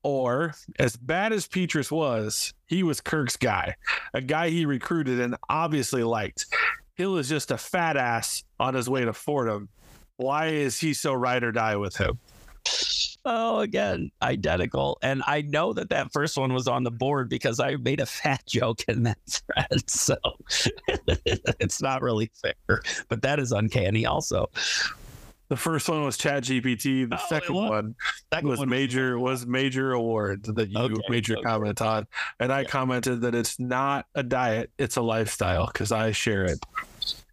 Or, 0.05 0.53
as 0.77 0.95
bad 0.95 1.33
as 1.33 1.47
Petras 1.47 1.89
was, 1.89 2.53
he 2.67 2.83
was 2.83 3.01
Kirk's 3.01 3.37
guy, 3.37 3.75
a 4.13 4.21
guy 4.21 4.51
he 4.51 4.67
recruited 4.67 5.19
and 5.19 5.35
obviously 5.49 6.03
liked. 6.03 6.45
Hill 6.93 7.17
is 7.17 7.27
just 7.27 7.49
a 7.49 7.57
fat 7.57 7.97
ass 7.97 8.43
on 8.59 8.75
his 8.75 8.87
way 8.87 9.03
to 9.03 9.13
Fordham. 9.13 9.67
Why 10.17 10.49
is 10.49 10.79
he 10.79 10.93
so 10.93 11.11
ride 11.11 11.43
or 11.43 11.51
die 11.51 11.75
with 11.77 11.97
him? 11.97 12.19
oh, 13.25 13.59
again, 13.59 14.11
identical. 14.21 14.97
And 15.01 15.23
I 15.25 15.41
know 15.41 15.73
that 15.73 15.89
that 15.89 16.13
first 16.13 16.37
one 16.37 16.53
was 16.53 16.67
on 16.67 16.83
the 16.83 16.91
board 16.91 17.27
because 17.29 17.59
I 17.59 17.75
made 17.77 17.99
a 17.99 18.05
fat 18.05 18.43
joke 18.47 18.83
in 18.87 19.03
that 19.03 19.17
thread. 19.27 19.89
So 19.89 20.15
it's 21.59 21.81
not 21.81 22.01
really 22.01 22.31
fair, 22.41 22.81
but 23.09 23.21
that 23.23 23.39
is 23.39 23.51
uncanny. 23.51 24.05
Also, 24.05 24.49
The 25.47 25.55
first 25.57 25.87
one 25.87 26.03
was 26.03 26.17
Chat 26.17 26.43
GPT. 26.43 27.07
The 27.09 27.15
Oh, 27.21 27.25
second 27.29 27.55
one 27.55 27.95
Second 28.33 28.49
was 28.49 28.59
one 28.59 28.69
major 28.69 29.19
was 29.19 29.45
major 29.45 29.91
awards 29.93 30.49
that 30.51 30.69
you 30.69 30.77
Okay, 30.79 31.01
made 31.09 31.27
your 31.27 31.37
okay. 31.37 31.45
comment 31.47 31.81
on, 31.81 32.07
and 32.39 32.51
I 32.51 32.63
commented 32.63 33.21
that 33.21 33.35
it's 33.35 33.59
not 33.59 34.07
a 34.15 34.23
diet, 34.23 34.71
it's 34.79 34.95
a 34.95 35.01
lifestyle 35.01 35.67
because 35.67 35.91
I 35.91 36.11
share 36.11 36.45
it. 36.45 36.59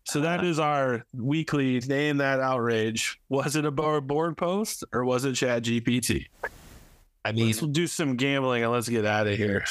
So 0.04 0.20
Ah. 0.20 0.22
that 0.24 0.44
is 0.44 0.58
our 0.58 1.04
weekly 1.14 1.80
name 1.80 2.18
that 2.18 2.40
outrage. 2.40 3.18
Was 3.30 3.56
it 3.56 3.64
a 3.64 3.70
board 3.70 4.36
post 4.36 4.84
or 4.92 5.04
was 5.04 5.24
it 5.24 5.34
Chat 5.34 5.62
GPT? 5.62 6.26
I 7.24 7.32
mean, 7.32 7.46
Let's 7.46 7.60
do 7.60 7.86
some 7.86 8.16
gambling 8.16 8.62
and 8.64 8.72
let's 8.72 8.88
get 8.88 9.06
out 9.06 9.26
of 9.26 9.36
here. 9.38 9.64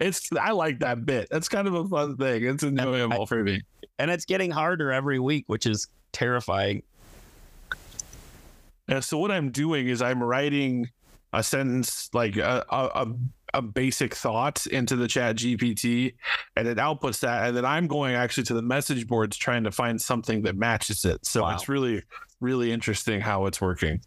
It's 0.00 0.28
I 0.40 0.52
like 0.52 0.78
that 0.80 1.04
bit. 1.04 1.28
That's 1.30 1.48
kind 1.48 1.68
of 1.68 1.74
a 1.74 1.86
fun 1.86 2.16
thing. 2.16 2.44
It's 2.44 2.62
enjoyable 2.62 3.26
for 3.26 3.42
me. 3.44 3.62
and 3.98 4.10
it's 4.10 4.24
getting 4.24 4.50
harder 4.50 4.90
every 4.92 5.18
week, 5.18 5.44
which 5.46 5.66
is 5.66 5.88
terrifying. 6.12 6.82
And 8.88 9.02
so 9.02 9.18
what 9.18 9.30
I'm 9.30 9.50
doing 9.50 9.88
is 9.88 10.02
I'm 10.02 10.22
writing 10.22 10.90
a 11.32 11.42
sentence 11.42 12.10
like 12.12 12.36
a, 12.36 12.64
a, 12.70 13.06
a, 13.54 13.62
basic 13.62 14.14
thought 14.14 14.66
into 14.66 14.94
the 14.94 15.08
chat 15.08 15.36
GPT 15.36 16.14
and 16.56 16.68
it 16.68 16.78
outputs 16.78 17.20
that. 17.20 17.48
And 17.48 17.56
then 17.56 17.64
I'm 17.64 17.86
going 17.86 18.14
actually 18.14 18.44
to 18.44 18.54
the 18.54 18.62
message 18.62 19.06
boards 19.06 19.36
trying 19.36 19.64
to 19.64 19.72
find 19.72 20.00
something 20.00 20.42
that 20.42 20.56
matches 20.56 21.04
it. 21.04 21.26
So 21.26 21.42
Wow. 21.42 21.54
it's 21.54 21.68
really, 21.68 22.02
really 22.40 22.70
interesting 22.70 23.20
how 23.20 23.46
it's 23.46 23.60
working. 23.60 24.00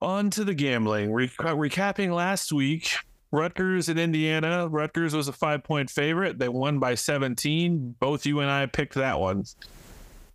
On 0.00 0.30
to 0.30 0.44
the 0.44 0.54
gambling. 0.54 1.12
Re- 1.12 1.30
uh, 1.38 1.54
recapping 1.54 2.14
last 2.14 2.52
week, 2.52 2.94
Rutgers 3.30 3.88
and 3.88 3.98
Indiana. 3.98 4.68
Rutgers 4.68 5.14
was 5.14 5.28
a 5.28 5.32
five 5.32 5.62
point 5.62 5.90
favorite. 5.90 6.38
They 6.38 6.48
won 6.48 6.78
by 6.78 6.94
17. 6.94 7.96
Both 7.98 8.26
you 8.26 8.40
and 8.40 8.50
I 8.50 8.66
picked 8.66 8.94
that 8.94 9.20
one. 9.20 9.44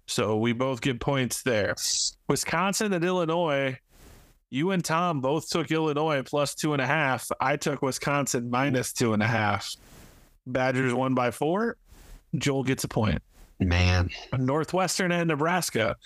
So 0.08 0.38
we 0.38 0.54
both 0.54 0.82
get 0.82 1.00
points 1.00 1.44
there. 1.44 1.76
Wisconsin 2.30 2.94
and 2.94 3.04
Illinois. 3.04 3.78
You 4.50 4.72
and 4.72 4.84
Tom 4.84 5.20
both 5.20 5.50
took 5.50 5.70
Illinois 5.70 6.24
plus 6.24 6.56
two 6.56 6.72
and 6.72 6.82
a 6.82 6.88
half. 6.88 7.30
I 7.42 7.58
took 7.58 7.82
Wisconsin 7.82 8.50
minus 8.50 8.94
two 8.94 9.14
and 9.14 9.22
a 9.22 9.28
half. 9.28 9.76
Badgers 10.46 10.94
won 10.94 11.14
by 11.14 11.32
four. 11.32 11.76
Joel 12.36 12.64
gets 12.64 12.86
a 12.86 12.88
point. 12.88 13.22
Man, 13.60 14.10
Northwestern 14.38 15.12
and 15.12 15.28
Nebraska. 15.28 15.98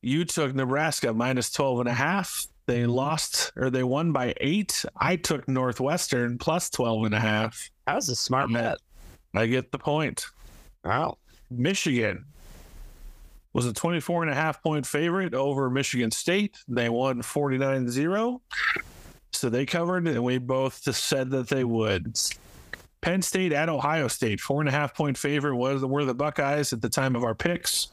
You 0.00 0.24
took 0.24 0.54
Nebraska 0.54 1.12
minus 1.12 1.50
12 1.50 1.80
and 1.80 1.88
a 1.88 1.92
half. 1.92 2.46
They 2.66 2.86
lost 2.86 3.52
or 3.56 3.68
they 3.68 3.82
won 3.82 4.12
by 4.12 4.32
eight. 4.40 4.84
I 4.96 5.16
took 5.16 5.46
Northwestern 5.48 6.38
plus 6.38 6.70
12 6.70 7.06
and 7.06 7.14
a 7.14 7.20
half. 7.20 7.68
that 7.86 7.96
was 7.96 8.08
a 8.08 8.16
smart 8.16 8.44
I'm 8.44 8.54
bet. 8.54 8.78
I 9.34 9.46
get 9.46 9.72
the 9.72 9.78
point. 9.78 10.24
Wow. 10.84 11.18
Michigan 11.50 12.24
was 13.52 13.66
a 13.66 13.72
24 13.72 14.22
and 14.22 14.32
a 14.32 14.34
half 14.34 14.62
point 14.62 14.86
favorite 14.86 15.34
over 15.34 15.70
Michigan 15.70 16.10
State. 16.10 16.56
They 16.68 16.88
won 16.88 17.22
49 17.22 17.88
0. 17.88 18.42
So 19.32 19.48
they 19.48 19.66
covered, 19.66 20.06
and 20.06 20.22
we 20.24 20.38
both 20.38 20.82
just 20.82 21.04
said 21.04 21.30
that 21.30 21.48
they 21.48 21.64
would. 21.64 22.18
Penn 23.00 23.22
State 23.22 23.52
at 23.52 23.68
Ohio 23.68 24.08
State, 24.08 24.40
four 24.40 24.60
and 24.60 24.68
a 24.68 24.72
half 24.72 24.94
point 24.94 25.16
favorite 25.16 25.56
was 25.56 25.84
were 25.84 26.04
the 26.04 26.14
Buckeyes 26.14 26.72
at 26.72 26.82
the 26.82 26.88
time 26.88 27.16
of 27.16 27.24
our 27.24 27.34
picks. 27.34 27.88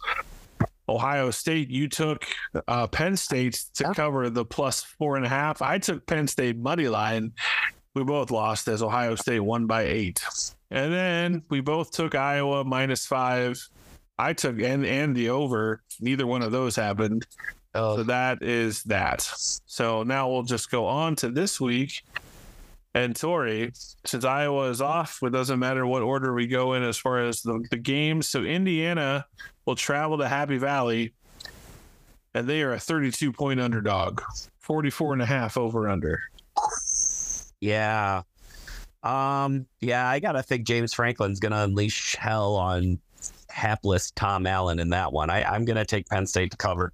Ohio 0.90 1.32
State, 1.32 1.70
you 1.70 1.88
took 1.88 2.26
uh, 2.68 2.88
Penn 2.88 3.18
State 3.18 3.66
to 3.76 3.94
cover 3.94 4.30
the 4.30 4.46
plus 4.46 4.84
four 4.84 5.18
and 5.18 5.26
a 5.26 5.30
half. 5.30 5.62
I 5.62 5.78
took 5.80 6.06
Penn 6.06 6.28
State 6.28 6.58
money 6.58 6.88
line. 6.88 7.34
We 7.94 8.04
both 8.04 8.32
lost 8.32 8.68
as 8.68 8.82
Ohio 8.82 9.16
State 9.16 9.40
won 9.40 9.66
by 9.66 9.84
eight. 9.84 10.22
And 10.70 10.94
then 10.94 11.44
we 11.50 11.62
both 11.62 11.92
took 11.92 12.16
Iowa 12.16 12.64
minus 12.64 13.06
five. 13.06 13.68
I 14.20 14.34
took 14.34 14.60
and 14.60 14.86
and 14.86 15.16
the 15.16 15.30
over. 15.30 15.82
Neither 16.00 16.26
one 16.26 16.42
of 16.42 16.52
those 16.52 16.76
happened. 16.76 17.26
So 17.76 18.00
Oh, 18.00 18.04
that 18.04 18.42
is 18.42 18.84
that. 18.84 19.22
So 19.22 20.02
now 20.04 20.30
we'll 20.30 20.44
just 20.44 20.72
go 20.72 20.86
on 20.88 21.16
to 21.18 21.30
this 21.30 21.62
week. 21.62 22.04
And 22.96 23.16
Tory, 23.16 23.72
since 24.06 24.26
Iowa 24.26 24.70
is 24.70 24.82
off, 24.82 25.20
it 25.22 25.30
doesn't 25.30 25.60
matter 25.60 25.86
what 25.86 26.02
order 26.02 26.34
we 26.34 26.48
go 26.48 26.74
in 26.74 26.82
as 26.82 26.98
far 26.98 27.20
as 27.20 27.44
the, 27.44 27.64
the 27.70 27.78
games. 27.78 28.28
So 28.28 28.42
Indiana 28.44 29.28
will 29.68 29.76
travel 29.76 30.18
to 30.18 30.28
Happy 30.28 30.58
Valley, 30.58 31.14
and 32.34 32.48
they 32.48 32.64
are 32.64 32.74
a 32.74 32.80
32 32.80 33.32
point 33.32 33.60
underdog, 33.60 34.22
44 34.58 35.14
and 35.14 35.22
a 35.22 35.28
half 35.28 35.58
over 35.58 35.88
under. 35.88 36.20
yeah. 37.60 38.24
Um, 39.04 39.68
yeah, 39.80 40.10
I 40.10 40.20
gotta 40.20 40.42
think 40.42 40.66
James 40.66 40.96
Franklin's 40.96 41.40
gonna 41.40 41.64
unleash 41.64 42.16
hell 42.16 42.56
on 42.56 43.00
hapless 43.58 44.12
Tom 44.12 44.48
Allen 44.48 44.80
in 44.80 44.90
that 44.92 45.12
one. 45.12 45.30
I, 45.30 45.44
I'm 45.44 45.66
gonna 45.66 45.86
take 45.86 46.08
Penn 46.08 46.26
State 46.26 46.52
to 46.52 46.58
cover. 46.58 46.94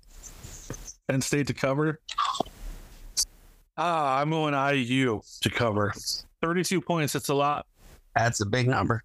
Penn 1.08 1.22
State 1.22 1.48
to 1.48 1.54
cover. 1.54 2.00
Ah, 3.78 4.20
I'm 4.20 4.30
going 4.30 4.54
IU 4.54 5.22
to 5.42 5.50
cover. 5.50 5.94
32 6.42 6.82
points. 6.82 7.14
That's 7.14 7.30
a 7.30 7.34
lot. 7.34 7.66
That's 8.16 8.42
a 8.42 8.46
big 8.46 8.68
number. 8.68 9.04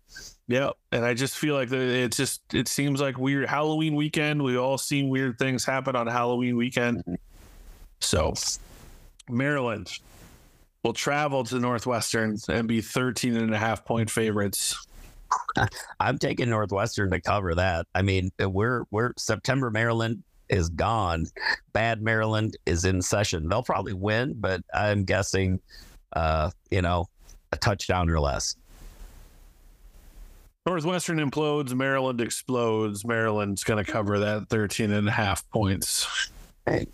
Yep. 0.48 0.74
And 0.92 1.04
I 1.04 1.14
just 1.14 1.36
feel 1.36 1.54
like 1.54 1.72
it's 1.72 2.16
just 2.16 2.42
it 2.54 2.68
seems 2.68 3.00
like 3.00 3.18
weird 3.18 3.48
Halloween 3.48 3.94
weekend. 3.96 4.42
We've 4.42 4.58
all 4.58 4.78
seen 4.78 5.08
weird 5.08 5.38
things 5.38 5.64
happen 5.64 5.96
on 5.96 6.06
Halloween 6.06 6.56
weekend. 6.56 7.02
So 8.00 8.34
Maryland 9.28 9.98
will 10.84 10.92
travel 10.92 11.44
to 11.44 11.58
Northwestern 11.58 12.38
and 12.48 12.68
be 12.68 12.80
13 12.80 13.36
and 13.36 13.54
a 13.54 13.58
half 13.58 13.84
point 13.84 14.10
favorites. 14.10 14.86
I'm 16.00 16.18
taking 16.18 16.50
Northwestern 16.50 17.10
to 17.10 17.20
cover 17.20 17.54
that. 17.54 17.86
I 17.94 18.02
mean, 18.02 18.30
we're 18.38 18.84
we're 18.90 19.12
September 19.16 19.70
Maryland 19.70 20.22
is 20.48 20.68
gone. 20.70 21.26
Bad 21.72 22.02
Maryland 22.02 22.56
is 22.66 22.84
in 22.84 23.02
session. 23.02 23.48
They'll 23.48 23.62
probably 23.62 23.92
win, 23.92 24.34
but 24.38 24.62
I'm 24.72 25.04
guessing 25.04 25.60
uh, 26.12 26.50
you 26.70 26.82
know, 26.82 27.06
a 27.52 27.56
touchdown 27.56 28.10
or 28.10 28.20
less. 28.20 28.56
Northwestern 30.66 31.18
implodes, 31.18 31.72
Maryland 31.74 32.20
explodes. 32.20 33.04
Maryland's 33.04 33.64
going 33.64 33.82
to 33.82 33.90
cover 33.90 34.18
that 34.18 34.48
13 34.50 34.92
and 34.92 35.08
a 35.08 35.10
half 35.10 35.48
points. 35.50 36.30
Hey. 36.66 36.86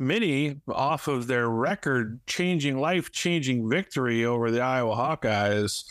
Mini, 0.00 0.56
off 0.66 1.06
of 1.06 1.28
their 1.28 1.48
record 1.48 2.18
changing, 2.26 2.78
life 2.78 3.12
changing 3.12 3.68
victory 3.68 4.24
over 4.24 4.50
the 4.50 4.60
Iowa 4.60 4.96
Hawkeyes, 4.96 5.84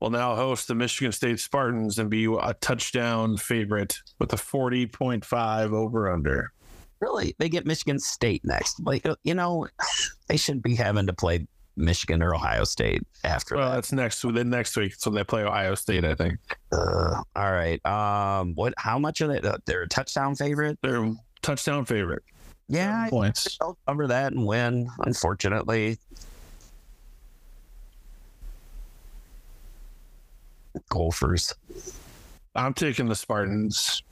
will 0.00 0.10
now 0.10 0.34
host 0.36 0.68
the 0.68 0.74
Michigan 0.74 1.12
State 1.12 1.40
Spartans 1.40 1.98
and 1.98 2.10
be 2.10 2.24
a 2.26 2.54
touchdown 2.60 3.36
favorite 3.36 3.98
with 4.18 4.32
a 4.32 4.36
40.5 4.36 5.72
over 5.72 6.10
under. 6.12 6.52
Really, 7.00 7.34
they 7.38 7.48
get 7.48 7.66
Michigan 7.66 7.98
State 7.98 8.42
next. 8.44 8.80
Like 8.84 9.04
uh, 9.06 9.16
you 9.22 9.34
know, 9.34 9.66
they 10.28 10.36
shouldn't 10.36 10.64
be 10.64 10.74
having 10.74 11.06
to 11.06 11.12
play 11.12 11.46
Michigan 11.76 12.22
or 12.22 12.34
Ohio 12.34 12.64
State 12.64 13.02
after 13.22 13.56
Well, 13.56 13.68
that. 13.68 13.74
that's 13.76 13.92
next 13.92 14.22
then 14.22 14.48
next 14.48 14.76
week. 14.76 14.94
So 14.96 15.10
they 15.10 15.24
play 15.24 15.42
Ohio 15.44 15.74
State, 15.74 16.04
I 16.06 16.14
think. 16.14 16.38
Uh, 16.72 17.22
all 17.36 17.52
right. 17.52 17.84
Um, 17.84 18.54
what? 18.54 18.72
How 18.78 18.98
much 18.98 19.20
are 19.20 19.28
they? 19.28 19.40
Uh, 19.46 19.58
they're 19.66 19.82
a 19.82 19.88
touchdown 19.88 20.34
favorite. 20.36 20.78
They're 20.82 21.04
a 21.04 21.14
touchdown 21.42 21.84
favorite. 21.84 22.22
Yeah, 22.68 23.08
points. 23.10 23.58
they'll 23.60 23.78
cover 23.86 24.06
that 24.08 24.32
and 24.32 24.46
win. 24.46 24.88
Unfortunately, 25.00 25.98
Gophers. 30.88 31.54
I'm 32.54 32.74
taking 32.74 33.06
the 33.08 33.14
Spartans. 33.14 34.02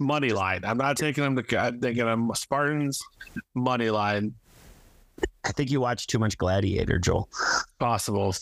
money 0.00 0.30
line. 0.30 0.64
I'm 0.64 0.78
not 0.78 0.96
taking 0.96 1.24
them 1.24 1.36
to. 1.36 1.58
I'm 1.58 1.80
taking 1.80 2.04
them 2.04 2.30
Spartans 2.34 3.02
money 3.54 3.90
line. 3.90 4.34
I 5.44 5.52
think 5.52 5.70
you 5.70 5.80
watch 5.80 6.06
too 6.06 6.18
much 6.18 6.38
Gladiator, 6.38 6.98
Joel. 6.98 7.28
Possible. 7.78 8.34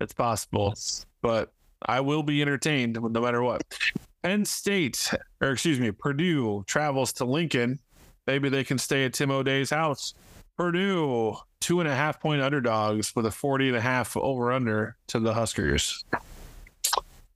It's 0.00 0.12
possible, 0.14 0.74
but 1.22 1.52
I 1.86 2.00
will 2.00 2.22
be 2.22 2.40
entertained 2.42 2.98
no 3.00 3.20
matter 3.20 3.42
what. 3.42 3.62
Penn 4.22 4.44
State, 4.44 5.12
or 5.40 5.50
excuse 5.50 5.78
me, 5.78 5.90
Purdue 5.90 6.64
travels 6.66 7.12
to 7.14 7.24
Lincoln. 7.24 7.78
Maybe 8.26 8.48
they 8.48 8.64
can 8.64 8.78
stay 8.78 9.04
at 9.04 9.14
Tim 9.14 9.30
O'Dey's 9.30 9.70
house. 9.70 10.14
Purdue, 10.56 11.36
two 11.60 11.80
and 11.80 11.88
a 11.88 11.94
half 11.94 12.20
point 12.20 12.42
underdogs 12.42 13.14
with 13.14 13.26
a 13.26 13.30
40 13.30 13.68
and 13.68 13.76
a 13.76 13.80
half 13.80 14.16
over 14.16 14.52
under 14.52 14.96
to 15.08 15.20
the 15.20 15.34
Huskers. 15.34 16.04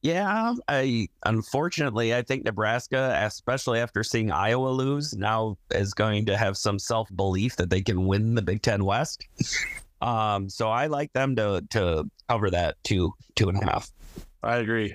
Yeah, 0.02 0.54
I 0.66 1.08
unfortunately 1.24 2.12
I 2.14 2.22
think 2.22 2.44
Nebraska, 2.44 3.16
especially 3.22 3.78
after 3.78 4.02
seeing 4.02 4.32
Iowa 4.32 4.68
lose, 4.68 5.14
now 5.14 5.56
is 5.70 5.94
going 5.94 6.26
to 6.26 6.36
have 6.36 6.56
some 6.56 6.78
self 6.80 7.08
belief 7.14 7.54
that 7.56 7.70
they 7.70 7.82
can 7.82 8.06
win 8.06 8.34
the 8.34 8.42
Big 8.42 8.62
Ten 8.62 8.84
West. 8.84 9.24
Um, 10.00 10.48
so 10.48 10.68
I 10.68 10.86
like 10.86 11.12
them 11.12 11.36
to 11.36 11.64
to 11.70 12.10
cover 12.28 12.50
that 12.50 12.82
two 12.82 13.14
two 13.36 13.48
and 13.48 13.62
a 13.62 13.64
half. 13.64 13.92
I 14.42 14.56
agree. 14.56 14.94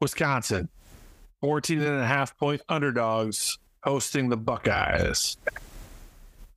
Wisconsin, 0.00 0.68
14 1.40 1.80
and 1.80 2.00
a 2.00 2.06
half 2.06 2.36
point 2.38 2.60
underdogs 2.68 3.58
hosting 3.82 4.28
the 4.28 4.36
Buckeyes. 4.36 5.36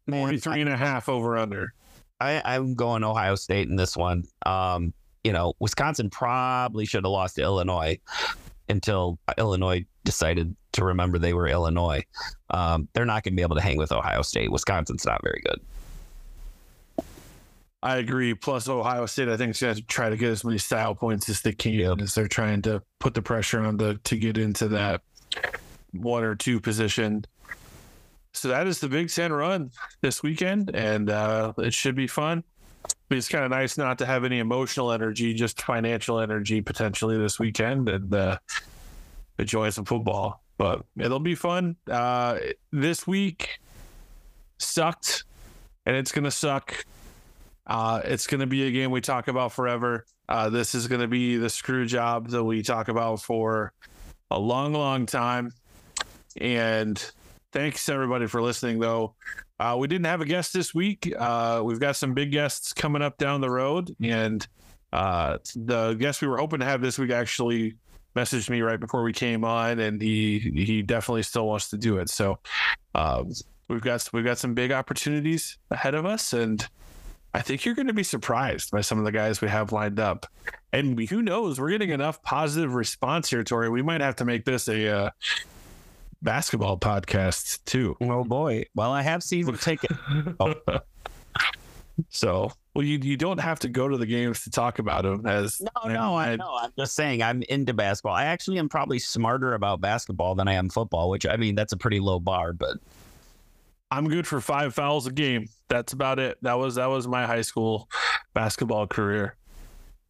Man, 0.08 0.22
43 0.22 0.62
and 0.62 0.70
a 0.70 0.78
half 0.78 1.10
over 1.10 1.38
under. 1.38 1.74
I, 2.20 2.42
I'm 2.46 2.76
going 2.76 3.04
Ohio 3.04 3.36
State 3.36 3.68
in 3.68 3.76
this 3.76 3.98
one. 3.98 4.24
Um, 4.46 4.94
you 5.24 5.34
know, 5.34 5.54
Wisconsin 5.60 6.10
probably 6.10 6.86
should 6.86 7.04
have 7.04 7.12
lost 7.12 7.36
to 7.36 7.42
Illinois 7.42 8.00
until 8.70 9.20
Illinois 9.38 9.86
decided 10.04 10.56
to 10.74 10.86
remember 10.86 11.18
they 11.18 11.34
were 11.34 11.48
Illinois. 11.48 12.04
Um, 12.52 12.88
they're 12.94 13.06
not 13.06 13.24
going 13.24 13.34
to 13.34 13.36
be 13.36 13.42
able 13.42 13.56
to 13.56 13.62
hang 13.62 13.78
with 13.78 13.92
Ohio 13.92 14.22
State. 14.22 14.52
Wisconsin's 14.52 15.06
not 15.06 15.22
very 15.24 15.42
good. 15.46 15.60
I 17.84 17.98
agree. 17.98 18.34
Plus, 18.34 18.68
Ohio 18.68 19.06
State, 19.06 19.30
I 19.30 19.38
think, 19.38 19.52
is 19.52 19.60
going 19.62 19.76
to 19.76 19.82
try 19.84 20.10
to 20.10 20.18
get 20.18 20.30
as 20.30 20.44
many 20.44 20.58
style 20.58 20.96
points 20.96 21.30
as 21.30 21.42
they 21.42 21.54
can 21.54 21.74
Yep. 21.74 22.02
as 22.02 22.16
they're 22.16 22.28
trying 22.28 22.62
to 22.64 22.82
put 23.00 23.14
the 23.14 23.22
pressure 23.22 23.62
on 23.62 23.78
the 23.78 24.00
to 24.06 24.18
get 24.18 24.38
into 24.38 24.68
that 24.70 25.02
one 25.92 26.24
or 26.24 26.36
two 26.36 26.60
position. 26.60 27.26
So 28.36 28.50
that 28.50 28.68
is 28.68 28.80
the 28.80 28.90
Big 28.90 29.10
Ten 29.10 29.32
run 29.32 29.72
this 30.02 30.22
weekend, 30.22 30.76
and 30.76 31.10
uh, 31.10 31.54
it 31.58 31.74
should 31.74 31.96
be 31.96 32.08
fun. 32.08 32.44
But 33.08 33.18
it's 33.18 33.30
kind 33.30 33.44
of 33.44 33.52
nice 33.52 33.78
not 33.78 33.98
to 34.00 34.06
have 34.06 34.24
any 34.24 34.40
emotional 34.40 34.92
energy, 34.92 35.34
just 35.34 35.62
financial 35.62 36.20
energy 36.20 36.62
potentially 36.62 37.18
this 37.18 37.40
weekend, 37.40 37.90
and 37.90 38.14
uh, 38.14 38.38
enjoy 39.40 39.70
some 39.70 39.86
football. 39.86 40.42
But 40.58 40.86
it'll 40.98 41.20
be 41.20 41.36
fun. 41.36 41.76
Uh, 41.90 42.40
this 42.72 43.06
week 43.08 43.60
sucked, 44.58 45.24
and 45.86 45.96
it's 45.96 46.12
gonna 46.12 46.32
suck 46.32 46.86
uh, 47.68 48.02
it's 48.04 48.28
going 48.28 48.42
to 48.42 48.48
be 48.48 48.68
a 48.68 48.72
game 48.72 48.92
we 48.92 49.02
talk 49.02 49.28
about 49.28 49.52
forever. 49.52 50.06
Uh, 50.30 50.50
this 50.50 50.76
is 50.76 50.88
going 50.88 51.02
to 51.02 51.08
be 51.08 51.38
the 51.38 51.50
screw 51.50 51.86
job 51.86 52.30
that 52.30 52.44
we 52.44 52.62
talk 52.62 52.88
about 52.88 53.22
for 53.22 53.74
a 54.30 54.40
long, 54.40 54.74
long 54.74 55.06
time. 55.06 55.52
And 56.40 57.04
thanks 57.56 57.88
everybody 57.88 58.28
for 58.28 58.42
listening, 58.42 58.80
though. 58.80 59.16
Uh, 59.62 59.78
we 59.80 59.88
didn't 59.88 60.06
have 60.08 60.20
a 60.20 60.26
guest 60.26 60.52
this 60.52 60.76
week. 60.76 61.12
Uh, 61.18 61.62
we've 61.64 61.80
got 61.80 61.96
some 61.96 62.14
big 62.14 62.30
guests 62.30 62.74
coming 62.74 63.02
up 63.02 63.18
down 63.18 63.40
the 63.40 63.50
road. 63.50 63.96
And 64.04 64.46
uh, 64.92 65.38
the 65.56 65.94
guest 65.94 66.22
we 66.22 66.28
were 66.28 66.38
hoping 66.38 66.60
to 66.60 66.66
have 66.66 66.82
this 66.82 67.00
week 67.00 67.12
actually 67.12 67.76
messaged 68.14 68.50
me 68.50 68.62
right 68.62 68.80
before 68.80 69.04
we 69.04 69.14
came 69.14 69.46
on, 69.46 69.80
and 69.80 70.02
he 70.02 70.40
he 70.40 70.82
definitely 70.82 71.24
still 71.24 71.48
wants 71.48 71.70
to 71.70 71.78
do 71.78 71.98
it. 71.98 72.10
So 72.10 72.40
um, 72.94 73.32
we've 73.70 73.82
got 73.82 74.08
we've 74.12 74.26
got 74.26 74.38
some 74.38 74.54
big 74.54 74.74
opportunities 74.74 75.58
ahead 75.72 75.96
of 75.96 76.06
us, 76.06 76.34
and 76.34 76.66
I 77.34 77.42
think 77.42 77.64
you're 77.64 77.76
going 77.76 77.88
to 77.88 77.94
be 77.94 78.04
surprised 78.04 78.72
by 78.72 78.82
some 78.82 79.00
of 79.00 79.06
the 79.06 79.14
guys 79.14 79.40
we 79.40 79.48
have 79.48 79.72
lined 79.72 80.00
up. 80.00 80.26
And 80.74 81.00
who 81.08 81.22
knows, 81.22 81.58
we're 81.60 81.70
getting 81.70 81.92
enough 81.92 82.22
positive 82.22 82.76
response 82.76 83.30
here, 83.30 83.46
Tory. 83.46 83.70
We 83.70 83.82
might 83.82 84.02
have 84.02 84.18
to 84.18 84.26
make 84.26 84.44
this 84.44 84.68
a 84.68 84.90
uh, 84.90 85.10
basketball 86.26 86.78
podcast 86.78 87.64
too. 87.64 87.96
Oh 88.02 88.26
boy! 88.26 88.66
Well, 88.76 88.92
I 88.92 89.02
have 89.02 89.24
season 89.24 89.58
ticket. 89.60 89.92
Oh. 90.40 90.56
So, 92.10 92.52
well, 92.74 92.84
you 92.84 92.98
you 93.02 93.16
don't 93.16 93.38
have 93.40 93.60
to 93.60 93.70
go 93.70 93.88
to 93.88 93.98
the 93.98 94.06
games 94.06 94.44
to 94.44 94.50
talk 94.50 94.80
about 94.80 95.04
them. 95.04 95.26
As 95.26 95.62
No, 95.62 95.90
no, 95.94 96.18
I 96.18 96.36
know. 96.36 96.58
I'm 96.62 96.72
just 96.78 96.94
saying 96.94 97.24
I'm 97.24 97.42
into 97.44 97.74
basketball. 97.74 98.14
I 98.16 98.26
actually 98.26 98.60
am 98.60 98.68
probably 98.68 99.00
smarter 99.00 99.54
about 99.54 99.80
basketball 99.80 100.36
than 100.36 100.50
I 100.50 100.54
am 100.54 100.68
football, 100.68 101.10
which 101.10 101.26
I 101.26 101.38
mean 101.38 101.56
that's 101.56 101.72
a 101.72 101.78
pretty 101.78 102.02
low 102.02 102.20
bar, 102.20 102.52
but 102.52 102.78
I'm 103.92 104.10
good 104.10 104.28
for 104.28 104.42
five 104.42 104.74
fouls 104.74 105.08
a 105.08 105.12
game. 105.12 105.48
That's 105.70 105.94
about 105.94 106.20
it. 106.20 106.38
That 106.42 106.58
was 106.60 106.76
that 106.76 106.88
was 106.88 107.08
my 107.08 107.26
high 107.26 107.42
school 107.44 107.88
basketball 108.34 108.88
career. 108.88 109.38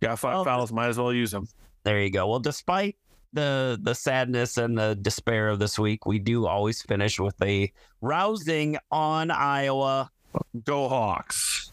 Got 0.01 0.17
five 0.17 0.33
Well, 0.35 0.43
fouls, 0.45 0.71
might 0.71 0.87
as 0.87 0.97
well 0.97 1.13
use 1.13 1.29
them. 1.29 1.47
there 1.83 2.01
you 2.01 2.09
go. 2.09 2.27
Well, 2.27 2.39
despite 2.39 2.95
the 3.35 3.79
the 3.81 3.93
sadness 3.93 4.57
and 4.57 4.77
the 4.77 4.95
despair 4.95 5.49
of 5.49 5.59
this 5.59 5.77
week, 5.77 6.05
we 6.05 6.17
do 6.17 6.47
always 6.47 6.81
finish 6.81 7.19
with 7.19 7.39
a 7.41 7.71
rousing 8.01 8.77
on 8.91 9.29
Iowa. 9.29 10.09
Go 10.63 10.89
Hawks. 10.89 11.71